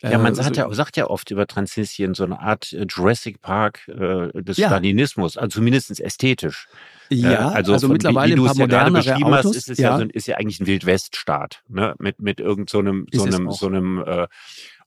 Ja, 0.00 0.18
man 0.18 0.32
äh, 0.32 0.36
sagt, 0.36 0.56
ja, 0.56 0.72
sagt 0.72 0.96
ja 0.96 1.08
oft 1.08 1.30
über 1.30 1.46
Transnistrien 1.46 2.14
so 2.14 2.24
eine 2.24 2.40
Art 2.40 2.72
äh, 2.72 2.86
Jurassic 2.88 3.40
Park 3.42 3.88
äh, 3.88 4.42
des 4.42 4.56
ja. 4.56 4.68
Stalinismus, 4.68 5.36
also 5.36 5.58
zumindest 5.58 5.98
ästhetisch. 6.00 6.68
Ja, 7.10 7.52
äh, 7.52 7.54
also, 7.54 7.72
also 7.72 7.86
von, 7.88 7.94
mittlerweile 7.94 8.34
wie, 8.34 8.38
wie 8.38 8.42
ein 8.42 8.46
paar 8.46 8.54
ja 8.56 8.60
modernere 8.60 9.14
Autos. 9.16 9.46
Hast, 9.46 9.56
ist 9.56 9.70
es 9.70 9.78
ja, 9.78 9.90
ja 9.90 9.98
so, 9.98 10.04
ist 10.12 10.26
ja 10.26 10.36
eigentlich 10.36 10.60
ein 10.60 10.66
Wildweststaat, 10.66 11.62
ne? 11.68 11.94
Mit 11.98 12.20
mit 12.20 12.38
irgendeinem 12.38 12.66
so 12.68 12.78
einem 12.78 13.06
so 13.12 13.24
einem, 13.24 13.50
so 13.50 13.66
einem 13.66 14.02
äh, 14.06 14.28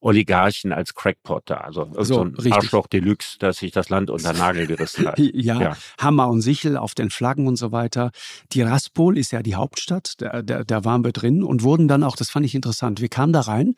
Oligarchen 0.02 0.74
als 0.74 0.94
Crackpot 0.96 1.44
da. 1.46 1.58
Also 1.58 1.90
so, 1.94 2.04
so 2.04 2.22
ein 2.22 2.36
richtig. 2.36 2.54
Arschloch 2.54 2.88
Deluxe, 2.88 3.38
dass 3.40 3.58
sich 3.58 3.72
das 3.72 3.90
Land 3.90 4.10
unter 4.10 4.34
Nagel 4.34 4.68
gerissen 4.68 5.08
hat. 5.08 5.20
ja, 5.20 5.62
ja, 5.62 5.78
Hammer 6.00 6.28
und 6.28 6.42
Sichel 6.42 6.76
auf 6.76 6.96
den 6.96 7.10
Flaggen 7.10 7.48
und 7.48 7.56
so 7.56 7.72
weiter. 7.72 8.12
Tiraspol 8.50 9.18
ist 9.18 9.32
ja 9.32 9.44
die 9.44 9.56
Hauptstadt, 9.56 10.16
da, 10.18 10.42
da, 10.42 10.64
da 10.64 10.84
waren 10.84 11.04
wir 11.04 11.12
drin 11.12 11.44
und 11.44 11.64
wurden 11.64 11.88
dann 11.88 12.04
auch, 12.04 12.16
das 12.16 12.30
fand 12.30 12.46
ich 12.46 12.56
interessant, 12.56 13.00
wir 13.00 13.10
kamen 13.10 13.32
da 13.32 13.42
rein 13.42 13.76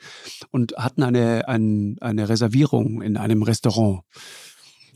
und 0.50 0.74
hatten 0.78 1.04
eine, 1.04 1.48
ein, 1.48 1.98
eine 2.00 2.30
Reservierung 2.30 3.02
in 3.02 3.18
einem 3.18 3.44
Restaurant. 3.44 4.02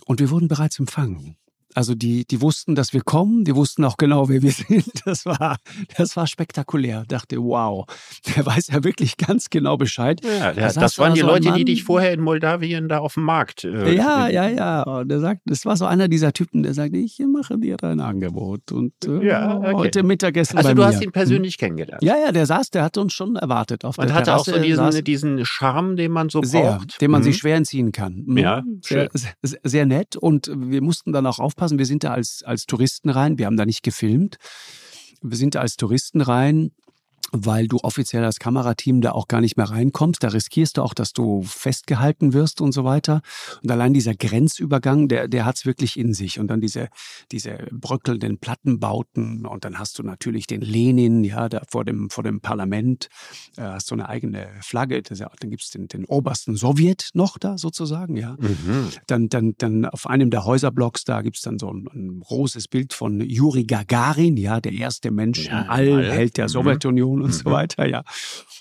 Und 0.05 0.21
wir 0.21 0.29
wurden 0.29 0.47
bereits 0.47 0.79
empfangen. 0.79 1.35
Also 1.77 1.93
die, 1.93 2.25
die 2.25 2.41
wussten, 2.41 2.73
dass 2.73 2.91
wir 2.93 3.01
kommen, 3.01 3.43
die 3.43 3.55
wussten 3.55 3.85
auch 3.85 3.97
genau, 3.97 4.29
wer 4.29 4.41
wir 4.41 4.49
sind. 4.67 5.05
Das 5.05 5.27
war, 5.27 5.57
das 5.95 6.17
war 6.17 6.25
spektakulär. 6.25 7.01
Ich 7.03 7.09
dachte, 7.09 7.37
wow, 7.37 7.85
der 8.35 8.47
weiß 8.47 8.69
ja 8.69 8.83
wirklich 8.83 9.15
ganz 9.17 9.51
genau 9.51 9.77
Bescheid. 9.77 10.19
Ja, 10.25 10.53
der, 10.53 10.73
das 10.73 10.97
waren 10.97 11.13
die 11.13 11.19
so 11.19 11.27
Leute, 11.27 11.51
die 11.51 11.65
dich 11.65 11.83
vorher 11.83 12.13
in 12.13 12.21
Moldawien 12.21 12.89
da 12.89 12.97
auf 12.97 13.13
dem 13.13 13.25
Markt. 13.25 13.63
Äh, 13.63 13.93
ja, 13.93 14.27
ja, 14.27 14.49
ja. 14.49 14.81
Und 14.81 15.09
der 15.09 15.19
sagt, 15.19 15.41
das 15.45 15.67
war 15.67 15.77
so 15.77 15.85
einer 15.85 16.07
dieser 16.07 16.33
Typen, 16.33 16.63
der 16.63 16.73
sagt, 16.73 16.95
ich 16.95 17.19
mache 17.31 17.59
dir 17.59 17.77
ein 17.83 17.99
Angebot 17.99 18.71
und 18.71 18.93
äh, 19.05 19.27
ja, 19.27 19.59
okay. 19.59 19.73
heute 19.75 20.01
Mittagessen 20.01 20.57
also 20.57 20.69
bei 20.69 20.73
du 20.73 20.81
mir. 20.81 20.87
hast 20.87 21.03
ihn 21.03 21.11
persönlich 21.11 21.59
kennengelernt. 21.59 22.01
Ja, 22.01 22.15
ja, 22.17 22.31
der 22.31 22.47
saß, 22.47 22.71
der 22.71 22.85
hat 22.85 22.97
uns 22.97 23.13
schon 23.13 23.35
erwartet 23.35 23.85
auf 23.85 23.99
und 23.99 24.07
der 24.07 24.15
hatte 24.15 24.31
Terrasse, 24.31 24.53
auch 24.53 24.55
so 24.55 24.63
diesen, 24.63 25.03
diesen 25.03 25.45
Charme, 25.45 25.95
den 25.95 26.11
man 26.11 26.29
so 26.29 26.41
sehr, 26.41 26.77
braucht. 26.77 26.99
Den 26.99 27.11
man 27.11 27.21
mhm. 27.21 27.25
sich 27.25 27.37
schwer 27.37 27.57
entziehen 27.57 27.91
kann. 27.91 28.23
Mhm. 28.25 28.37
Ja, 28.39 28.63
sehr, 28.81 29.09
sehr, 29.13 29.59
sehr 29.61 29.85
nett 29.85 30.15
und 30.15 30.51
wir 30.51 30.81
mussten 30.81 31.13
dann 31.13 31.27
auch 31.27 31.37
aufpassen 31.37 31.66
aufpassen, 31.67 31.77
wir 31.77 31.85
sind 31.85 32.03
da 32.03 32.13
als, 32.13 32.43
als 32.43 32.65
Touristen 32.65 33.09
rein, 33.09 33.37
wir 33.37 33.45
haben 33.45 33.57
da 33.57 33.65
nicht 33.65 33.83
gefilmt. 33.83 34.37
Wir 35.21 35.37
sind 35.37 35.55
da 35.55 35.61
als 35.61 35.75
Touristen 35.75 36.21
rein 36.21 36.71
weil 37.31 37.67
du 37.67 37.77
offiziell 37.83 38.23
als 38.23 38.39
Kamerateam 38.39 39.01
da 39.01 39.11
auch 39.11 39.27
gar 39.27 39.41
nicht 39.41 39.57
mehr 39.57 39.69
reinkommst. 39.69 40.23
Da 40.23 40.29
riskierst 40.29 40.77
du 40.77 40.81
auch, 40.81 40.93
dass 40.93 41.13
du 41.13 41.43
festgehalten 41.43 42.33
wirst 42.33 42.61
und 42.61 42.71
so 42.71 42.83
weiter. 42.83 43.21
Und 43.61 43.71
allein 43.71 43.93
dieser 43.93 44.15
Grenzübergang, 44.15 45.07
der, 45.07 45.27
der 45.27 45.45
hat's 45.45 45.65
wirklich 45.65 45.97
in 45.97 46.13
sich. 46.13 46.39
Und 46.39 46.47
dann 46.47 46.61
diese, 46.61 46.89
diese 47.31 47.67
bröckelnden 47.71 48.37
Plattenbauten. 48.39 49.45
Und 49.45 49.65
dann 49.65 49.77
hast 49.77 49.99
du 49.99 50.03
natürlich 50.03 50.47
den 50.47 50.61
Lenin, 50.61 51.23
ja, 51.23 51.49
da 51.49 51.63
vor 51.67 51.83
dem, 51.83 52.09
vor 52.09 52.23
dem 52.23 52.39
Parlament, 52.39 53.09
äh, 53.57 53.61
hast 53.61 53.91
du 53.91 53.95
eine 53.95 54.07
eigene 54.07 54.49
Flagge. 54.61 55.01
Dann 55.01 55.49
gibt's 55.49 55.69
den, 55.71 55.87
den 55.87 56.05
obersten 56.05 56.55
Sowjet 56.55 57.09
noch 57.13 57.37
da 57.37 57.57
sozusagen, 57.57 58.15
ja. 58.15 58.37
Mhm. 58.39 58.89
Dann, 59.07 59.29
dann, 59.29 59.55
dann 59.57 59.85
auf 59.85 60.07
einem 60.07 60.29
der 60.29 60.45
Häuserblocks, 60.45 61.03
da 61.03 61.21
gibt's 61.21 61.41
dann 61.41 61.59
so 61.59 61.71
ein, 61.71 61.87
ein 61.93 62.19
großes 62.21 62.67
Bild 62.69 62.93
von 62.93 63.19
Juri 63.19 63.65
Gagarin, 63.65 64.37
ja, 64.37 64.61
der 64.61 64.73
erste 64.73 65.11
Mensch 65.11 65.45
ja, 65.45 65.61
im 65.61 65.69
All, 65.69 66.11
Held 66.11 66.37
der 66.37 66.45
mhm. 66.45 66.49
Sowjetunion 66.49 67.06
und 67.13 67.27
mhm. 67.27 67.31
so 67.31 67.45
weiter, 67.45 67.87
ja. 67.87 68.03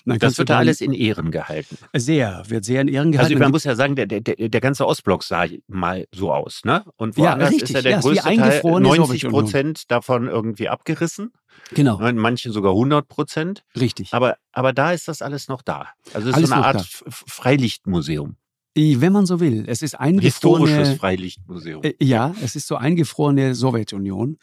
das 0.05 0.37
wird 0.37 0.49
da 0.49 0.57
alles 0.57 0.81
in 0.81 0.93
Ehren 0.93 1.31
gehalten. 1.31 1.77
Sehr, 1.93 2.43
wird 2.47 2.65
sehr 2.65 2.81
in 2.81 2.87
Ehren 2.87 3.11
gehalten. 3.11 3.33
Also 3.33 3.43
man 3.43 3.51
muss 3.51 3.63
ja 3.63 3.75
sagen, 3.75 3.95
der, 3.95 4.05
der, 4.05 4.21
der 4.21 4.61
ganze 4.61 4.85
Ostblock 4.85 5.23
sah 5.23 5.45
mal 5.67 6.07
so 6.13 6.31
aus, 6.31 6.61
ne? 6.63 6.83
Und 6.95 7.17
woanders 7.17 7.49
ja, 7.49 7.57
richtig, 7.57 7.69
ist 7.69 7.75
ja 7.75 7.81
der 7.81 7.91
ja, 7.91 7.99
größte 7.99 8.23
Teil 8.23 8.61
90 8.63 9.29
Prozent 9.29 9.91
davon 9.91 10.27
irgendwie 10.27 10.69
abgerissen. 10.69 11.31
Genau. 11.73 11.99
In 11.99 12.17
manchen 12.17 12.51
sogar 12.51 12.71
100 12.71 13.07
Prozent. 13.07 13.63
Richtig. 13.79 14.13
Aber, 14.13 14.37
aber 14.51 14.73
da 14.73 14.91
ist 14.91 15.07
das 15.07 15.21
alles 15.21 15.47
noch 15.47 15.61
da. 15.61 15.87
Also 16.13 16.29
es 16.29 16.35
ist 16.35 16.35
alles 16.35 16.49
so 16.49 16.55
eine 16.55 16.65
Art 16.65 16.75
da. 16.77 17.11
Freilichtmuseum. 17.11 18.37
Wenn 18.77 19.11
man 19.11 19.25
so 19.25 19.39
will. 19.39 19.65
Es 19.67 19.81
ist 19.81 19.95
eingefrorene... 19.95 20.67
Historisches 20.67 20.99
Freilichtmuseum. 20.99 21.83
Äh, 21.83 21.93
ja, 21.99 22.35
es 22.43 22.55
ist 22.55 22.67
so 22.67 22.75
eingefrorene 22.75 23.55
Sowjetunion. 23.55 24.37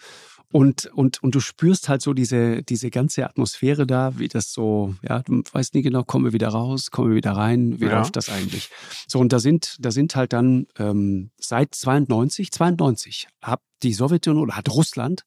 Und, 0.54 0.86
und, 0.86 1.20
und 1.20 1.34
du 1.34 1.40
spürst 1.40 1.88
halt 1.88 2.00
so 2.00 2.14
diese, 2.14 2.62
diese 2.62 2.88
ganze 2.88 3.28
Atmosphäre 3.28 3.88
da, 3.88 4.20
wie 4.20 4.28
das 4.28 4.52
so, 4.52 4.94
ja, 5.02 5.20
du 5.20 5.42
weißt 5.52 5.74
nie 5.74 5.82
genau, 5.82 6.04
kommen 6.04 6.26
wir 6.26 6.32
wieder 6.32 6.50
raus, 6.50 6.92
kommen 6.92 7.08
wir 7.08 7.16
wieder 7.16 7.32
rein, 7.32 7.80
wie 7.80 7.86
ja. 7.86 7.98
läuft 7.98 8.14
das 8.14 8.28
eigentlich? 8.28 8.70
So, 9.08 9.18
und 9.18 9.32
da 9.32 9.40
sind, 9.40 9.74
da 9.80 9.90
sind 9.90 10.14
halt 10.14 10.32
dann 10.32 10.68
ähm, 10.78 11.32
seit 11.40 11.74
92, 11.74 12.52
92 12.52 13.26
hat 13.42 13.62
die 13.82 13.94
Sowjetunion 13.94 14.44
oder 14.44 14.56
hat 14.56 14.68
Russland 14.68 15.24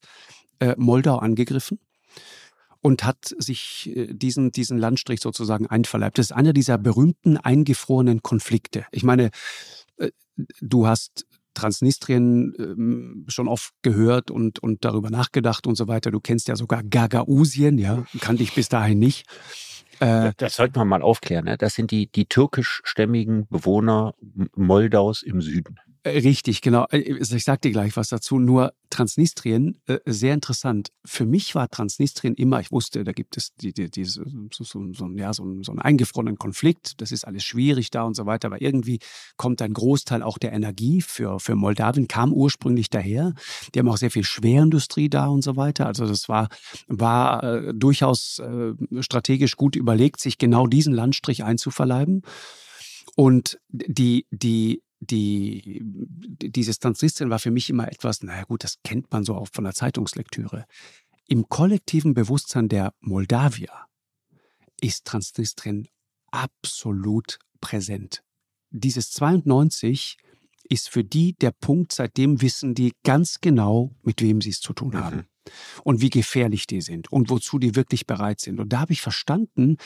äh, 0.60 0.74
Moldau 0.78 1.18
angegriffen 1.18 1.78
und 2.80 3.04
hat 3.04 3.34
sich 3.36 3.92
äh, 3.94 4.06
diesen, 4.10 4.50
diesen 4.50 4.78
Landstrich 4.78 5.20
sozusagen 5.20 5.66
einverleibt. 5.66 6.16
Das 6.16 6.28
ist 6.28 6.32
einer 6.32 6.54
dieser 6.54 6.78
berühmten 6.78 7.36
eingefrorenen 7.36 8.22
Konflikte. 8.22 8.86
Ich 8.92 9.02
meine, 9.02 9.28
äh, 9.98 10.10
du 10.62 10.86
hast 10.86 11.26
Transnistrien 11.58 12.54
ähm, 12.58 13.24
schon 13.28 13.48
oft 13.48 13.72
gehört 13.82 14.30
und, 14.30 14.60
und 14.60 14.84
darüber 14.84 15.10
nachgedacht 15.10 15.66
und 15.66 15.76
so 15.76 15.88
weiter. 15.88 16.10
Du 16.10 16.20
kennst 16.20 16.48
ja 16.48 16.56
sogar 16.56 16.82
Gagausien, 16.82 17.78
ja, 17.78 18.04
kannte 18.20 18.42
ich 18.42 18.54
bis 18.54 18.68
dahin 18.68 18.98
nicht. 18.98 19.26
Äh, 20.00 20.32
das 20.36 20.56
sollte 20.56 20.78
man 20.78 20.88
mal 20.88 21.02
aufklären. 21.02 21.44
Ne? 21.44 21.58
Das 21.58 21.74
sind 21.74 21.90
die, 21.90 22.10
die 22.10 22.26
türkischstämmigen 22.26 23.46
Bewohner 23.48 24.14
Moldaus 24.54 25.22
im 25.22 25.40
Süden. 25.40 25.76
Äh, 26.08 26.18
richtig, 26.20 26.60
genau. 26.62 26.86
Äh, 26.90 26.98
ich 26.98 27.44
sag 27.44 27.60
dir 27.62 27.70
gleich 27.70 27.96
was 27.96 28.08
dazu. 28.08 28.38
Nur 28.38 28.72
Transnistrien, 28.90 29.78
äh, 29.86 29.98
sehr 30.06 30.34
interessant. 30.34 30.90
Für 31.04 31.26
mich 31.26 31.54
war 31.54 31.68
Transnistrien 31.68 32.34
immer, 32.34 32.60
ich 32.60 32.72
wusste, 32.72 33.04
da 33.04 33.12
gibt 33.12 33.36
es 33.36 33.54
die, 33.56 33.72
die, 33.72 33.90
die, 33.90 34.04
so, 34.04 34.22
so, 34.52 34.64
so, 34.64 35.08
ja, 35.14 35.32
so, 35.32 35.62
so 35.62 35.72
einen 35.72 35.80
eingefrorenen 35.80 36.38
Konflikt. 36.38 37.00
Das 37.00 37.12
ist 37.12 37.26
alles 37.26 37.44
schwierig 37.44 37.90
da 37.90 38.04
und 38.04 38.14
so 38.14 38.26
weiter. 38.26 38.46
Aber 38.46 38.60
irgendwie 38.60 38.98
kommt 39.36 39.62
ein 39.62 39.72
Großteil 39.72 40.22
auch 40.22 40.38
der 40.38 40.52
Energie 40.52 41.02
für, 41.02 41.40
für 41.40 41.54
Moldawien, 41.54 42.08
kam 42.08 42.32
ursprünglich 42.32 42.90
daher. 42.90 43.34
Die 43.74 43.78
haben 43.78 43.88
auch 43.88 43.98
sehr 43.98 44.10
viel 44.10 44.24
Schwerindustrie 44.24 45.08
da 45.08 45.26
und 45.26 45.42
so 45.42 45.56
weiter. 45.56 45.86
Also 45.86 46.06
das 46.06 46.28
war, 46.28 46.48
war 46.86 47.42
äh, 47.44 47.74
durchaus 47.74 48.38
äh, 48.38 48.72
strategisch 49.02 49.56
gut 49.56 49.76
überlegt, 49.76 50.20
sich 50.20 50.38
genau 50.38 50.66
diesen 50.66 50.94
Landstrich 50.94 51.44
einzuverleiben. 51.44 52.22
Und 53.16 53.58
die, 53.68 54.26
die 54.30 54.82
die, 55.00 55.80
dieses 55.82 56.78
Transnistrien 56.78 57.30
war 57.30 57.38
für 57.38 57.50
mich 57.50 57.70
immer 57.70 57.88
etwas, 57.88 58.22
naja 58.22 58.44
gut, 58.44 58.64
das 58.64 58.78
kennt 58.82 59.10
man 59.12 59.24
so 59.24 59.34
auch 59.34 59.48
von 59.52 59.64
der 59.64 59.74
Zeitungslektüre. 59.74 60.66
Im 61.26 61.48
kollektiven 61.48 62.14
Bewusstsein 62.14 62.68
der 62.68 62.94
Moldawier 63.00 63.72
ist 64.80 65.04
Transnistrien 65.04 65.88
absolut 66.30 67.38
präsent. 67.60 68.22
Dieses 68.70 69.10
92 69.12 70.16
ist 70.64 70.88
für 70.88 71.04
die 71.04 71.34
der 71.34 71.52
Punkt, 71.52 71.92
seitdem 71.92 72.42
wissen 72.42 72.74
die 72.74 72.92
ganz 73.04 73.40
genau, 73.40 73.94
mit 74.02 74.20
wem 74.20 74.40
sie 74.40 74.50
es 74.50 74.60
zu 74.60 74.72
tun 74.72 74.94
haben. 74.96 75.16
Mhm 75.16 75.37
und 75.84 76.00
wie 76.00 76.10
gefährlich 76.10 76.66
die 76.66 76.80
sind 76.80 77.10
und 77.12 77.30
wozu 77.30 77.58
die 77.58 77.74
wirklich 77.76 78.06
bereit 78.06 78.40
sind. 78.40 78.60
Und 78.60 78.72
da 78.72 78.80
habe 78.80 78.92
ich 78.92 79.00
verstanden, 79.00 79.76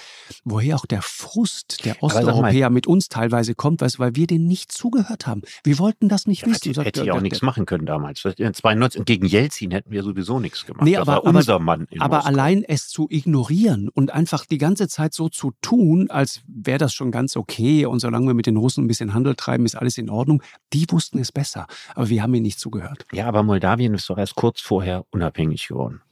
woher 0.45 0.77
auch 0.77 0.87
der 0.87 1.03
Frust 1.03 1.85
der 1.85 2.03
Osteuropäer 2.03 2.71
mit 2.71 2.87
uns 2.87 3.09
teilweise 3.09 3.55
kommt, 3.55 3.81
weißt, 3.81 3.99
weil 3.99 4.17
wir 4.17 4.27
denen 4.27 4.47
nicht 4.47 4.73
zugehört 4.73 5.27
haben. 5.27 5.43
Wir 5.65 5.79
wollten 5.79 6.09
das 6.09 6.27
nicht 6.27 6.43
ja, 6.43 6.49
wissen. 6.49 6.69
Hätte, 6.71 6.85
hätte 6.85 7.03
ich 7.05 7.13
auch 7.13 7.21
nichts 7.21 7.43
machen 7.43 7.67
können 7.67 7.87
damals. 7.87 8.23
92 8.23 8.99
und 9.01 9.07
gegen 9.07 9.27
Jelzin 9.27 9.71
hätten 9.71 9.91
wir 9.91 10.03
sowieso 10.03 10.41
nichts 10.41 10.67
gemacht. 10.67 10.85
Nee, 10.85 10.97
aber, 10.97 11.25
unser 11.25 11.59
Mann. 11.59 11.87
aber 11.99 12.27
allein 12.27 12.65
es 12.65 12.89
zu 12.89 13.07
ignorieren 13.11 13.89
und 13.89 14.13
einfach 14.13 14.47
die 14.47 14.59
ganze 14.59 14.89
Zeit 14.89 15.15
so 15.15 15.29
zu 15.29 15.53
tun, 15.61 16.11
als 16.11 16.43
wäre 16.47 16.79
das 16.79 16.95
schon 16.95 17.11
ganz 17.11 17.37
okay 17.37 17.87
und 17.87 18.01
solange 18.01 18.29
wir 18.29 18.35
mit 18.35 18.47
den 18.47 18.57
Russen 18.57 18.85
ein 18.85 18.89
bisschen 18.89 19.15
Handel 19.15 19.35
treiben, 19.35 19.65
ist 19.65 19.75
alles 19.75 19.99
in 19.99 20.11
Ordnung. 20.11 20.43
Die 20.73 20.87
wussten 20.91 21.19
es 21.19 21.33
besser, 21.33 21.67
aber 21.95 22.09
wir 22.09 22.23
haben 22.23 22.35
ihnen 22.35 22.45
nicht 22.45 22.59
zugehört. 22.59 23.07
Ja, 23.13 23.27
aber 23.27 23.43
Moldawien 23.43 23.95
ist 23.95 24.09
doch 24.09 24.19
erst 24.19 24.35
kurz 24.35 24.61
vorher 24.61 25.05
unabhängig 25.11 25.52
geworden. 25.57 26.03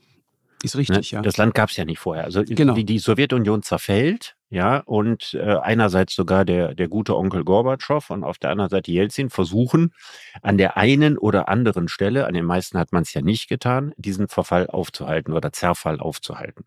Ist 0.62 0.76
richtig, 0.76 1.12
ne? 1.12 1.18
ja. 1.18 1.22
Das 1.22 1.36
Land 1.38 1.54
gab 1.54 1.70
es 1.70 1.76
ja 1.76 1.84
nicht 1.84 1.98
vorher. 1.98 2.24
Also 2.24 2.42
genau. 2.44 2.74
die, 2.74 2.84
die 2.84 2.98
Sowjetunion 2.98 3.62
zerfällt, 3.62 4.36
ja, 4.50 4.78
und 4.78 5.34
äh, 5.34 5.56
einerseits 5.56 6.14
sogar 6.14 6.44
der, 6.44 6.74
der 6.74 6.88
gute 6.88 7.16
Onkel 7.16 7.44
Gorbatschow 7.44 8.10
und 8.10 8.24
auf 8.24 8.38
der 8.38 8.50
anderen 8.50 8.68
Seite 8.68 8.90
Jelzin 8.90 9.30
versuchen, 9.30 9.94
an 10.42 10.58
der 10.58 10.76
einen 10.76 11.16
oder 11.16 11.48
anderen 11.48 11.88
Stelle, 11.88 12.26
an 12.26 12.34
den 12.34 12.44
meisten 12.44 12.78
hat 12.78 12.92
man 12.92 13.02
es 13.02 13.14
ja 13.14 13.22
nicht 13.22 13.48
getan, 13.48 13.94
diesen 13.96 14.28
Verfall 14.28 14.66
aufzuhalten 14.66 15.32
oder 15.32 15.52
Zerfall 15.52 16.00
aufzuhalten. 16.00 16.64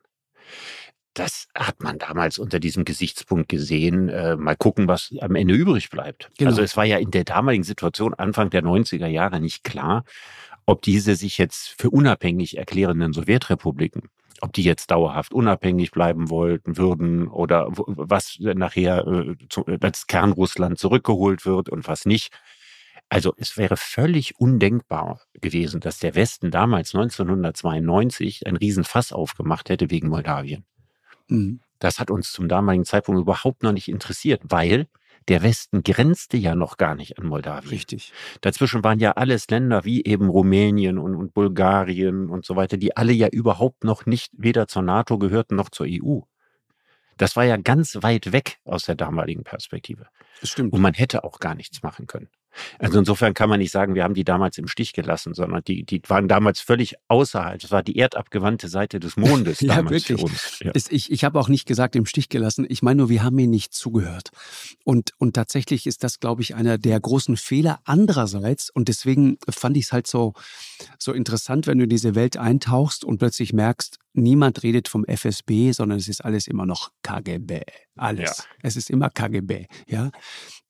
Das 1.14 1.48
hat 1.54 1.84
man 1.84 2.00
damals 2.00 2.40
unter 2.40 2.60
diesem 2.60 2.86
Gesichtspunkt 2.86 3.48
gesehen. 3.48 4.10
Äh, 4.10 4.36
mal 4.36 4.56
gucken, 4.56 4.88
was 4.88 5.14
am 5.22 5.36
Ende 5.36 5.54
übrig 5.54 5.92
bleibt. 5.92 6.32
Genau. 6.40 6.50
Also 6.50 6.64
es 6.64 6.76
war 6.76 6.86
ja 6.86 6.98
in 6.98 7.12
der 7.12 7.24
damaligen 7.24 7.64
Situation 7.64 8.16
Anfang 8.16 8.50
der 8.50 8.64
90er 8.64 9.08
Jahre 9.08 9.40
nicht 9.40 9.64
klar, 9.64 10.06
ob 10.66 10.82
diese 10.82 11.16
sich 11.16 11.38
jetzt 11.38 11.76
für 11.80 11.90
unabhängig 11.90 12.58
erklärenden 12.58 13.14
Sowjetrepubliken 13.14 14.10
ob 14.44 14.52
die 14.52 14.64
jetzt 14.64 14.92
dauerhaft 14.92 15.34
unabhängig 15.34 15.92
bleiben 15.92 16.30
wollten, 16.30 16.76
würden 16.76 17.30
oder 17.30 17.68
was 17.72 18.38
nachher 18.40 19.08
äh, 19.08 19.36
als 19.80 20.06
Kernrussland 20.08 20.78
zurückgeholt 20.78 21.46
wird 21.46 21.70
und 21.70 21.88
was 21.88 22.06
nicht. 22.06 22.30
Also 23.08 23.34
es 23.38 23.56
wäre 23.58 23.78
völlig 23.78 24.40
undenkbar 24.40 25.22
gewesen, 25.40 25.80
dass 25.80 26.00
der 26.00 26.16
Westen 26.16 26.52
damals 26.52 26.94
1992 26.94 28.46
ein 28.46 28.58
Riesenfass 28.58 29.14
aufgemacht 29.14 29.70
hätte 29.70 29.90
wegen 29.90 30.10
Moldawien. 30.10 30.66
Mhm. 31.30 31.62
Das 31.80 32.00
hat 32.00 32.12
uns 32.12 32.34
zum 32.34 32.50
damaligen 32.50 32.86
Zeitpunkt 32.86 33.22
überhaupt 33.22 33.64
noch 33.64 33.72
nicht 33.72 33.88
interessiert, 33.88 34.42
weil 34.44 34.88
der 35.30 35.44
Westen 35.44 35.84
grenzte 35.84 36.38
ja 36.38 36.56
noch 36.56 36.78
gar 36.78 36.96
nicht 36.96 37.18
an 37.20 37.26
Moldawien. 37.26 37.70
Richtig. 37.70 38.14
Dazwischen 38.42 38.84
waren 38.84 39.00
ja 39.00 39.14
alles 39.14 39.50
Länder 39.50 39.86
wie 39.86 40.04
eben 40.04 40.30
Rumänien 40.30 40.98
und, 40.98 41.16
und 41.16 41.34
Bulgarien 41.34 42.30
und 42.30 42.46
so 42.46 42.56
weiter, 42.56 42.78
die 42.78 42.96
alle 42.96 43.14
ja 43.14 43.28
überhaupt 43.28 43.84
noch 43.84 44.06
nicht 44.06 44.32
weder 44.38 44.68
zur 44.68 44.82
NATO 44.82 45.18
gehörten 45.18 45.56
noch 45.56 45.70
zur 45.70 45.88
EU. 45.90 46.20
Das 47.18 47.36
war 47.36 47.44
ja 47.44 47.58
ganz 47.58 47.98
weit 48.02 48.32
weg 48.32 48.60
aus 48.66 48.86
der 48.86 48.96
damaligen 48.96 49.44
Perspektive. 49.44 50.08
Das 50.42 50.50
stimmt. 50.50 50.74
Und 50.74 50.82
man 50.82 50.94
hätte 50.94 51.24
auch 51.24 51.40
gar 51.40 51.56
nichts 51.56 51.84
machen 51.84 52.08
können. 52.08 52.30
Also 52.80 53.00
insofern 53.00 53.34
kann 53.34 53.50
man 53.50 53.60
nicht 53.60 53.72
sagen, 53.72 53.96
wir 53.96 54.04
haben 54.04 54.14
die 54.14 54.24
damals 54.24 54.58
im 54.58 54.68
Stich 54.68 54.94
gelassen, 54.94 55.34
sondern 55.34 55.64
die, 55.64 55.84
die 55.84 56.02
waren 56.08 56.28
damals 56.28 56.60
völlig 56.60 56.96
außerhalb. 57.08 57.60
Das 57.60 57.72
war 57.72 57.84
die 57.84 57.98
erdabgewandte 57.98 58.68
Seite 58.68 59.00
des 59.00 59.18
Mondes 59.18 59.60
ja, 59.62 59.76
damals 59.76 60.10
wirklich. 60.10 60.20
für 60.20 60.26
uns. 60.26 60.60
Ja. 60.60 60.72
Ich, 60.76 61.12
ich 61.12 61.24
habe 61.24 61.40
auch 61.40 61.50
nicht 61.50 61.68
gesagt 61.68 61.96
im 61.96 62.06
Stich 62.06 62.30
gelassen. 62.30 62.66
Ich 62.70 62.82
meine 62.82 62.98
nur, 62.98 63.10
wir 63.10 63.24
haben 63.24 63.38
ihnen 63.40 63.52
nicht 63.52 63.74
zugehört. 63.74 64.30
Und, 64.84 65.12
und 65.18 65.34
tatsächlich 65.34 65.88
ist 65.88 66.04
das, 66.04 66.20
glaube 66.20 66.42
ich, 66.42 66.56
einer 66.56 66.78
der 66.78 67.00
großen 67.00 67.38
Fehler. 67.38 67.80
Andererseits, 67.86 68.70
und 68.70 68.88
deswegen 68.88 69.38
fand 69.50 69.78
ich 69.78 69.86
es 69.86 69.94
halt 69.94 70.08
so, 70.08 70.34
so 71.00 71.14
interessant, 71.14 71.68
wenn 71.68 71.78
du 71.78 71.86
in 71.86 71.90
diese 71.90 72.16
Welt 72.16 72.38
eintauchst 72.38 73.04
und 73.04 73.18
plötzlich 73.18 73.54
merkst, 73.54 74.00
niemand 74.14 74.64
redet 74.64 74.88
vom 74.88 75.06
FSB, 75.06 75.72
sondern 75.72 76.00
es 76.00 76.08
ist 76.08 76.24
alles 76.24 76.48
immer 76.48 76.66
noch 76.66 76.92
KGB. 77.02 77.62
Alles. 77.96 78.38
Ja. 78.38 78.44
Es 78.62 78.76
ist 78.76 78.90
immer 78.90 79.10
KGB. 79.10 79.68
Ja 79.88 80.12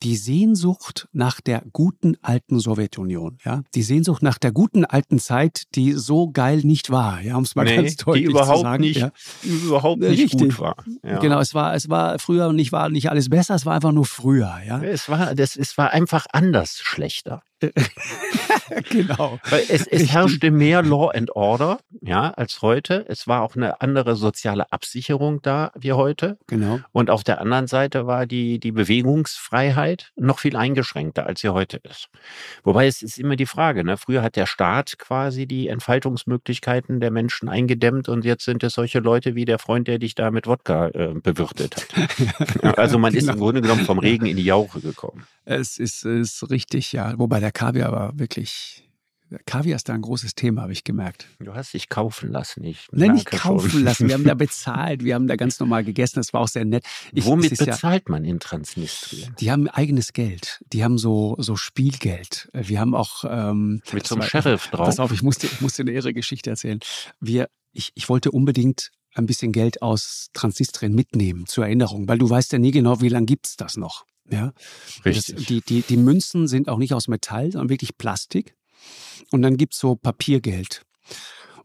die 0.04 0.18
Sehnsucht 0.18 1.08
nach 1.14 1.39
der 1.39 1.64
guten 1.72 2.18
alten 2.22 2.60
Sowjetunion, 2.60 3.38
ja, 3.46 3.64
die 3.74 3.84
Sehnsucht 3.84 4.22
nach 4.22 4.38
der 4.38 4.52
guten 4.52 4.84
alten 4.84 5.18
Zeit, 5.18 5.64
die 5.76 5.94
so 5.94 6.30
geil 6.30 6.62
nicht 6.64 6.89
war, 6.89 7.22
ja, 7.22 7.38
um 7.38 7.44
es 7.44 7.56
mal 7.56 7.64
nee, 7.64 7.78
ganz 7.78 7.96
deutlich 7.96 8.26
die 8.26 8.30
überhaupt 8.30 8.58
zu 8.58 8.64
sagen, 8.64 8.82
nicht, 8.82 9.00
ja. 9.00 9.12
überhaupt 9.44 10.02
nicht 10.02 10.24
Richtig. 10.24 10.41
gut 10.41 10.60
war. 10.60 10.76
Ja. 11.04 11.20
Genau, 11.20 11.39
es 11.39 11.54
war, 11.54 11.74
es 11.74 11.89
war 11.89 12.20
früher 12.20 12.52
nicht 12.52 12.74
war 12.74 12.89
nicht 12.89 13.10
alles 13.10 13.30
besser, 13.30 13.56
es 13.56 13.66
war 13.66 13.76
einfach 13.76 13.94
nur 13.94 14.06
früher, 14.06 14.60
ja. 14.68 14.82
Es 14.82 15.08
war, 15.08 15.36
das, 15.36 15.56
es 15.56 15.78
war 15.78 15.91
einfach 15.91 16.26
anders 16.34 16.80
schlechter. 16.80 17.41
genau. 18.89 19.39
Weil 19.49 19.64
es, 19.70 19.88
es 19.88 20.11
herrschte 20.11 20.51
mehr 20.51 20.82
Law 20.82 21.09
and 21.09 21.36
Order, 21.36 21.80
ja, 22.01 22.32
als 22.32 22.61
heute. 22.61 23.05
Es 23.07 23.28
war 23.28 23.41
auch 23.41 23.55
eine 23.55 23.82
andere 23.82 24.16
soziale 24.16 24.72
Absicherung 24.72 25.41
da 25.41 25.72
wie 25.78 25.93
heute. 25.93 26.38
Genau. 26.47 26.80
Und 26.91 27.09
auf 27.09 27.24
der 27.24 27.39
anderen 27.39 27.68
Seite 27.68 28.07
war 28.07 28.26
die, 28.26 28.59
die 28.59 28.72
Bewegungsfreiheit 28.72 30.11
noch 30.16 30.39
viel 30.39 30.55
eingeschränkter, 30.55 31.26
als 31.26 31.41
sie 31.41 31.49
heute 31.49 31.78
ist. 31.78 32.09
Wobei 32.64 32.88
es 32.88 33.01
ist 33.01 33.20
immer 33.20 33.36
die 33.36 33.45
Frage, 33.45 33.84
ne? 33.84 33.97
Früher 33.97 34.22
hat 34.22 34.36
der 34.36 34.45
Staat 34.45 34.97
quasi 34.97 35.45
die 35.45 35.68
Entfaltungsmöglichkeiten 35.68 36.99
der 36.99 37.11
Menschen 37.11 37.49
eingedämmt 37.49 38.09
und 38.09 38.26
jetzt 38.26 38.45
sind 38.45 38.64
es 38.64 38.74
solche 38.74 38.99
Leute 38.99 39.36
wie 39.36 39.45
der 39.45 39.59
Freund, 39.59 39.88
der 39.88 39.99
dich 39.99 40.16
da 40.16 40.32
mit 40.32 40.47
Wodka 40.47 40.88
äh, 40.89 41.14
bewirtet 41.14 41.88
hat. 41.95 42.78
also 42.78 42.99
man 42.99 43.14
genau. 43.14 43.24
ist 43.24 43.34
im 43.34 43.39
Grunde 43.39 43.61
genommen 43.61 43.86
vom 43.86 43.99
Regen 43.99 44.26
in 44.26 44.38
die 44.38 44.43
Jauche 44.43 44.82
gekommen. 44.82 45.26
Es 45.45 45.78
ist, 45.78 46.05
ist 46.05 46.49
richtig, 46.49 46.91
ja. 46.93 47.14
Wobei 47.18 47.39
der 47.39 47.51
Kaviar 47.54 47.91
war 47.91 48.20
wirklich. 48.20 48.80
Kaviar 49.47 49.78
ist 49.78 49.89
da 49.89 49.93
ein 49.93 50.01
großes 50.04 50.36
Thema, 50.36 50.62
habe 50.62 50.74
ich 50.74 50.84
gemerkt. 50.84 51.26
Du 51.39 51.56
hast 51.56 51.74
dich 51.74 51.89
kaufen 51.89 52.32
lassen. 52.32 52.64
Ich 52.64 52.88
Nein, 52.91 53.14
nicht 53.14 53.32
kaufen 53.32 53.70
schon. 53.70 53.84
lassen. 53.84 54.08
Wir 54.08 54.14
haben 54.14 54.26
da 54.26 54.34
bezahlt. 54.36 55.04
Wir 55.04 55.16
haben 55.16 55.28
da 55.28 55.36
ganz 55.36 55.60
normal 55.60 55.84
gegessen. 55.84 56.18
Das 56.18 56.34
war 56.34 56.41
auch 56.41 56.47
sehr 56.47 56.66
nett. 56.66 56.86
Ich, 57.14 57.26
Womit 57.26 57.58
bezahlt 57.58 58.04
ja, 58.08 58.12
man 58.12 58.26
in 58.26 58.39
Transnistrien? 58.39 59.36
Die 59.39 59.51
haben 59.51 59.68
eigenes 59.68 60.14
Geld. 60.14 60.64
Die 60.72 60.84
haben 60.84 60.99
so, 60.99 61.36
so 61.39 61.56
Spielgeld. 61.56 62.49
Wir 62.54 62.80
haben 62.80 62.93
auch. 62.93 63.24
Ähm, 63.28 63.82
Mit 63.91 64.06
so 64.06 64.16
einem 64.16 64.24
Sheriff 64.24 64.68
drauf. 64.72 64.86
Pass 64.86 64.99
auf, 64.99 65.12
ich 65.12 65.24
musste, 65.24 65.47
ich 65.47 65.62
musste 65.62 65.82
eine 65.82 65.93
irre 65.93 66.14
Geschichte 66.14 66.51
erzählen. 66.51 66.80
Wir, 67.20 67.49
ich, 67.72 67.91
ich 67.95 68.10
wollte 68.10 68.30
unbedingt 68.30 68.91
ein 69.16 69.26
bisschen 69.26 69.51
Geld 69.51 69.82
aus 69.82 70.30
Transnistrien 70.34 70.93
mitnehmen 70.93 71.45
zur 71.45 71.66
Erinnerung, 71.66 72.08
weil 72.08 72.18
du 72.18 72.30
weißt 72.30 72.51
ja 72.54 72.60
nie 72.60 72.72
genau, 72.72 73.01
wie 73.01 73.10
lange 73.10 73.26
gibt 73.26 73.47
es 73.47 73.56
das 73.56 73.78
noch. 73.78 74.06
Ja, 74.30 74.54
Richtig. 75.06 75.36
Das, 75.36 75.46
die, 75.46 75.62
die, 75.62 75.82
die 75.82 75.98
Münzen 75.98 76.48
sind 76.48 76.70
auch 76.70 76.78
nicht 76.78 76.94
aus 76.94 77.08
Metall, 77.08 77.52
sondern 77.52 77.70
wirklich 77.70 77.98
Plastik. 77.98 78.56
Und 79.32 79.42
dann 79.42 79.58
gibt 79.58 79.74
es 79.74 79.80
so 79.80 79.96
Papiergeld. 79.96 80.86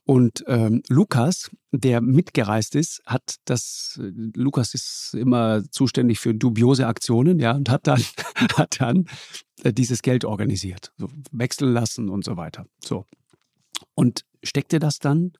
Und 0.05 0.43
ähm, 0.47 0.83
Lukas, 0.89 1.51
der 1.71 2.01
mitgereist 2.01 2.75
ist, 2.75 3.03
hat 3.05 3.37
das, 3.45 4.01
Lukas 4.03 4.73
ist 4.73 5.15
immer 5.15 5.63
zuständig 5.71 6.19
für 6.19 6.35
dubiose 6.35 6.87
Aktionen, 6.87 7.39
ja, 7.39 7.53
und 7.53 7.69
hat 7.69 7.87
dann, 7.87 8.03
hat 8.57 8.81
dann 8.81 9.07
äh, 9.65 9.73
dieses 9.73 10.01
Geld 10.01 10.25
organisiert, 10.25 10.93
so 10.97 11.11
wechseln 11.31 11.75
lassen 11.75 12.09
und 12.09 12.25
so 12.25 12.39
weiter. 12.39 12.65
So. 12.83 13.05
Und 13.95 14.25
steckte 14.43 14.79
das 14.79 14.99
dann 14.99 15.33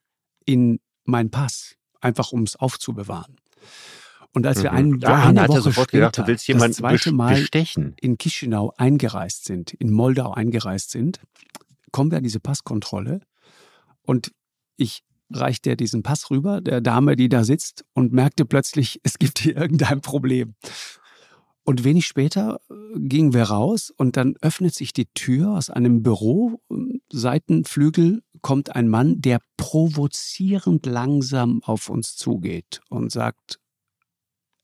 in 0.45 0.81
meinen 1.05 1.31
Pass, 1.31 1.77
einfach 2.03 2.33
um 2.33 2.43
es 2.43 2.57
aufzubewahren. 2.57 3.37
Und 4.35 4.47
als 4.47 4.63
wir 4.63 4.73
einen, 4.73 4.93
mhm. 4.93 5.05
ah, 5.05 5.29
eine 5.29 5.49
Woche 5.49 5.63
sofort 5.63 5.91
später 5.91 6.07
gedacht, 6.07 6.19
du 6.19 6.27
willst 6.27 6.47
jemanden 6.49 6.69
das 6.69 6.77
zweite 6.77 7.13
Mal 7.13 7.35
bestechen. 7.35 7.95
in 8.01 8.19
Chisinau 8.19 8.73
eingereist 8.77 9.45
sind, 9.45 9.73
in 9.75 9.91
Moldau 9.91 10.33
eingereist 10.33 10.91
sind, 10.91 11.21
kommen 11.93 12.11
wir 12.11 12.19
an 12.19 12.25
diese 12.25 12.41
Passkontrolle 12.41 13.21
und 14.03 14.33
ich 14.77 15.03
reichte 15.31 15.77
diesen 15.77 16.03
Pass 16.03 16.31
rüber, 16.31 16.61
der 16.61 16.81
Dame, 16.81 17.17
die 17.17 17.29
da 17.29 17.45
sitzt, 17.45 17.85
und 17.95 18.13
merkte 18.13 18.45
plötzlich, 18.45 19.01
es 19.03 19.19
gibt 19.19 19.39
hier 19.39 19.57
irgendein 19.57 20.01
Problem. 20.01 20.55
Und 21.65 21.85
wenig 21.85 22.07
später 22.07 22.61
äh, 22.71 22.75
gingen 22.97 23.35
wir 23.35 23.45
raus 23.45 23.93
und 23.95 24.17
dann 24.17 24.37
öffnet 24.41 24.75
sich 24.75 24.95
die 24.95 25.07
Tür 25.13 25.51
aus 25.51 25.69
einem 25.69 26.03
Büro. 26.03 26.63
Seitenflügel 27.13 28.23
kommt 28.41 28.75
ein 28.75 28.89
Mann, 28.89 29.21
der 29.21 29.41
provozierend 29.59 30.87
langsam 30.87 31.63
auf 31.63 31.91
uns 31.91 32.17
zugeht 32.17 32.81
und 32.89 33.13
sagt, 33.13 33.59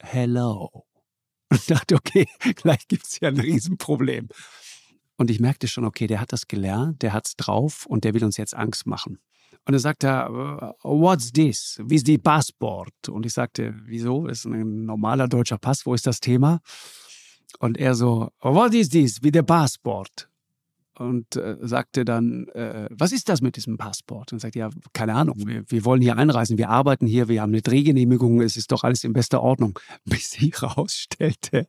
hello. 0.05 0.87
Und 1.51 1.61
ich 1.61 1.67
dachte, 1.67 1.95
okay, 1.95 2.27
gleich 2.55 2.87
gibt 2.89 3.07
es 3.07 3.21
ja 3.21 3.29
ein 3.29 3.39
Riesenproblem. 3.39 4.29
Und 5.17 5.31
ich 5.31 5.41
merkte 5.41 5.69
schon, 5.69 5.85
okay, 5.85 6.07
der 6.07 6.21
hat 6.21 6.33
das 6.33 6.49
gelernt, 6.49 7.03
der 7.03 7.13
hat 7.13 7.27
es 7.27 7.37
drauf 7.37 7.87
und 7.87 8.03
der 8.05 8.15
will 8.15 8.25
uns 8.25 8.37
jetzt 8.37 8.55
Angst 8.55 8.87
machen. 8.87 9.21
Und 9.67 9.73
dann 9.73 9.79
sagte 9.79 10.09
er, 10.09 10.75
what's 10.83 11.33
this? 11.33 11.81
Wie 11.85 11.95
ist 11.95 12.07
die 12.07 12.19
Passport? 12.19 13.09
Und 13.09 13.25
ich 13.25 13.33
sagte, 13.33 13.75
wieso? 13.85 14.27
Das 14.27 14.41
ist 14.41 14.47
ein 14.47 14.85
normaler 14.85 15.29
deutscher 15.29 15.59
Pass, 15.59 15.87
wo 15.87 15.95
ist 15.95 16.07
das 16.07 16.21
Thema? 16.21 16.61
Und 17.61 17.79
er 17.79 17.95
so, 17.95 18.31
what 18.41 18.75
is 18.75 18.89
this? 18.89 19.23
Wie 19.23 19.31
der 19.31 19.45
Passport? 19.45 20.29
Und 20.99 21.37
äh, 21.37 21.57
sagte 21.61 22.05
dann, 22.05 22.49
äh, 22.49 22.89
was 22.91 23.13
ist 23.13 23.29
das 23.29 23.41
mit 23.41 23.57
diesem 23.57 23.77
Passport? 23.77 24.33
Und 24.33 24.39
sagte, 24.39 24.59
ja, 24.59 24.71
keine 24.93 25.15
Ahnung, 25.15 25.37
wir, 25.47 25.65
wir 25.67 25.85
wollen 25.85 26.01
hier 26.01 26.17
einreisen, 26.17 26.59
wir 26.59 26.69
arbeiten 26.69 27.07
hier, 27.07 27.29
wir 27.29 27.43
haben 27.43 27.51
eine 27.51 27.63
Drehgenehmigung, 27.63 28.41
es 28.41 28.57
ist 28.57 28.71
doch 28.73 28.85
alles 28.85 29.05
in 29.05 29.13
bester 29.13 29.43
Ordnung. 29.43 29.79
Bis 30.05 30.31
sie 30.31 30.53
herausstellte, 30.53 31.67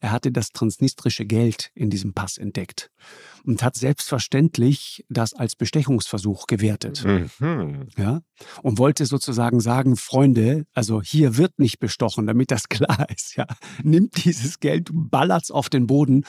er 0.00 0.12
hatte 0.12 0.32
das 0.32 0.48
transnistrische 0.50 1.24
Geld 1.24 1.70
in 1.74 1.90
diesem 1.90 2.14
Pass 2.14 2.36
entdeckt 2.36 2.90
und 3.44 3.62
hat 3.62 3.76
selbstverständlich 3.76 5.04
das 5.08 5.34
als 5.34 5.54
Bestechungsversuch 5.54 6.46
gewertet. 6.46 7.04
Mhm. 7.04 7.88
Ja, 7.96 8.22
und 8.62 8.78
wollte 8.78 9.06
sozusagen 9.06 9.60
sagen, 9.60 9.96
Freunde, 9.96 10.66
also 10.72 11.02
hier 11.02 11.36
wird 11.36 11.58
nicht 11.58 11.78
bestochen, 11.78 12.26
damit 12.26 12.50
das 12.50 12.68
klar 12.68 13.06
ist, 13.14 13.36
ja. 13.36 13.46
Nimmt 13.82 14.24
dieses 14.24 14.60
Geld, 14.60 14.90
ballert's 14.92 15.50
auf 15.50 15.68
den 15.68 15.86
Boden 15.86 16.24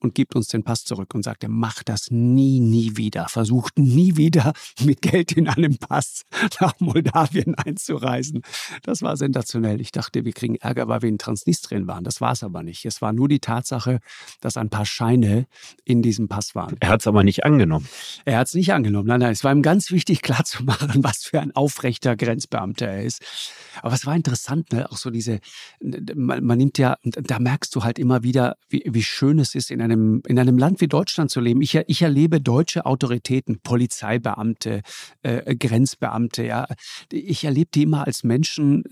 und 0.00 0.14
gibt 0.14 0.34
uns 0.34 0.48
den 0.48 0.62
Pass 0.62 0.84
zurück 0.84 1.14
und 1.14 1.22
sagt, 1.22 1.46
macht 1.48 1.88
das 1.88 2.10
nie, 2.10 2.60
nie 2.60 2.96
wieder. 2.96 3.28
Versucht 3.28 3.78
nie 3.78 4.16
wieder 4.16 4.52
mit 4.82 5.02
Geld 5.02 5.32
in 5.32 5.48
einem 5.48 5.78
Pass 5.78 6.22
nach 6.60 6.74
Moldawien 6.80 7.54
einzureisen. 7.54 8.42
Das 8.82 9.02
war 9.02 9.16
sensationell. 9.16 9.80
Ich 9.80 9.92
dachte, 9.92 10.24
wir 10.24 10.32
kriegen 10.32 10.56
Ärger, 10.56 10.88
weil 10.88 11.02
wir 11.02 11.08
in 11.08 11.18
Transnistrien 11.18 11.86
waren. 11.86 12.04
Das 12.04 12.20
war 12.20 12.32
es 12.32 12.42
aber 12.42 12.62
nicht. 12.62 12.84
Es 12.86 13.02
war 13.02 13.12
nur 13.12 13.28
die 13.28 13.40
Tatsache, 13.40 14.00
dass 14.40 14.56
ein 14.56 14.70
paar 14.70 14.86
Scheine 14.86 15.46
in 15.84 16.02
diesem 16.02 16.28
Pass 16.28 16.54
waren. 16.54 16.76
Er 16.80 16.88
hat 16.88 17.00
es 17.00 17.06
aber 17.06 17.22
nicht 17.22 17.44
angenommen. 17.44 17.88
Er 18.24 18.38
hat 18.38 18.48
es 18.48 18.54
nicht 18.54 18.72
angenommen. 18.72 19.08
Nein, 19.08 19.20
nein. 19.20 19.32
Es 19.32 19.44
war 19.44 19.52
ihm 19.52 19.62
ganz 19.62 19.90
wichtig 19.90 20.22
klarzumachen, 20.22 20.90
was 21.04 21.24
für 21.24 21.40
ein 21.40 21.54
aufrechter 21.54 22.16
Grenzbeamter 22.16 22.86
er 22.86 23.04
ist. 23.04 23.22
Aber 23.82 23.94
es 23.94 24.06
war 24.06 24.16
interessant, 24.16 24.72
ne? 24.72 24.90
auch 24.90 24.96
so 24.96 25.10
diese, 25.10 25.40
man, 25.80 26.44
man 26.44 26.58
nimmt 26.58 26.78
ja, 26.78 26.96
da 27.02 27.38
merkst 27.38 27.74
du 27.74 27.84
halt 27.84 27.98
immer 27.98 28.22
wieder, 28.22 28.56
wie, 28.68 28.82
wie 28.86 29.02
schön 29.02 29.38
es 29.38 29.54
ist, 29.54 29.70
in 29.70 29.80
einem 29.80 29.89
einem, 29.90 30.22
in 30.26 30.38
einem 30.38 30.58
Land 30.58 30.80
wie 30.80 30.88
Deutschland 30.88 31.30
zu 31.30 31.40
leben. 31.40 31.62
Ich, 31.62 31.74
ich 31.74 32.02
erlebe 32.02 32.40
deutsche 32.40 32.86
Autoritäten, 32.86 33.60
Polizeibeamte, 33.62 34.82
äh, 35.22 35.54
Grenzbeamte, 35.56 36.44
ja. 36.44 36.66
Ich 37.12 37.44
erlebe 37.44 37.70
die 37.74 37.82
immer 37.82 38.06
als 38.06 38.24
Menschen, 38.24 38.84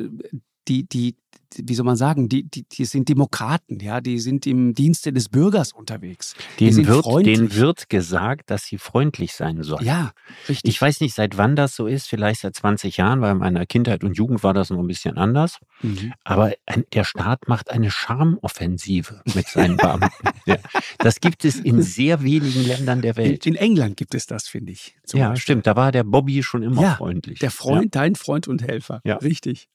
die, 0.69 0.85
die, 0.85 1.17
wie 1.57 1.75
soll 1.75 1.87
man 1.87 1.97
sagen, 1.97 2.29
die, 2.29 2.45
die, 2.45 2.65
die 2.65 2.85
sind 2.85 3.09
Demokraten, 3.09 3.81
ja, 3.81 4.01
die 4.01 4.19
sind 4.19 4.47
im 4.47 4.75
Dienste 4.75 5.13
des 5.13 5.29
Bürgers 5.29 5.73
unterwegs. 5.73 6.35
Denen 6.61 6.87
wird, 6.87 7.07
denen 7.27 7.55
wird 7.55 7.89
gesagt, 7.89 8.51
dass 8.51 8.65
sie 8.65 8.77
freundlich 8.77 9.33
sein 9.33 9.63
sollen. 9.63 9.85
Ja, 9.85 10.13
richtig. 10.49 10.71
Ich 10.71 10.81
weiß 10.81 11.01
nicht, 11.01 11.15
seit 11.15 11.39
wann 11.39 11.57
das 11.57 11.75
so 11.75 11.87
ist, 11.87 12.07
vielleicht 12.07 12.43
seit 12.43 12.55
20 12.55 12.99
Jahren, 12.99 13.21
weil 13.23 13.33
in 13.33 13.39
meiner 13.39 13.65
Kindheit 13.67 14.05
und 14.05 14.17
Jugend 14.17 14.43
war 14.43 14.53
das 14.53 14.71
noch 14.71 14.79
ein 14.79 14.87
bisschen 14.87 15.17
anders. 15.17 15.59
Mhm. 15.81 16.13
Aber 16.25 16.53
ein, 16.67 16.85
der 16.93 17.05
Staat 17.05 17.49
macht 17.49 17.71
eine 17.71 17.91
Charmoffensive 17.91 19.23
mit 19.35 19.49
seinen 19.49 19.79
Beamten. 19.79 20.29
ja. 20.47 20.57
Das 20.99 21.21
gibt 21.21 21.45
es 21.45 21.57
in 21.57 21.83
sehr 21.83 22.23
wenigen 22.23 22.67
Ländern 22.67 23.01
der 23.01 23.17
Welt. 23.17 23.47
In, 23.47 23.55
in 23.55 23.61
England 23.61 23.97
gibt 23.97 24.15
es 24.15 24.27
das, 24.27 24.49
finde 24.49 24.73
ich. 24.73 24.97
Ja, 25.13 25.31
Beispiel. 25.31 25.43
stimmt. 25.43 25.67
Da 25.67 25.77
war 25.77 25.93
der 25.93 26.05
Bobby 26.05 26.43
schon 26.43 26.63
immer 26.63 26.83
ja, 26.83 26.95
freundlich. 26.97 27.39
Der 27.39 27.51
Freund, 27.51 27.95
ja. 27.95 28.03
dein 28.03 28.15
Freund 28.17 28.49
und 28.49 28.63
Helfer. 28.63 29.01
Ja. 29.05 29.17
Richtig. 29.17 29.69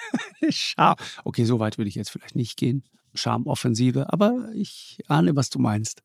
Scham. 0.50 0.96
Okay, 1.24 1.44
so 1.44 1.60
weit 1.60 1.78
würde 1.78 1.88
ich 1.88 1.94
jetzt 1.94 2.10
vielleicht 2.10 2.36
nicht 2.36 2.56
gehen. 2.56 2.84
Charmoffensive, 3.14 4.12
aber 4.12 4.48
ich 4.54 4.98
ahne, 5.08 5.34
was 5.34 5.50
du 5.50 5.58
meinst. 5.58 6.02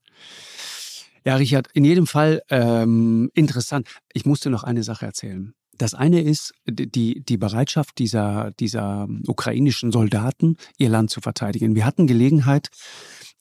Ja, 1.26 1.36
Richard, 1.36 1.70
in 1.74 1.86
jedem 1.86 2.08
Fall 2.08 2.42
ähm, 2.50 3.30
interessant. 3.34 3.88
Ich 4.14 4.26
musste 4.26 4.50
noch 4.50 4.64
eine 4.64 4.84
Sache 4.84 5.06
erzählen. 5.06 5.54
Das 5.78 5.94
eine 5.94 6.22
ist 6.22 6.54
die, 6.68 7.24
die 7.24 7.38
Bereitschaft 7.38 7.98
dieser, 7.98 8.52
dieser 8.52 9.08
ukrainischen 9.26 9.92
Soldaten, 9.92 10.58
ihr 10.78 10.90
Land 10.90 11.10
zu 11.10 11.20
verteidigen. 11.20 11.76
Wir 11.76 11.86
hatten 11.86 12.08
Gelegenheit, 12.08 12.70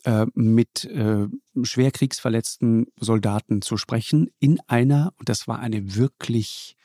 äh, 0.04 0.26
mit 0.34 0.84
äh, 0.86 1.28
schwer 1.62 1.92
kriegsverletzten 1.92 2.86
Soldaten 2.98 3.62
zu 3.62 3.76
sprechen 3.76 4.30
in 4.40 4.58
einer, 4.66 5.12
und 5.18 5.28
das 5.28 5.46
war 5.46 5.60
eine 5.60 5.94
wirklich 5.94 6.76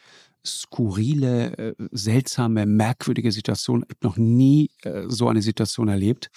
skurrile, 0.47 1.57
äh, 1.57 1.75
seltsame, 1.91 2.65
merkwürdige 2.65 3.31
Situation. 3.31 3.83
Ich 3.87 3.95
habe 3.95 4.07
noch 4.07 4.17
nie 4.17 4.71
äh, 4.83 5.03
so 5.07 5.27
eine 5.27 5.41
Situation 5.41 5.87
erlebt. 5.87 6.29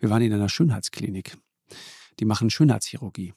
Wir 0.00 0.10
waren 0.10 0.22
in 0.22 0.32
einer 0.32 0.48
Schönheitsklinik. 0.48 1.36
Die 2.20 2.24
machen 2.24 2.50
Schönheitschirurgie. 2.50 3.34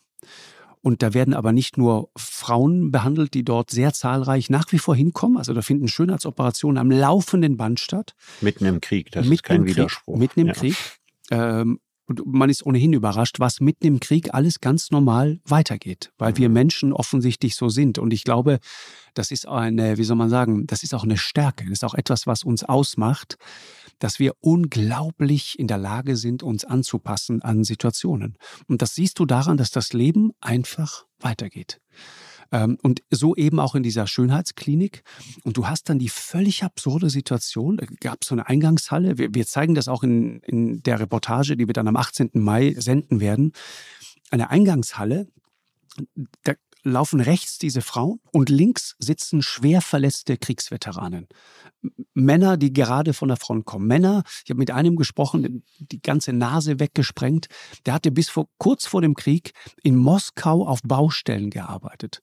Und 0.81 1.01
da 1.01 1.15
werden 1.15 1.33
aber 1.33 1.51
nicht 1.51 1.77
nur 1.77 2.11
Frauen 2.15 2.91
behandelt, 2.91 3.33
die 3.33 3.43
dort 3.43 3.71
sehr 3.71 3.91
zahlreich 3.91 4.51
nach 4.51 4.71
wie 4.71 4.77
vor 4.77 4.95
hinkommen. 4.95 5.37
Also 5.37 5.53
da 5.53 5.63
finden 5.63 5.87
Schönheitsoperationen 5.87 6.77
am 6.77 6.91
laufenden 6.91 7.57
Band 7.57 7.79
statt. 7.79 8.13
Mitten 8.41 8.65
im 8.65 8.81
Krieg, 8.81 9.09
das 9.11 9.23
mitten 9.23 9.33
ist 9.33 9.43
kein 9.43 9.65
Widerspruch. 9.65 10.13
Krieg, 10.13 10.19
mitten 10.19 10.39
im 10.41 10.47
ja. 10.47 10.53
Krieg. 10.53 10.75
Ähm, 11.31 11.79
und 12.07 12.21
man 12.25 12.49
ist 12.49 12.65
ohnehin 12.65 12.93
überrascht, 12.93 13.39
was 13.39 13.59
mitten 13.59 13.85
im 13.87 13.99
Krieg 13.99 14.33
alles 14.33 14.61
ganz 14.61 14.91
normal 14.91 15.39
weitergeht, 15.45 16.11
weil 16.17 16.37
wir 16.37 16.49
mhm. 16.49 16.53
Menschen 16.53 16.93
offensichtlich 16.93 17.55
so 17.55 17.69
sind. 17.69 17.97
Und 17.97 18.13
ich 18.13 18.23
glaube, 18.23 18.59
das 19.13 19.31
ist 19.31 19.47
eine, 19.47 19.97
wie 19.97 20.03
soll 20.03 20.15
man 20.15 20.29
sagen, 20.29 20.67
das 20.67 20.83
ist 20.83 20.93
auch 20.93 21.03
eine 21.03 21.17
Stärke. 21.17 21.63
Das 21.65 21.73
ist 21.73 21.83
auch 21.83 21.95
etwas, 21.95 22.27
was 22.27 22.43
uns 22.43 22.63
ausmacht, 22.63 23.37
dass 23.99 24.19
wir 24.19 24.33
unglaublich 24.39 25.57
in 25.57 25.67
der 25.67 25.77
Lage 25.77 26.15
sind, 26.17 26.43
uns 26.43 26.65
anzupassen 26.65 27.41
an 27.41 27.63
Situationen. 27.63 28.37
Und 28.67 28.81
das 28.81 28.93
siehst 28.95 29.19
du 29.19 29.25
daran, 29.25 29.57
dass 29.57 29.71
das 29.71 29.93
Leben 29.93 30.31
einfach 30.41 31.05
weitergeht. 31.19 31.79
Ähm, 32.51 32.77
und 32.81 33.03
so 33.09 33.35
eben 33.35 33.59
auch 33.59 33.75
in 33.75 33.83
dieser 33.83 34.07
Schönheitsklinik. 34.07 35.03
Und 35.43 35.57
du 35.57 35.67
hast 35.67 35.89
dann 35.89 35.99
die 35.99 36.09
völlig 36.09 36.63
absurde 36.63 37.09
Situation, 37.09 37.77
da 37.77 37.85
gab 37.99 38.19
es 38.21 38.27
so 38.29 38.35
eine 38.35 38.47
Eingangshalle, 38.47 39.17
wir, 39.17 39.33
wir 39.33 39.45
zeigen 39.45 39.75
das 39.75 39.87
auch 39.87 40.03
in, 40.03 40.39
in 40.41 40.83
der 40.83 40.99
Reportage, 40.99 41.57
die 41.57 41.67
wir 41.67 41.73
dann 41.73 41.87
am 41.87 41.95
18. 41.95 42.31
Mai 42.33 42.75
senden 42.77 43.19
werden. 43.19 43.53
Eine 44.31 44.49
Eingangshalle, 44.49 45.27
da 46.43 46.53
laufen 46.85 47.19
rechts 47.19 47.57
diese 47.57 47.81
Frauen 47.81 48.19
und 48.31 48.49
links 48.49 48.95
sitzen 48.99 49.41
schwer 49.41 49.81
verletzte 49.81 50.37
Kriegsveteranen. 50.37 51.27
Männer, 52.13 52.57
die 52.57 52.71
gerade 52.71 53.13
von 53.13 53.27
der 53.27 53.37
Front 53.37 53.65
kommen. 53.65 53.87
Männer, 53.87 54.23
ich 54.43 54.51
habe 54.51 54.59
mit 54.59 54.71
einem 54.71 54.95
gesprochen, 54.95 55.63
die 55.79 56.01
ganze 56.01 56.31
Nase 56.31 56.79
weggesprengt. 56.79 57.47
Der 57.85 57.95
hatte 57.95 58.11
bis 58.11 58.29
vor 58.29 58.47
kurz 58.57 58.85
vor 58.85 59.01
dem 59.01 59.15
Krieg 59.15 59.53
in 59.81 59.95
Moskau 59.95 60.65
auf 60.67 60.81
Baustellen 60.83 61.49
gearbeitet 61.49 62.21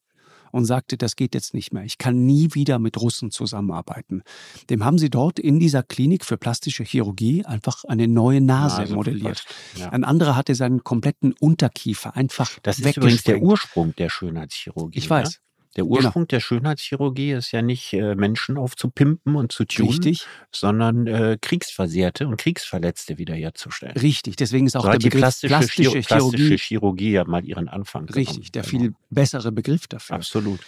und 0.53 0.65
sagte, 0.65 0.97
das 0.97 1.15
geht 1.15 1.33
jetzt 1.33 1.53
nicht 1.53 1.73
mehr. 1.73 1.83
Ich 1.83 1.97
kann 1.97 2.25
nie 2.25 2.53
wieder 2.53 2.77
mit 2.77 3.01
Russen 3.01 3.31
zusammenarbeiten. 3.31 4.21
Dem 4.69 4.85
haben 4.85 4.99
sie 4.99 5.09
dort 5.09 5.39
in 5.39 5.59
dieser 5.59 5.81
Klinik 5.81 6.23
für 6.23 6.37
plastische 6.37 6.83
Chirurgie 6.83 7.43
einfach 7.43 7.83
eine 7.85 8.07
neue 8.07 8.39
Nase, 8.39 8.81
Nase 8.81 8.93
modelliert. 8.93 9.45
Ja. 9.75 9.89
Ein 9.89 10.03
anderer 10.03 10.35
hatte 10.35 10.53
seinen 10.53 10.83
kompletten 10.83 11.33
Unterkiefer 11.33 12.15
einfach 12.15 12.59
Das 12.61 12.77
ist 12.77 12.95
übrigens 12.95 13.23
der 13.23 13.41
Ursprung 13.41 13.95
der 13.95 14.09
Schönheitschirurgie. 14.09 14.99
Ich 14.99 15.09
weiß. 15.09 15.39
Der 15.75 15.83
genau. 15.83 15.95
Ursprung 15.95 16.13
genau. 16.13 16.25
der 16.25 16.39
Schönheitschirurgie 16.39 17.31
ist 17.31 17.51
ja 17.51 17.61
nicht 17.61 17.93
äh, 17.93 18.15
Menschen 18.15 18.57
aufzupimpen 18.57 19.35
und 19.35 19.51
zu 19.51 19.65
tunen, 19.65 19.89
Richtig. 19.89 20.25
sondern 20.51 21.07
äh, 21.07 21.37
Kriegsversehrte 21.41 22.27
und 22.27 22.37
Kriegsverletzte 22.37 23.17
wiederherzustellen. 23.17 23.97
Richtig, 23.97 24.35
deswegen 24.35 24.67
ist 24.67 24.75
auch 24.75 24.83
so 24.83 24.91
der 24.91 24.97
Begriff 24.97 25.11
die 25.13 25.17
plastische, 25.17 25.47
plastische, 25.47 25.81
Chirurgie, 25.83 26.07
plastische 26.07 26.55
Chirurgie 26.55 27.11
ja 27.11 27.25
mal 27.25 27.43
ihren 27.43 27.67
Anfang 27.67 28.05
genommen. 28.05 28.27
Richtig, 28.27 28.51
der 28.51 28.63
genau. 28.63 28.83
viel 28.83 28.93
bessere 29.09 29.51
Begriff 29.51 29.87
dafür. 29.87 30.15
Absolut. 30.15 30.59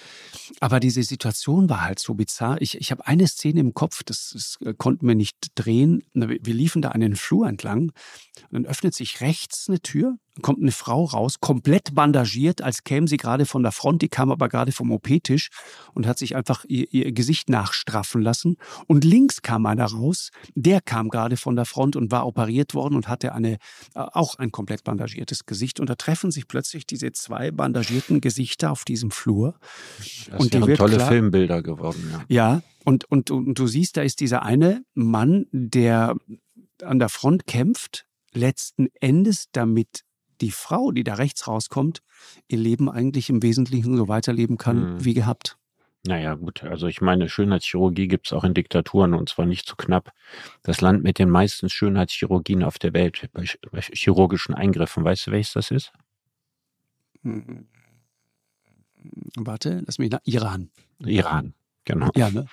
Aber 0.60 0.80
diese 0.80 1.04
Situation 1.04 1.70
war 1.70 1.82
halt 1.82 2.00
so 2.00 2.16
bizarr. 2.16 2.62
Ich, 2.62 2.76
ich 2.80 2.92
habe 2.92 3.06
eine 3.06 3.28
Szene 3.28 3.60
im 3.60 3.74
Kopf, 3.74 4.04
das, 4.04 4.32
das 4.34 4.58
äh, 4.66 4.74
konnten 4.74 5.08
wir 5.08 5.16
nicht 5.16 5.38
drehen. 5.56 6.04
Wir 6.14 6.54
liefen 6.54 6.82
da 6.82 6.90
einen 6.90 7.16
Flur 7.16 7.48
entlang 7.48 7.92
und 8.50 8.54
dann 8.54 8.66
öffnet 8.66 8.96
sich 8.96 9.22
rechts 9.22 9.70
eine 9.70 9.80
Tür 9.80 10.18
kommt 10.42 10.62
eine 10.62 10.72
Frau 10.72 11.06
raus, 11.06 11.40
komplett 11.40 11.96
bandagiert, 11.96 12.62
als 12.62 12.84
käme 12.84 13.08
sie 13.08 13.18
gerade 13.18 13.46
von 13.46 13.64
der 13.64 13.72
Front, 13.72 14.02
die 14.02 14.10
kam 14.10 14.32
aber 14.32 14.50
gerade 14.50 14.72
vom 14.72 14.92
OP-Tisch 14.92 15.50
und 15.94 16.08
hat 16.08 16.18
sich 16.18 16.36
einfach 16.36 16.66
ihr, 16.68 16.92
ihr, 16.92 17.12
Gesicht 17.12 17.50
nachstraffen 17.50 18.22
lassen. 18.22 18.58
Und 18.88 19.04
links 19.04 19.42
kam 19.42 19.66
einer 19.66 19.86
raus, 19.86 20.32
der 20.54 20.82
kam 20.82 21.10
gerade 21.10 21.38
von 21.38 21.56
der 21.56 21.66
Front 21.66 21.96
und 21.96 22.12
war 22.12 22.28
operiert 22.28 22.74
worden 22.74 22.96
und 22.96 23.08
hatte 23.08 23.34
eine, 23.34 23.54
äh, 23.54 23.58
auch 23.96 24.36
ein 24.36 24.52
komplett 24.52 24.84
bandagiertes 24.84 25.46
Gesicht. 25.46 25.80
Und 25.80 25.90
da 25.90 25.96
treffen 25.96 26.32
sich 26.32 26.48
plötzlich 26.48 26.86
diese 26.86 27.12
zwei 27.14 27.52
bandagierten 27.52 28.20
Gesichter 28.20 28.72
auf 28.72 28.84
diesem 28.84 29.12
Flur. 29.12 29.56
Das 30.30 30.40
und 30.40 30.54
die 30.54 30.60
tolle 30.60 30.98
klar, 30.98 31.08
Filmbilder 31.08 31.62
geworden. 31.62 32.12
Ja, 32.28 32.56
ja 32.56 32.62
und, 32.84 33.06
und, 33.06 33.32
und 33.32 33.58
du 33.58 33.68
siehst, 33.68 33.98
da 33.98 34.02
ist 34.02 34.20
dieser 34.20 34.44
eine 34.44 34.84
Mann, 34.94 35.48
der 35.52 36.16
an 36.84 37.00
der 37.00 37.10
Front 37.10 37.48
kämpft, 37.48 38.06
letzten 38.34 38.90
Endes 39.00 39.48
damit 39.52 40.04
die 40.42 40.52
Frau, 40.52 40.92
die 40.92 41.04
da 41.04 41.16
rechts 41.16 41.48
rauskommt, 41.48 42.02
ihr 42.48 42.58
Leben 42.58 42.90
eigentlich 42.90 43.30
im 43.30 43.42
Wesentlichen 43.44 43.98
so 43.98 44.08
weiterleben 44.08 44.58
kann 44.58 44.96
mhm. 44.96 45.06
wie 45.06 45.14
gehabt. 45.14 45.58
Naja, 46.08 46.36
gut, 46.36 46.64
also 46.64 46.86
ich 46.86 47.02
meine, 47.02 47.30
Schönheitschirurgie 47.30 48.08
gibt 48.08 48.28
es 48.28 48.34
auch 48.34 48.44
in 48.44 48.54
Diktaturen 48.54 49.16
und 49.16 49.30
zwar 49.30 49.48
nicht 49.48 49.68
zu 49.68 49.76
knapp. 49.76 50.12
Das 50.62 50.80
Land 50.82 51.04
mit 51.04 51.18
den 51.18 51.32
meisten 51.32 51.68
Schönheitschirurgien 51.68 52.64
auf 52.64 52.78
der 52.78 52.94
Welt 52.94 53.28
bei, 53.34 53.46
bei 53.72 53.82
chirurgischen 53.82 54.54
Eingriffen, 54.54 55.04
weißt 55.04 55.28
du, 55.28 55.32
welches 55.32 55.54
das 55.54 55.72
ist? 55.72 55.92
Hm. 57.24 57.68
Warte, 59.36 59.82
lass 59.86 59.98
mich 59.98 60.12
nach. 60.12 60.20
Iran. 60.26 60.70
Iran, 61.00 61.54
genau. 61.86 62.10
Ja, 62.16 62.30
ne? 62.30 62.46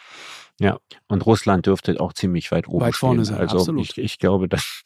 Ja, 0.58 0.78
und 1.08 1.26
Russland 1.26 1.66
dürfte 1.66 2.00
auch 2.00 2.12
ziemlich 2.12 2.50
weit 2.52 2.68
oben 2.68 2.86
weit 2.86 2.96
vorne 2.96 3.24
stehen. 3.24 3.36
sein. 3.36 3.40
Also 3.40 3.58
absolut. 3.58 3.82
Ich, 3.82 3.98
ich 3.98 4.18
glaube, 4.18 4.48
dass 4.48 4.82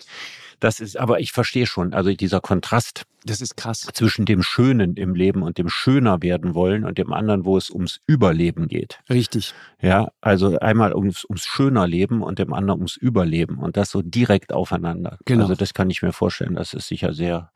das 0.61 0.81
ist, 0.81 0.97
aber 0.97 1.21
ich 1.21 1.33
verstehe 1.33 1.67
schon, 1.67 1.93
also 1.93 2.13
dieser 2.13 2.41
Kontrast. 2.41 3.05
Das 3.25 3.41
ist 3.41 3.57
krass. 3.57 3.89
Zwischen 3.93 4.25
dem 4.25 4.43
Schönen 4.43 4.97
im 4.97 5.15
Leben 5.15 5.43
und 5.43 5.59
dem 5.59 5.69
schöner 5.69 6.23
werden 6.23 6.55
wollen 6.55 6.85
und 6.85 6.97
dem 6.97 7.13
anderen, 7.13 7.45
wo 7.45 7.57
es 7.57 7.71
ums 7.71 8.01
Überleben 8.07 8.69
geht. 8.69 9.01
Richtig. 9.11 9.53
Ja, 9.81 10.13
also 10.21 10.59
einmal 10.59 10.95
ums, 10.95 11.25
ums 11.25 11.45
schöner 11.45 11.87
Leben 11.89 12.23
und 12.23 12.39
dem 12.39 12.53
anderen 12.53 12.81
ums 12.81 12.97
Überleben 12.97 13.59
und 13.59 13.77
das 13.77 13.91
so 13.91 14.01
direkt 14.03 14.53
aufeinander. 14.53 15.19
Genau. 15.25 15.43
Also 15.43 15.57
das 15.57 15.75
kann 15.75 15.91
ich 15.91 16.03
mir 16.03 16.13
vorstellen, 16.13 16.55
das 16.55 16.73
ist 16.73 16.87
sicher 16.87 17.13
sehr, 17.13 17.51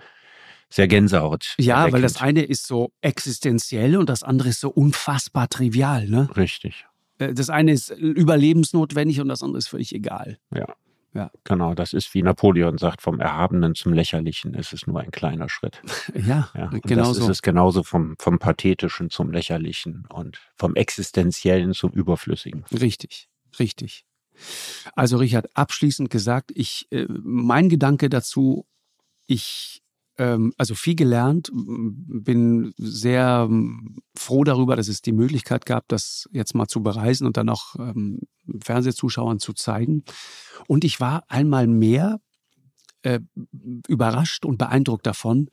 sehr 0.68 0.88
Gänsehaut. 0.88 1.54
Ja, 1.58 1.76
erweckend. 1.76 1.92
weil 1.94 2.02
das 2.02 2.20
eine 2.20 2.42
ist 2.42 2.66
so 2.66 2.92
existenziell 3.00 3.96
und 3.96 4.08
das 4.08 4.22
andere 4.22 4.48
ist 4.48 4.60
so 4.60 4.70
unfassbar 4.70 5.48
trivial, 5.48 6.08
ne? 6.08 6.28
Richtig. 6.36 6.84
Äh, 7.18 7.34
das 7.34 7.50
eine 7.50 7.72
ist 7.72 7.90
überlebensnotwendig 7.90 9.20
und 9.20 9.28
das 9.28 9.42
andere 9.42 9.58
ist 9.58 9.68
völlig 9.68 9.94
egal. 9.94 10.38
Ja. 10.54 10.66
Ja. 11.12 11.30
Genau, 11.44 11.74
das 11.74 11.92
ist 11.92 12.14
wie 12.14 12.22
Napoleon 12.22 12.78
sagt, 12.78 13.02
vom 13.02 13.18
Erhabenen 13.18 13.74
zum 13.74 13.92
Lächerlichen 13.92 14.54
ist 14.54 14.72
es 14.72 14.86
nur 14.86 15.00
ein 15.00 15.10
kleiner 15.10 15.48
Schritt. 15.48 15.82
Ja, 16.14 16.50
ja. 16.54 16.70
genau 16.84 17.08
das 17.08 17.16
so. 17.16 17.24
ist 17.24 17.28
es 17.30 17.42
genauso 17.42 17.82
vom, 17.82 18.14
vom 18.18 18.38
Pathetischen 18.38 19.10
zum 19.10 19.30
Lächerlichen 19.30 20.06
und 20.12 20.38
vom 20.56 20.74
Existenziellen 20.74 21.72
zum 21.72 21.90
Überflüssigen. 21.92 22.64
Richtig, 22.72 23.28
richtig. 23.58 24.04
Also 24.94 25.16
Richard, 25.16 25.48
abschließend 25.54 26.10
gesagt, 26.10 26.50
ich, 26.54 26.86
äh, 26.90 27.06
mein 27.08 27.68
Gedanke 27.68 28.08
dazu, 28.08 28.66
ich 29.26 29.82
also 30.58 30.74
viel 30.74 30.96
gelernt, 30.96 31.50
bin 31.52 32.74
sehr 32.76 33.46
ähm, 33.48 33.96
froh 34.14 34.44
darüber, 34.44 34.76
dass 34.76 34.88
es 34.88 35.02
die 35.02 35.12
Möglichkeit 35.12 35.66
gab, 35.66 35.88
das 35.88 36.28
jetzt 36.32 36.54
mal 36.54 36.66
zu 36.66 36.82
bereisen 36.82 37.26
und 37.26 37.36
dann 37.36 37.48
auch 37.48 37.76
ähm, 37.76 38.20
Fernsehzuschauern 38.62 39.38
zu 39.38 39.52
zeigen. 39.52 40.04
Und 40.66 40.84
ich 40.84 41.00
war 41.00 41.24
einmal 41.28 41.66
mehr 41.66 42.20
äh, 43.02 43.20
überrascht 43.88 44.44
und 44.44 44.58
beeindruckt 44.58 45.06
davon, 45.06 45.48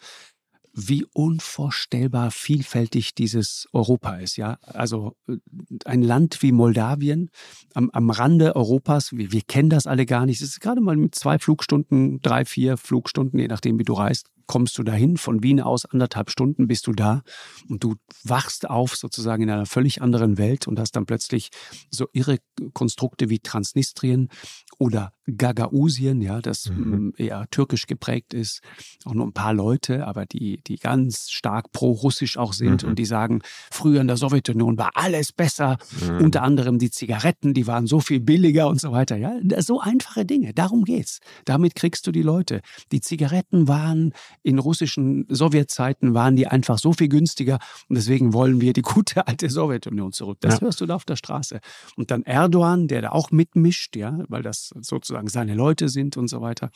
wie 0.74 1.06
unvorstellbar 1.14 2.30
vielfältig 2.30 3.16
dieses 3.16 3.68
Europa 3.74 4.18
ist. 4.18 4.38
Ja, 4.38 4.60
also 4.62 5.16
äh, 5.28 5.38
ein 5.86 6.04
Land 6.04 6.44
wie 6.44 6.52
Moldawien 6.52 7.32
am, 7.74 7.90
am 7.92 8.10
Rande 8.10 8.56
Europas. 8.56 9.12
Wir, 9.14 9.32
wir 9.32 9.42
kennen 9.42 9.70
das 9.70 9.88
alle 9.88 10.06
gar 10.06 10.26
nicht. 10.26 10.42
Es 10.42 10.50
ist 10.50 10.60
gerade 10.60 10.82
mal 10.82 10.96
mit 10.96 11.16
zwei 11.16 11.40
Flugstunden, 11.40 12.22
drei, 12.22 12.46
vier 12.46 12.78
Flugstunden, 12.78 13.40
je 13.40 13.48
nachdem, 13.48 13.80
wie 13.80 13.86
du 13.86 13.94
reist, 13.94 14.28
kommst 14.48 14.78
du 14.78 14.84
dahin. 14.84 15.18
Von 15.18 15.44
Wien 15.44 15.62
aus 15.62 15.86
anderthalb 15.86 16.32
Stunden 16.32 16.68
bist 16.68 16.88
du 16.88 16.94
da 16.94 17.22
und 17.70 17.84
du 17.84 17.96
wachst 18.24 18.70
auf 18.70 18.96
sozusagen 18.96 19.44
in 19.44 19.50
einer 19.50 19.66
völlig 19.66 20.02
anderen 20.02 20.38
Welt 20.38 20.68
und 20.68 20.80
hast 20.80 20.96
dann 20.96 21.06
plötzlich 21.06 21.50
so 21.92 22.08
irre 22.14 22.40
Konstrukte 22.74 23.30
wie 23.30 23.40
Transnistrien 23.40 24.30
oder 24.78 25.14
Gagausien, 25.36 26.22
ja, 26.22 26.40
das 26.40 26.70
mhm. 26.70 27.14
eher 27.18 27.48
türkisch 27.52 27.86
geprägt 27.86 28.34
ist. 28.34 28.62
Auch 29.04 29.14
nur 29.14 29.28
ein 29.28 29.34
paar 29.34 29.54
Leute, 29.54 30.08
aber 30.08 30.26
die, 30.26 30.62
die 30.66 30.78
ganz 30.78 31.30
stark 31.30 31.72
pro-russisch 31.74 32.38
auch 32.38 32.54
sind 32.54 32.84
mhm. 32.84 32.90
und 32.90 33.00
die 33.00 33.06
sagen, 33.06 33.42
früher 33.70 34.00
in 34.00 34.08
der 34.08 34.16
Sowjetunion 34.16 34.78
war 34.78 34.92
alles 34.94 35.34
besser. 35.34 35.78
Mhm. 36.02 36.26
Unter 36.26 36.44
anderem 36.44 36.80
die 36.80 36.92
Zigaretten, 36.92 37.54
die 37.54 37.68
waren 37.68 37.88
so 37.88 38.00
viel 38.00 38.22
billiger 38.22 38.70
und 38.70 38.80
so 38.80 38.92
weiter. 38.92 39.18
Ja, 39.18 39.38
so 39.60 39.82
einfache 39.82 40.26
Dinge. 40.26 40.54
Darum 40.54 40.86
geht's. 40.86 41.20
Damit 41.44 41.76
kriegst 41.76 42.08
du 42.08 42.12
die 42.12 42.22
Leute. 42.22 42.62
Die 42.92 43.02
Zigaretten 43.02 43.68
waren 43.68 44.14
in 44.44 44.60
russischen 44.60 45.26
Sowjetzeiten 45.30 46.14
waren 46.14 46.36
die 46.36 46.48
einfach 46.48 46.78
so 46.80 46.94
viel 46.94 47.10
günstiger 47.10 47.60
und 47.90 47.96
deswegen 47.96 48.34
wollen 48.34 48.62
wir 48.62 48.74
die 48.74 48.82
gute 48.82 49.28
alte 49.28 49.50
Sowjetunion 49.50 50.14
zurück. 50.14 50.38
Das 50.40 50.56
ja. 50.56 50.62
hörst 50.62 50.80
du 50.80 50.86
da 50.86 50.96
auf 50.96 51.06
der 51.06 51.16
Straße. 51.16 51.60
Und 51.96 52.12
dann 52.12 52.24
Erdogan, 52.24 52.88
der 52.88 53.02
da 53.02 53.10
auch 53.10 53.32
mitmischt, 53.32 53.96
ja, 53.96 54.20
weil 54.30 54.42
das 54.42 54.67
sozusagen 54.76 55.28
seine 55.28 55.56
Leute 55.56 55.90
sind 55.90 56.18
und 56.18 56.28
so 56.28 56.42
weiter. 56.42 56.72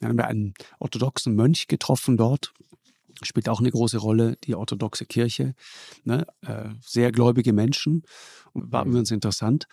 Dann 0.00 0.10
haben 0.10 0.18
wir 0.18 0.26
einen 0.26 0.54
orthodoxen 0.78 1.34
Mönch 1.34 1.66
getroffen 1.68 2.16
dort, 2.16 2.52
spielt 3.22 3.48
auch 3.48 3.60
eine 3.60 3.70
große 3.70 3.98
Rolle, 3.98 4.36
die 4.44 4.54
orthodoxe 4.54 5.06
Kirche. 5.06 5.54
Ne? 6.04 6.26
Äh, 6.42 6.70
sehr 6.80 7.12
gläubige 7.12 7.52
Menschen. 7.52 8.02
War 8.52 8.84
mhm. 8.84 8.90
übrigens 8.90 9.10
interessant. 9.10 9.66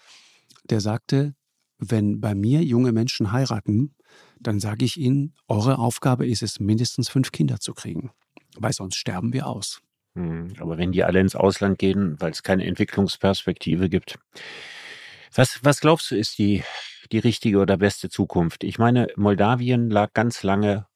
Der 0.70 0.82
sagte, 0.82 1.36
wenn 1.78 2.22
bei 2.22 2.36
mir 2.36 2.64
junge 2.64 2.92
Menschen 2.92 3.32
heiraten, 3.32 3.96
dann 4.40 4.60
sage 4.60 4.86
ich 4.86 4.98
ihnen, 4.98 5.34
eure 5.48 5.80
Aufgabe 5.80 6.28
ist 6.28 6.44
es, 6.44 6.60
mindestens 6.60 7.10
fünf 7.10 7.32
Kinder 7.32 7.60
zu 7.60 7.74
kriegen, 7.74 8.12
weil 8.58 8.74
sonst 8.74 8.96
sterben 8.96 9.34
wir 9.34 9.48
aus. 9.48 9.82
Hm, 10.16 10.54
aber 10.60 10.78
wenn 10.78 10.92
die 10.92 11.04
alle 11.04 11.20
ins 11.20 11.36
Ausland 11.36 11.80
gehen, 11.80 12.20
weil 12.20 12.32
es 12.32 12.44
keine 12.44 12.66
Entwicklungsperspektive 12.66 13.90
gibt. 13.90 14.20
Was, 15.34 15.60
was 15.64 15.80
glaubst 15.80 16.12
du, 16.12 16.16
ist 16.16 16.38
die, 16.38 16.64
die 17.12 17.20
richtige 17.20 17.60
oder 17.60 17.78
beste 17.78 18.10
Zukunft? 18.10 18.64
Ich 18.64 18.78
meine, 18.78 19.08
Moldawien 19.16 19.90
lag 19.90 20.14
ganz 20.14 20.44
lange 20.44 20.88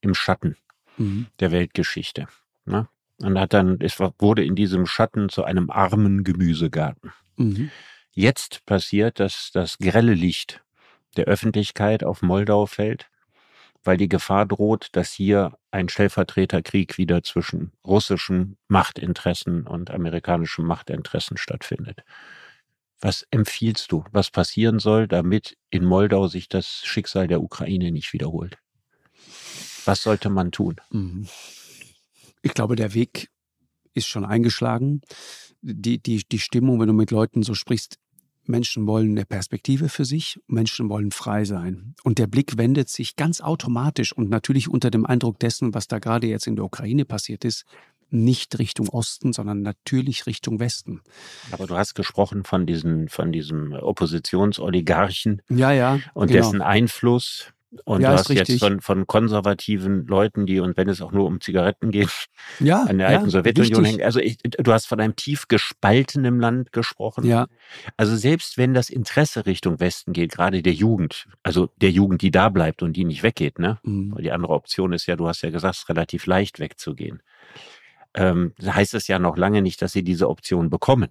im 0.00 0.14
Schatten 0.14 0.56
mhm. 0.96 1.26
der 1.40 1.52
Weltgeschichte. 1.52 2.26
Ne? 2.64 2.88
Und 3.22 3.38
hat 3.38 3.52
dann, 3.52 3.78
es 3.80 3.98
wurde 3.98 4.44
in 4.44 4.54
diesem 4.54 4.86
Schatten 4.86 5.28
zu 5.28 5.44
einem 5.44 5.70
armen 5.70 6.24
Gemüsegarten. 6.24 7.12
Mhm. 7.36 7.70
Jetzt 8.12 8.64
passiert, 8.66 9.20
dass 9.20 9.50
das 9.52 9.78
grelle 9.78 10.14
Licht 10.14 10.62
der 11.16 11.26
Öffentlichkeit 11.26 12.04
auf 12.04 12.22
Moldau 12.22 12.66
fällt, 12.66 13.08
weil 13.82 13.96
die 13.96 14.08
Gefahr 14.08 14.46
droht, 14.46 14.88
dass 14.92 15.12
hier 15.12 15.56
ein 15.70 15.88
Stellvertreterkrieg 15.88 16.98
wieder 16.98 17.22
zwischen 17.22 17.72
russischen 17.84 18.56
Machtinteressen 18.68 19.66
und 19.66 19.90
amerikanischen 19.90 20.66
Machtinteressen 20.66 21.36
stattfindet. 21.36 22.02
Was 23.00 23.26
empfiehlst 23.30 23.92
du, 23.92 24.04
was 24.12 24.30
passieren 24.30 24.78
soll, 24.78 25.08
damit 25.08 25.56
in 25.70 25.84
Moldau 25.84 26.28
sich 26.28 26.48
das 26.48 26.82
Schicksal 26.84 27.28
der 27.28 27.42
Ukraine 27.42 27.92
nicht 27.92 28.12
wiederholt? 28.12 28.58
Was 29.84 30.02
sollte 30.02 30.28
man 30.28 30.52
tun? 30.52 30.76
Mhm. 30.90 31.26
Ich 32.42 32.52
glaube, 32.52 32.76
der 32.76 32.94
Weg 32.94 33.30
ist 33.94 34.06
schon 34.06 34.24
eingeschlagen. 34.24 35.00
Die, 35.62 35.98
die, 35.98 36.24
die 36.30 36.38
Stimmung, 36.38 36.80
wenn 36.80 36.88
du 36.88 36.94
mit 36.94 37.10
Leuten 37.10 37.42
so 37.42 37.54
sprichst, 37.54 37.98
Menschen 38.44 38.86
wollen 38.86 39.10
eine 39.10 39.24
Perspektive 39.24 39.88
für 39.88 40.04
sich, 40.04 40.40
Menschen 40.46 40.88
wollen 40.88 41.10
frei 41.10 41.44
sein. 41.44 41.94
Und 42.02 42.18
der 42.18 42.26
Blick 42.26 42.58
wendet 42.58 42.88
sich 42.88 43.16
ganz 43.16 43.40
automatisch 43.40 44.12
und 44.12 44.28
natürlich 44.28 44.68
unter 44.68 44.90
dem 44.90 45.06
Eindruck 45.06 45.38
dessen, 45.38 45.74
was 45.74 45.88
da 45.88 45.98
gerade 45.98 46.26
jetzt 46.26 46.46
in 46.46 46.56
der 46.56 46.64
Ukraine 46.64 47.04
passiert 47.04 47.44
ist, 47.44 47.64
nicht 48.10 48.58
Richtung 48.58 48.88
Osten, 48.88 49.32
sondern 49.32 49.62
natürlich 49.62 50.26
Richtung 50.26 50.60
Westen. 50.60 51.00
Aber 51.52 51.66
du 51.66 51.76
hast 51.76 51.94
gesprochen 51.94 52.44
von 52.44 52.66
diesen, 52.66 53.08
von 53.08 53.32
diesem 53.32 53.72
Oppositionsoligarchen 53.72 55.42
ja, 55.48 55.72
ja, 55.72 56.00
und 56.14 56.28
genau. 56.28 56.40
dessen 56.40 56.62
Einfluss. 56.62 57.52
Und 57.84 58.00
ja, 58.00 58.10
du 58.10 58.18
hast 58.18 58.28
jetzt 58.30 58.58
von, 58.58 58.80
von 58.80 59.06
konservativen 59.06 60.04
Leuten, 60.06 60.44
die, 60.44 60.58
und 60.58 60.76
wenn 60.76 60.88
es 60.88 61.00
auch 61.00 61.12
nur 61.12 61.26
um 61.26 61.40
Zigaretten 61.40 61.92
geht, 61.92 62.10
ja, 62.58 62.82
an 62.82 62.98
der 62.98 63.12
ja, 63.12 63.18
alten 63.18 63.30
Sowjetunion 63.30 63.84
hängen. 63.84 64.02
Also 64.02 64.18
ich, 64.18 64.38
du 64.38 64.72
hast 64.72 64.86
von 64.86 65.00
einem 65.00 65.14
tief 65.14 65.46
gespaltenen 65.46 66.40
Land 66.40 66.72
gesprochen. 66.72 67.24
Ja. 67.24 67.46
Also 67.96 68.16
selbst 68.16 68.58
wenn 68.58 68.74
das 68.74 68.90
Interesse 68.90 69.46
Richtung 69.46 69.78
Westen 69.78 70.12
geht, 70.12 70.32
gerade 70.32 70.62
der 70.62 70.72
Jugend, 70.72 71.28
also 71.44 71.70
der 71.76 71.92
Jugend, 71.92 72.22
die 72.22 72.32
da 72.32 72.48
bleibt 72.48 72.82
und 72.82 72.94
die 72.94 73.04
nicht 73.04 73.22
weggeht, 73.22 73.60
ne? 73.60 73.78
Mhm. 73.84 74.16
Weil 74.16 74.22
die 74.24 74.32
andere 74.32 74.52
Option 74.52 74.92
ist 74.92 75.06
ja, 75.06 75.14
du 75.14 75.28
hast 75.28 75.42
ja 75.42 75.50
gesagt, 75.50 75.88
relativ 75.88 76.26
leicht 76.26 76.58
wegzugehen. 76.58 77.22
Ähm, 78.14 78.54
heißt 78.62 78.94
es 78.94 79.06
ja 79.06 79.18
noch 79.18 79.36
lange 79.36 79.62
nicht, 79.62 79.80
dass 79.82 79.92
sie 79.92 80.02
diese 80.02 80.28
Option 80.28 80.68
bekommen. 80.68 81.08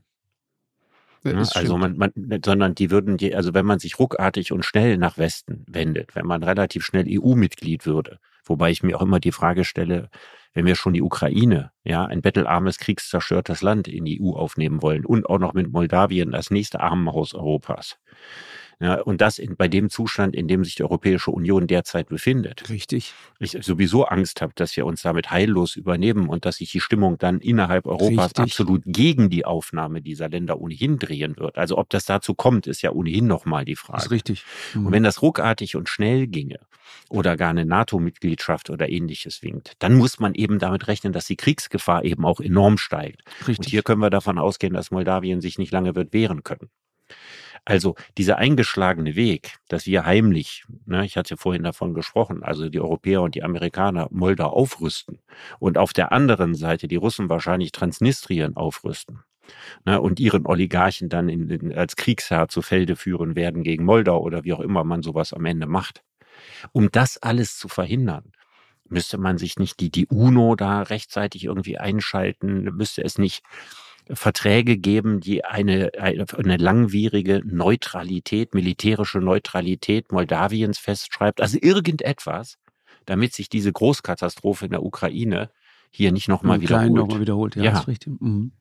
Ja, 1.23 1.33
ne? 1.33 1.47
also 1.53 1.77
man, 1.77 1.97
man, 1.97 2.11
sondern 2.43 2.75
die 2.75 2.91
würden, 2.91 3.17
die, 3.17 3.35
also 3.35 3.53
wenn 3.53 3.65
man 3.65 3.79
sich 3.79 3.99
ruckartig 3.99 4.51
und 4.51 4.65
schnell 4.65 4.97
nach 4.97 5.17
Westen 5.17 5.65
wendet, 5.67 6.15
wenn 6.15 6.25
man 6.25 6.43
relativ 6.43 6.85
schnell 6.85 7.05
EU-Mitglied 7.07 7.85
würde, 7.85 8.19
wobei 8.45 8.71
ich 8.71 8.83
mir 8.83 8.97
auch 8.97 9.01
immer 9.01 9.19
die 9.19 9.31
Frage 9.31 9.65
stelle, 9.65 10.09
wenn 10.53 10.65
wir 10.65 10.75
schon 10.75 10.93
die 10.93 11.01
Ukraine, 11.01 11.71
ja, 11.83 12.05
ein 12.05 12.21
bettelarmes, 12.21 12.79
kriegszerstörtes 12.79 13.61
Land 13.61 13.87
in 13.87 14.05
die 14.05 14.21
EU 14.21 14.31
aufnehmen 14.31 14.81
wollen 14.81 15.05
und 15.05 15.25
auch 15.25 15.39
noch 15.39 15.53
mit 15.53 15.71
Moldawien 15.71 16.31
das 16.31 16.51
nächste 16.51 16.79
Armenhaus 16.79 17.33
Europas, 17.33 17.99
ja, 18.82 19.01
und 19.01 19.19
das 19.19 19.39
in, 19.39 19.57
bei 19.57 19.67
dem 19.67 19.89
Zustand, 19.89 20.34
in 20.36 20.47
dem 20.47 20.63
sich 20.63 20.75
die 20.75 20.84
Europäische 20.84 21.32
Union 21.32 21.67
derzeit 21.67 22.07
befindet. 22.07 22.69
Richtig. 22.69 23.13
Ich 23.38 23.57
sowieso 23.59 24.05
Angst 24.05 24.41
habe, 24.41 24.53
dass 24.55 24.75
wir 24.77 24.86
uns 24.86 25.01
damit 25.01 25.32
heillos 25.32 25.75
übernehmen 25.75 26.30
und 26.30 26.45
dass 26.45 26.57
sich 26.57 26.71
die 26.71 26.80
Stimmung 26.80 27.17
dann 27.17 27.41
innerhalb 27.41 27.86
Europas 27.86 28.27
Richtig. 28.27 28.43
absolut 28.43 28.84
gegen 28.86 29.30
die 29.30 29.43
Aufnahme 29.43 30.01
dieser 30.01 30.30
Länder 30.30 30.61
ohnehin 30.61 30.97
drehen 30.97 31.36
wird. 31.36 31.57
Also 31.57 31.77
ob 31.77 31.89
das 31.89 32.05
dazu 32.05 32.34
kommt, 32.34 32.67
ist 32.67 32.82
ja 32.82 32.91
ohnehin 32.91 33.27
nochmal 33.27 33.65
die 33.65 33.75
Frage. 33.75 33.97
Das 33.97 34.05
ist 34.05 34.11
richtig. 34.11 34.45
Mhm. 34.73 34.86
Und 34.86 34.93
wenn 34.93 35.03
das 35.03 35.21
ruckartig 35.21 35.75
und 35.75 35.89
schnell 35.89 36.27
ginge 36.27 36.59
oder 37.09 37.36
gar 37.36 37.49
eine 37.49 37.65
NATO-Mitgliedschaft 37.65 38.69
oder 38.69 38.88
ähnliches 38.88 39.43
winkt, 39.43 39.73
dann 39.80 39.97
muss 39.97 40.19
man 40.19 40.36
eben 40.36 40.57
damit 40.57 40.88
rechnen, 40.88 41.11
dass 41.11 41.25
die 41.25 41.36
Kriegsgefahr 41.36 42.05
eben 42.05 42.23
auch 42.23 42.39
enorm 42.39 42.77
steigt. 42.77 43.23
Richtig. 43.41 43.57
Und 43.57 43.65
hier 43.67 43.84
können 43.84 44.01
wir 44.01 44.09
davon 44.09 44.38
ausgehen, 44.38 44.73
dass 44.73 44.89
Moldawien 44.89 45.41
sich 45.41 45.57
nicht 45.57 45.73
lange 45.73 45.95
wird 45.95 46.13
wehren 46.13 46.43
können. 46.43 46.69
Also 47.70 47.93
dieser 48.17 48.39
eingeschlagene 48.39 49.15
Weg, 49.15 49.59
dass 49.67 49.86
wir 49.86 50.03
heimlich, 50.03 50.65
ne, 50.88 51.05
ich 51.05 51.17
hatte 51.17 51.38
vorhin 51.38 51.61
davon 51.61 51.93
gesprochen, 51.93 52.41
also 52.41 52.67
die 52.67 52.80
Europäer 52.80 53.22
und 53.22 53.36
die 53.36 53.43
Amerikaner 53.43 54.07
Moldau 54.09 54.49
aufrüsten 54.49 55.20
und 55.59 55.78
auf 55.78 55.93
der 55.93 56.11
anderen 56.11 56.55
Seite 56.55 56.88
die 56.88 56.95
Russen 56.95 57.30
wahrscheinlich 57.30 57.72
Transnistrien 57.72 58.55
aufrüsten 58.55 59.20
ne, 59.86 60.01
und 60.01 60.20
ihren 60.20 60.47
Oligarchen 60.47 61.09
dann 61.09 61.30
in, 61.30 61.47
in, 61.47 61.78
als 61.78 61.95
Kriegsherr 61.95 62.47
zu 62.47 62.63
Felde 62.63 62.95
führen 62.95 63.36
werden 63.36 63.61
gegen 63.61 63.86
Moldau 63.86 64.20
oder 64.20 64.43
wie 64.43 64.53
auch 64.53 64.61
immer 64.61 64.84
man 64.84 65.03
sowas 65.03 65.32
am 65.32 65.45
Ende 65.45 65.67
macht. 65.67 66.01
Um 66.72 66.89
das 66.91 67.22
alles 67.22 67.59
zu 67.59 67.67
verhindern, 67.67 68.32
müsste 68.86 69.20
man 69.20 69.38
sich 69.38 69.59
nicht 69.59 69.80
die, 69.80 69.91
die 69.91 70.07
UNO 70.07 70.55
da 70.55 70.82
rechtzeitig 70.82 71.43
irgendwie 71.43 71.78
einschalten, 71.78 72.63
müsste 72.76 73.03
es 73.03 73.20
nicht 73.20 73.43
Verträge 74.12 74.78
geben, 74.78 75.20
die 75.20 75.45
eine, 75.45 75.91
eine 75.97 76.57
langwierige 76.57 77.41
Neutralität, 77.45 78.53
militärische 78.53 79.20
Neutralität 79.20 80.12
Moldawiens 80.12 80.78
festschreibt. 80.78 81.41
Also 81.41 81.57
irgendetwas, 81.62 82.57
damit 83.05 83.34
sich 83.34 83.49
diese 83.49 83.72
Großkatastrophe 83.72 84.66
in 84.66 84.72
der 84.72 84.84
Ukraine 84.84 85.51
hier 85.91 86.12
nicht 86.12 86.28
nochmal 86.28 86.62
wiederholt. 86.62 86.93
Noch 86.93 87.07
mal 87.07 87.20
wiederholt, 87.20 87.55
ja, 87.55 87.64
ja. 87.64 87.80
ist 87.80 87.88
richtig. 87.88 88.20
Mhm. 88.20 88.51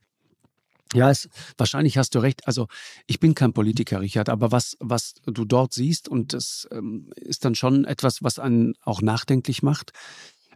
Ja, 0.95 1.11
es, 1.11 1.29
wahrscheinlich 1.59 1.99
hast 1.99 2.15
du 2.15 2.19
recht. 2.19 2.47
Also 2.47 2.67
ich 3.07 3.21
bin 3.21 3.35
kein 3.35 3.53
Politiker, 3.53 4.01
Richard, 4.01 4.31
aber 4.31 4.53
was, 4.53 4.77
was 4.81 5.15
du 5.27 5.45
dort 5.45 5.75
siehst, 5.75 6.09
und 6.09 6.33
das 6.33 6.67
ähm, 6.73 7.11
ist 7.17 7.45
dann 7.45 7.55
schon 7.55 7.85
etwas, 7.85 8.23
was 8.23 8.39
einen 8.39 8.75
auch 8.83 9.03
nachdenklich 9.03 9.63
macht, 9.63 9.93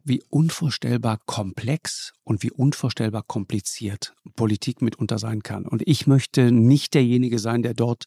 wie 0.04 0.22
unvorstellbar 0.28 1.20
komplex 1.26 2.12
und 2.24 2.42
wie 2.42 2.50
unvorstellbar 2.50 3.22
kompliziert 3.22 4.14
Politik 4.36 4.82
mitunter 4.82 5.18
sein 5.18 5.42
kann. 5.42 5.66
Und 5.66 5.82
ich 5.86 6.06
möchte 6.06 6.50
nicht 6.50 6.94
derjenige 6.94 7.38
sein, 7.38 7.62
der 7.62 7.74
dort 7.74 8.04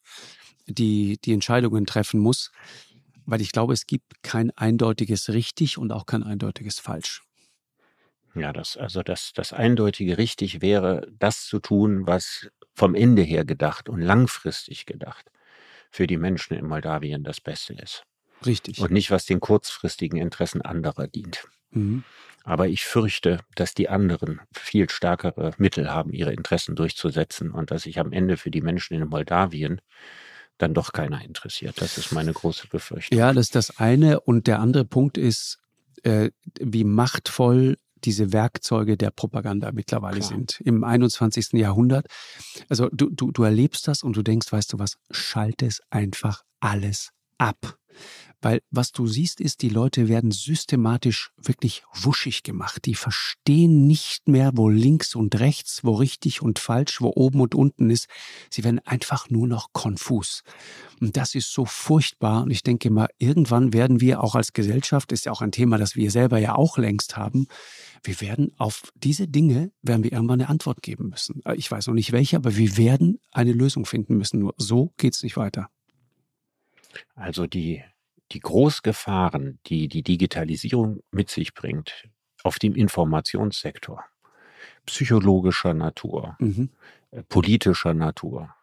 die, 0.67 1.17
die 1.23 1.33
Entscheidungen 1.33 1.85
treffen 1.85 2.19
muss, 2.19 2.51
weil 3.25 3.41
ich 3.41 3.51
glaube, 3.51 3.73
es 3.73 3.87
gibt 3.87 4.23
kein 4.23 4.51
eindeutiges 4.51 5.29
richtig 5.29 5.77
und 5.77 5.91
auch 5.91 6.05
kein 6.05 6.23
eindeutiges 6.23 6.79
falsch. 6.79 7.21
Ja, 8.35 8.51
das, 8.51 8.75
also 8.75 9.01
das, 9.01 9.31
das 9.33 9.53
eindeutige 9.53 10.17
richtig 10.17 10.61
wäre, 10.61 11.07
das 11.17 11.45
zu 11.45 11.59
tun, 11.59 12.05
was 12.05 12.49
vom 12.73 12.93
Ende 12.93 13.21
her 13.21 13.45
gedacht 13.45 13.87
und 13.87 14.01
langfristig 14.01 14.85
gedacht 14.85 15.31
für 15.89 16.07
die 16.07 16.17
Menschen 16.17 16.57
in 16.57 16.65
Moldawien 16.65 17.23
das 17.23 17.39
Beste 17.39 17.73
ist. 17.73 18.03
Richtig. 18.45 18.79
Und 18.79 18.91
nicht, 18.91 19.11
was 19.11 19.25
den 19.25 19.39
kurzfristigen 19.39 20.19
Interessen 20.19 20.61
anderer 20.61 21.07
dient. 21.07 21.47
Mhm. 21.75 22.03
Aber 22.43 22.67
ich 22.67 22.85
fürchte, 22.85 23.39
dass 23.55 23.73
die 23.73 23.89
anderen 23.89 24.39
viel 24.53 24.89
stärkere 24.89 25.53
Mittel 25.57 25.91
haben, 25.91 26.13
ihre 26.13 26.31
Interessen 26.31 26.75
durchzusetzen 26.75 27.51
und 27.51 27.71
dass 27.71 27.83
sich 27.83 27.99
am 27.99 28.11
Ende 28.11 28.37
für 28.37 28.51
die 28.51 28.61
Menschen 28.61 28.93
in 28.93 29.07
Moldawien 29.07 29.81
dann 30.57 30.73
doch 30.73 30.93
keiner 30.93 31.23
interessiert. 31.23 31.81
Das 31.81 31.97
ist 31.97 32.11
meine 32.11 32.33
große 32.33 32.67
Befürchtung. 32.67 33.17
Ja, 33.17 33.33
das 33.33 33.47
ist 33.47 33.55
das 33.55 33.79
eine. 33.79 34.19
Und 34.21 34.47
der 34.47 34.59
andere 34.59 34.85
Punkt 34.85 35.17
ist, 35.17 35.59
äh, 36.03 36.29
wie 36.59 36.83
machtvoll 36.83 37.77
diese 38.03 38.31
Werkzeuge 38.31 38.97
der 38.97 39.09
Propaganda 39.09 39.71
mittlerweile 39.71 40.19
Klar. 40.19 40.29
sind 40.29 40.61
im 40.63 40.83
21. 40.83 41.53
Jahrhundert. 41.53 42.07
Also 42.69 42.89
du, 42.91 43.09
du, 43.09 43.31
du 43.31 43.43
erlebst 43.43 43.87
das 43.87 44.03
und 44.03 44.15
du 44.15 44.21
denkst, 44.21 44.51
weißt 44.51 44.73
du 44.73 44.79
was, 44.79 44.97
schalte 45.09 45.65
es 45.65 45.81
einfach 45.89 46.43
alles 46.59 47.11
ab. 47.37 47.77
Weil 48.45 48.61
was 48.69 48.91
du 48.91 49.07
siehst, 49.07 49.41
ist, 49.41 49.63
die 49.63 49.69
Leute 49.69 50.07
werden 50.07 50.29
systematisch 50.29 51.31
wirklich 51.35 51.81
wuschig 51.91 52.43
gemacht. 52.43 52.85
Die 52.85 52.93
verstehen 52.93 53.87
nicht 53.87 54.27
mehr, 54.27 54.51
wo 54.53 54.69
links 54.69 55.15
und 55.15 55.39
rechts, 55.39 55.83
wo 55.83 55.95
richtig 55.95 56.43
und 56.43 56.59
falsch, 56.59 57.01
wo 57.01 57.11
oben 57.15 57.41
und 57.41 57.55
unten 57.55 57.89
ist. 57.89 58.05
Sie 58.51 58.63
werden 58.63 58.77
einfach 58.85 59.31
nur 59.31 59.47
noch 59.47 59.73
konfus. 59.73 60.43
Und 61.01 61.17
das 61.17 61.33
ist 61.33 61.53
so 61.53 61.65
furchtbar. 61.65 62.43
Und 62.43 62.51
ich 62.51 62.61
denke 62.61 62.91
mal, 62.91 63.07
irgendwann 63.17 63.73
werden 63.73 63.99
wir 63.99 64.21
auch 64.21 64.35
als 64.35 64.53
Gesellschaft, 64.53 65.11
ist 65.11 65.25
ja 65.25 65.31
auch 65.31 65.41
ein 65.41 65.51
Thema, 65.51 65.79
das 65.79 65.95
wir 65.95 66.11
selber 66.11 66.37
ja 66.37 66.53
auch 66.53 66.77
längst 66.77 67.17
haben, 67.17 67.47
wir 68.03 68.21
werden 68.21 68.51
auf 68.59 68.91
diese 68.93 69.27
Dinge, 69.27 69.71
werden 69.81 70.03
wir 70.03 70.11
irgendwann 70.11 70.39
eine 70.39 70.49
Antwort 70.49 70.83
geben 70.83 71.09
müssen. 71.09 71.41
Ich 71.55 71.71
weiß 71.71 71.87
noch 71.87 71.95
nicht 71.95 72.11
welche, 72.11 72.37
aber 72.37 72.55
wir 72.55 72.77
werden 72.77 73.17
eine 73.31 73.53
Lösung 73.53 73.87
finden 73.87 74.17
müssen. 74.17 74.37
Nur 74.37 74.53
so 74.57 74.93
geht 74.97 75.15
es 75.15 75.23
nicht 75.23 75.35
weiter. 75.35 75.67
Also 77.15 77.47
die 77.47 77.81
die 78.31 78.39
Großgefahren, 78.39 79.59
die 79.67 79.87
die 79.87 80.03
Digitalisierung 80.03 81.01
mit 81.11 81.29
sich 81.29 81.53
bringt, 81.53 82.07
auf 82.43 82.59
dem 82.59 82.75
Informationssektor, 82.75 84.03
psychologischer 84.85 85.73
Natur, 85.73 86.35
mhm. 86.39 86.69
Äh, 87.11 87.23
politischer 87.23 87.93
Natur, 87.93 88.53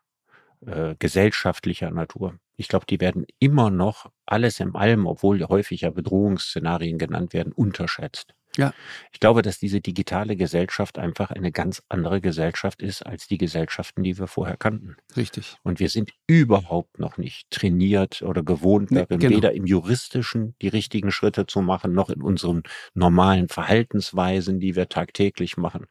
äh, 0.67 0.95
gesellschaftlicher 0.99 1.91
Natur. 1.91 2.39
Ich 2.57 2.69
glaube, 2.69 2.87
die 2.87 3.01
werden 3.01 3.27
immer 3.39 3.71
noch 3.71 4.11
alles 4.27 4.61
im 4.61 4.77
allem, 4.77 5.07
obwohl 5.07 5.43
häufig 5.45 5.83
ja 5.83 5.91
Bedrohungsszenarien 5.91 6.99
genannt 6.99 7.33
werden, 7.33 7.53
unterschätzt. 7.53 8.35
Ja. 8.57 8.75
Ich 9.13 9.21
glaube, 9.21 9.43
dass 9.43 9.59
diese 9.59 9.81
digitale 9.81 10.37
Gesellschaft 10.37 10.99
einfach 10.99 11.31
eine 11.31 11.53
ganz 11.53 11.83
andere 11.89 12.21
Gesellschaft 12.21 12.83
ist 12.83 13.05
als 13.05 13.27
die 13.27 13.39
Gesellschaften, 13.39 14.03
die 14.03 14.19
wir 14.19 14.27
vorher 14.27 14.57
kannten. 14.57 14.97
Richtig. 15.17 15.57
Und 15.63 15.81
wir 15.81 15.89
sind 15.89 16.13
überhaupt 16.27 16.99
noch 16.99 17.17
nicht 17.17 17.51
trainiert 17.51 18.23
oder 18.23 18.43
gewohnt 18.43 18.91
darin, 18.91 19.07
nee, 19.11 19.17
genau. 19.19 19.37
weder 19.37 19.53
im 19.53 19.67
juristischen 19.67 20.55
die 20.61 20.69
richtigen 20.69 21.11
Schritte 21.11 21.47
zu 21.47 21.63
machen, 21.63 21.93
noch 21.93 22.11
in 22.11 22.23
unseren 22.23 22.63
normalen 22.95 23.49
Verhaltensweisen, 23.49 24.61
die 24.61 24.77
wir 24.77 24.89
tagtäglich 24.89 25.57
machen, 25.57 25.87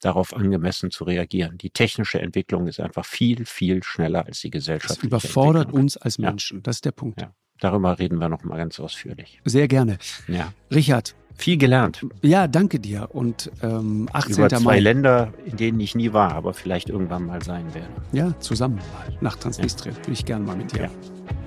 darauf 0.00 0.34
angemessen 0.34 0.90
zu 0.90 1.04
reagieren. 1.04 1.58
Die 1.58 1.70
technische 1.70 2.20
Entwicklung 2.20 2.68
ist 2.68 2.80
einfach 2.80 3.04
viel, 3.04 3.44
viel 3.44 3.82
schneller 3.82 4.26
als 4.26 4.40
die 4.40 4.50
Gesellschaft. 4.50 4.98
Das 4.98 5.04
überfordert 5.04 5.72
uns 5.72 5.96
als 5.96 6.18
Menschen. 6.18 6.58
Ja. 6.58 6.62
Das 6.62 6.76
ist 6.76 6.84
der 6.84 6.92
Punkt. 6.92 7.20
Ja. 7.20 7.34
Darüber 7.58 7.98
reden 7.98 8.18
wir 8.18 8.28
noch 8.28 8.42
mal 8.44 8.56
ganz 8.56 8.80
ausführlich. 8.80 9.40
Sehr 9.44 9.68
gerne. 9.68 9.98
Ja. 10.26 10.52
Richard, 10.70 11.14
viel 11.36 11.56
gelernt. 11.56 12.04
Ja, 12.22 12.46
danke 12.46 12.80
dir. 12.80 13.08
Und 13.12 13.50
ähm, 13.62 14.08
18. 14.12 14.36
Über 14.36 14.48
zwei 14.48 14.60
Mai. 14.60 14.80
Länder, 14.80 15.32
in 15.44 15.56
denen 15.56 15.80
ich 15.80 15.94
nie 15.94 16.12
war, 16.12 16.32
aber 16.32 16.54
vielleicht 16.54 16.88
irgendwann 16.88 17.26
mal 17.26 17.42
sein 17.42 17.66
werde. 17.74 17.88
Ja, 18.12 18.38
zusammen 18.40 18.76
mal 18.76 19.16
nach 19.20 19.36
Transnistrien. 19.36 19.94
Ja. 19.94 20.00
Würde 20.02 20.12
ich 20.12 20.24
gerne 20.24 20.44
mal 20.44 20.56
mit 20.56 20.72
dir. 20.72 20.84
Ja. 20.84 20.90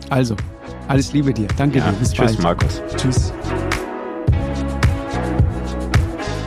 Also, 0.09 0.35
alles 0.87 1.13
Liebe 1.13 1.33
dir. 1.33 1.47
Danke 1.57 1.79
ja, 1.79 1.89
dir. 1.89 1.97
Bis 1.97 2.11
tschüss, 2.11 2.35
bald. 2.35 2.43
Markus. 2.43 2.81
Tschüss. 2.95 3.33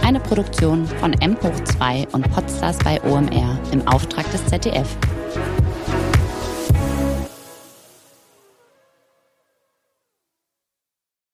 Eine 0.03 0.20
Produktion 0.20 0.86
von 0.86 1.12
M 1.14 1.36
hoch 1.43 1.64
2 1.64 2.09
und 2.12 2.30
Podstars 2.32 2.78
bei 2.78 3.01
OMR 3.03 3.59
im 3.72 3.86
Auftrag 3.86 4.30
des 4.32 4.45
ZDF. 4.47 4.97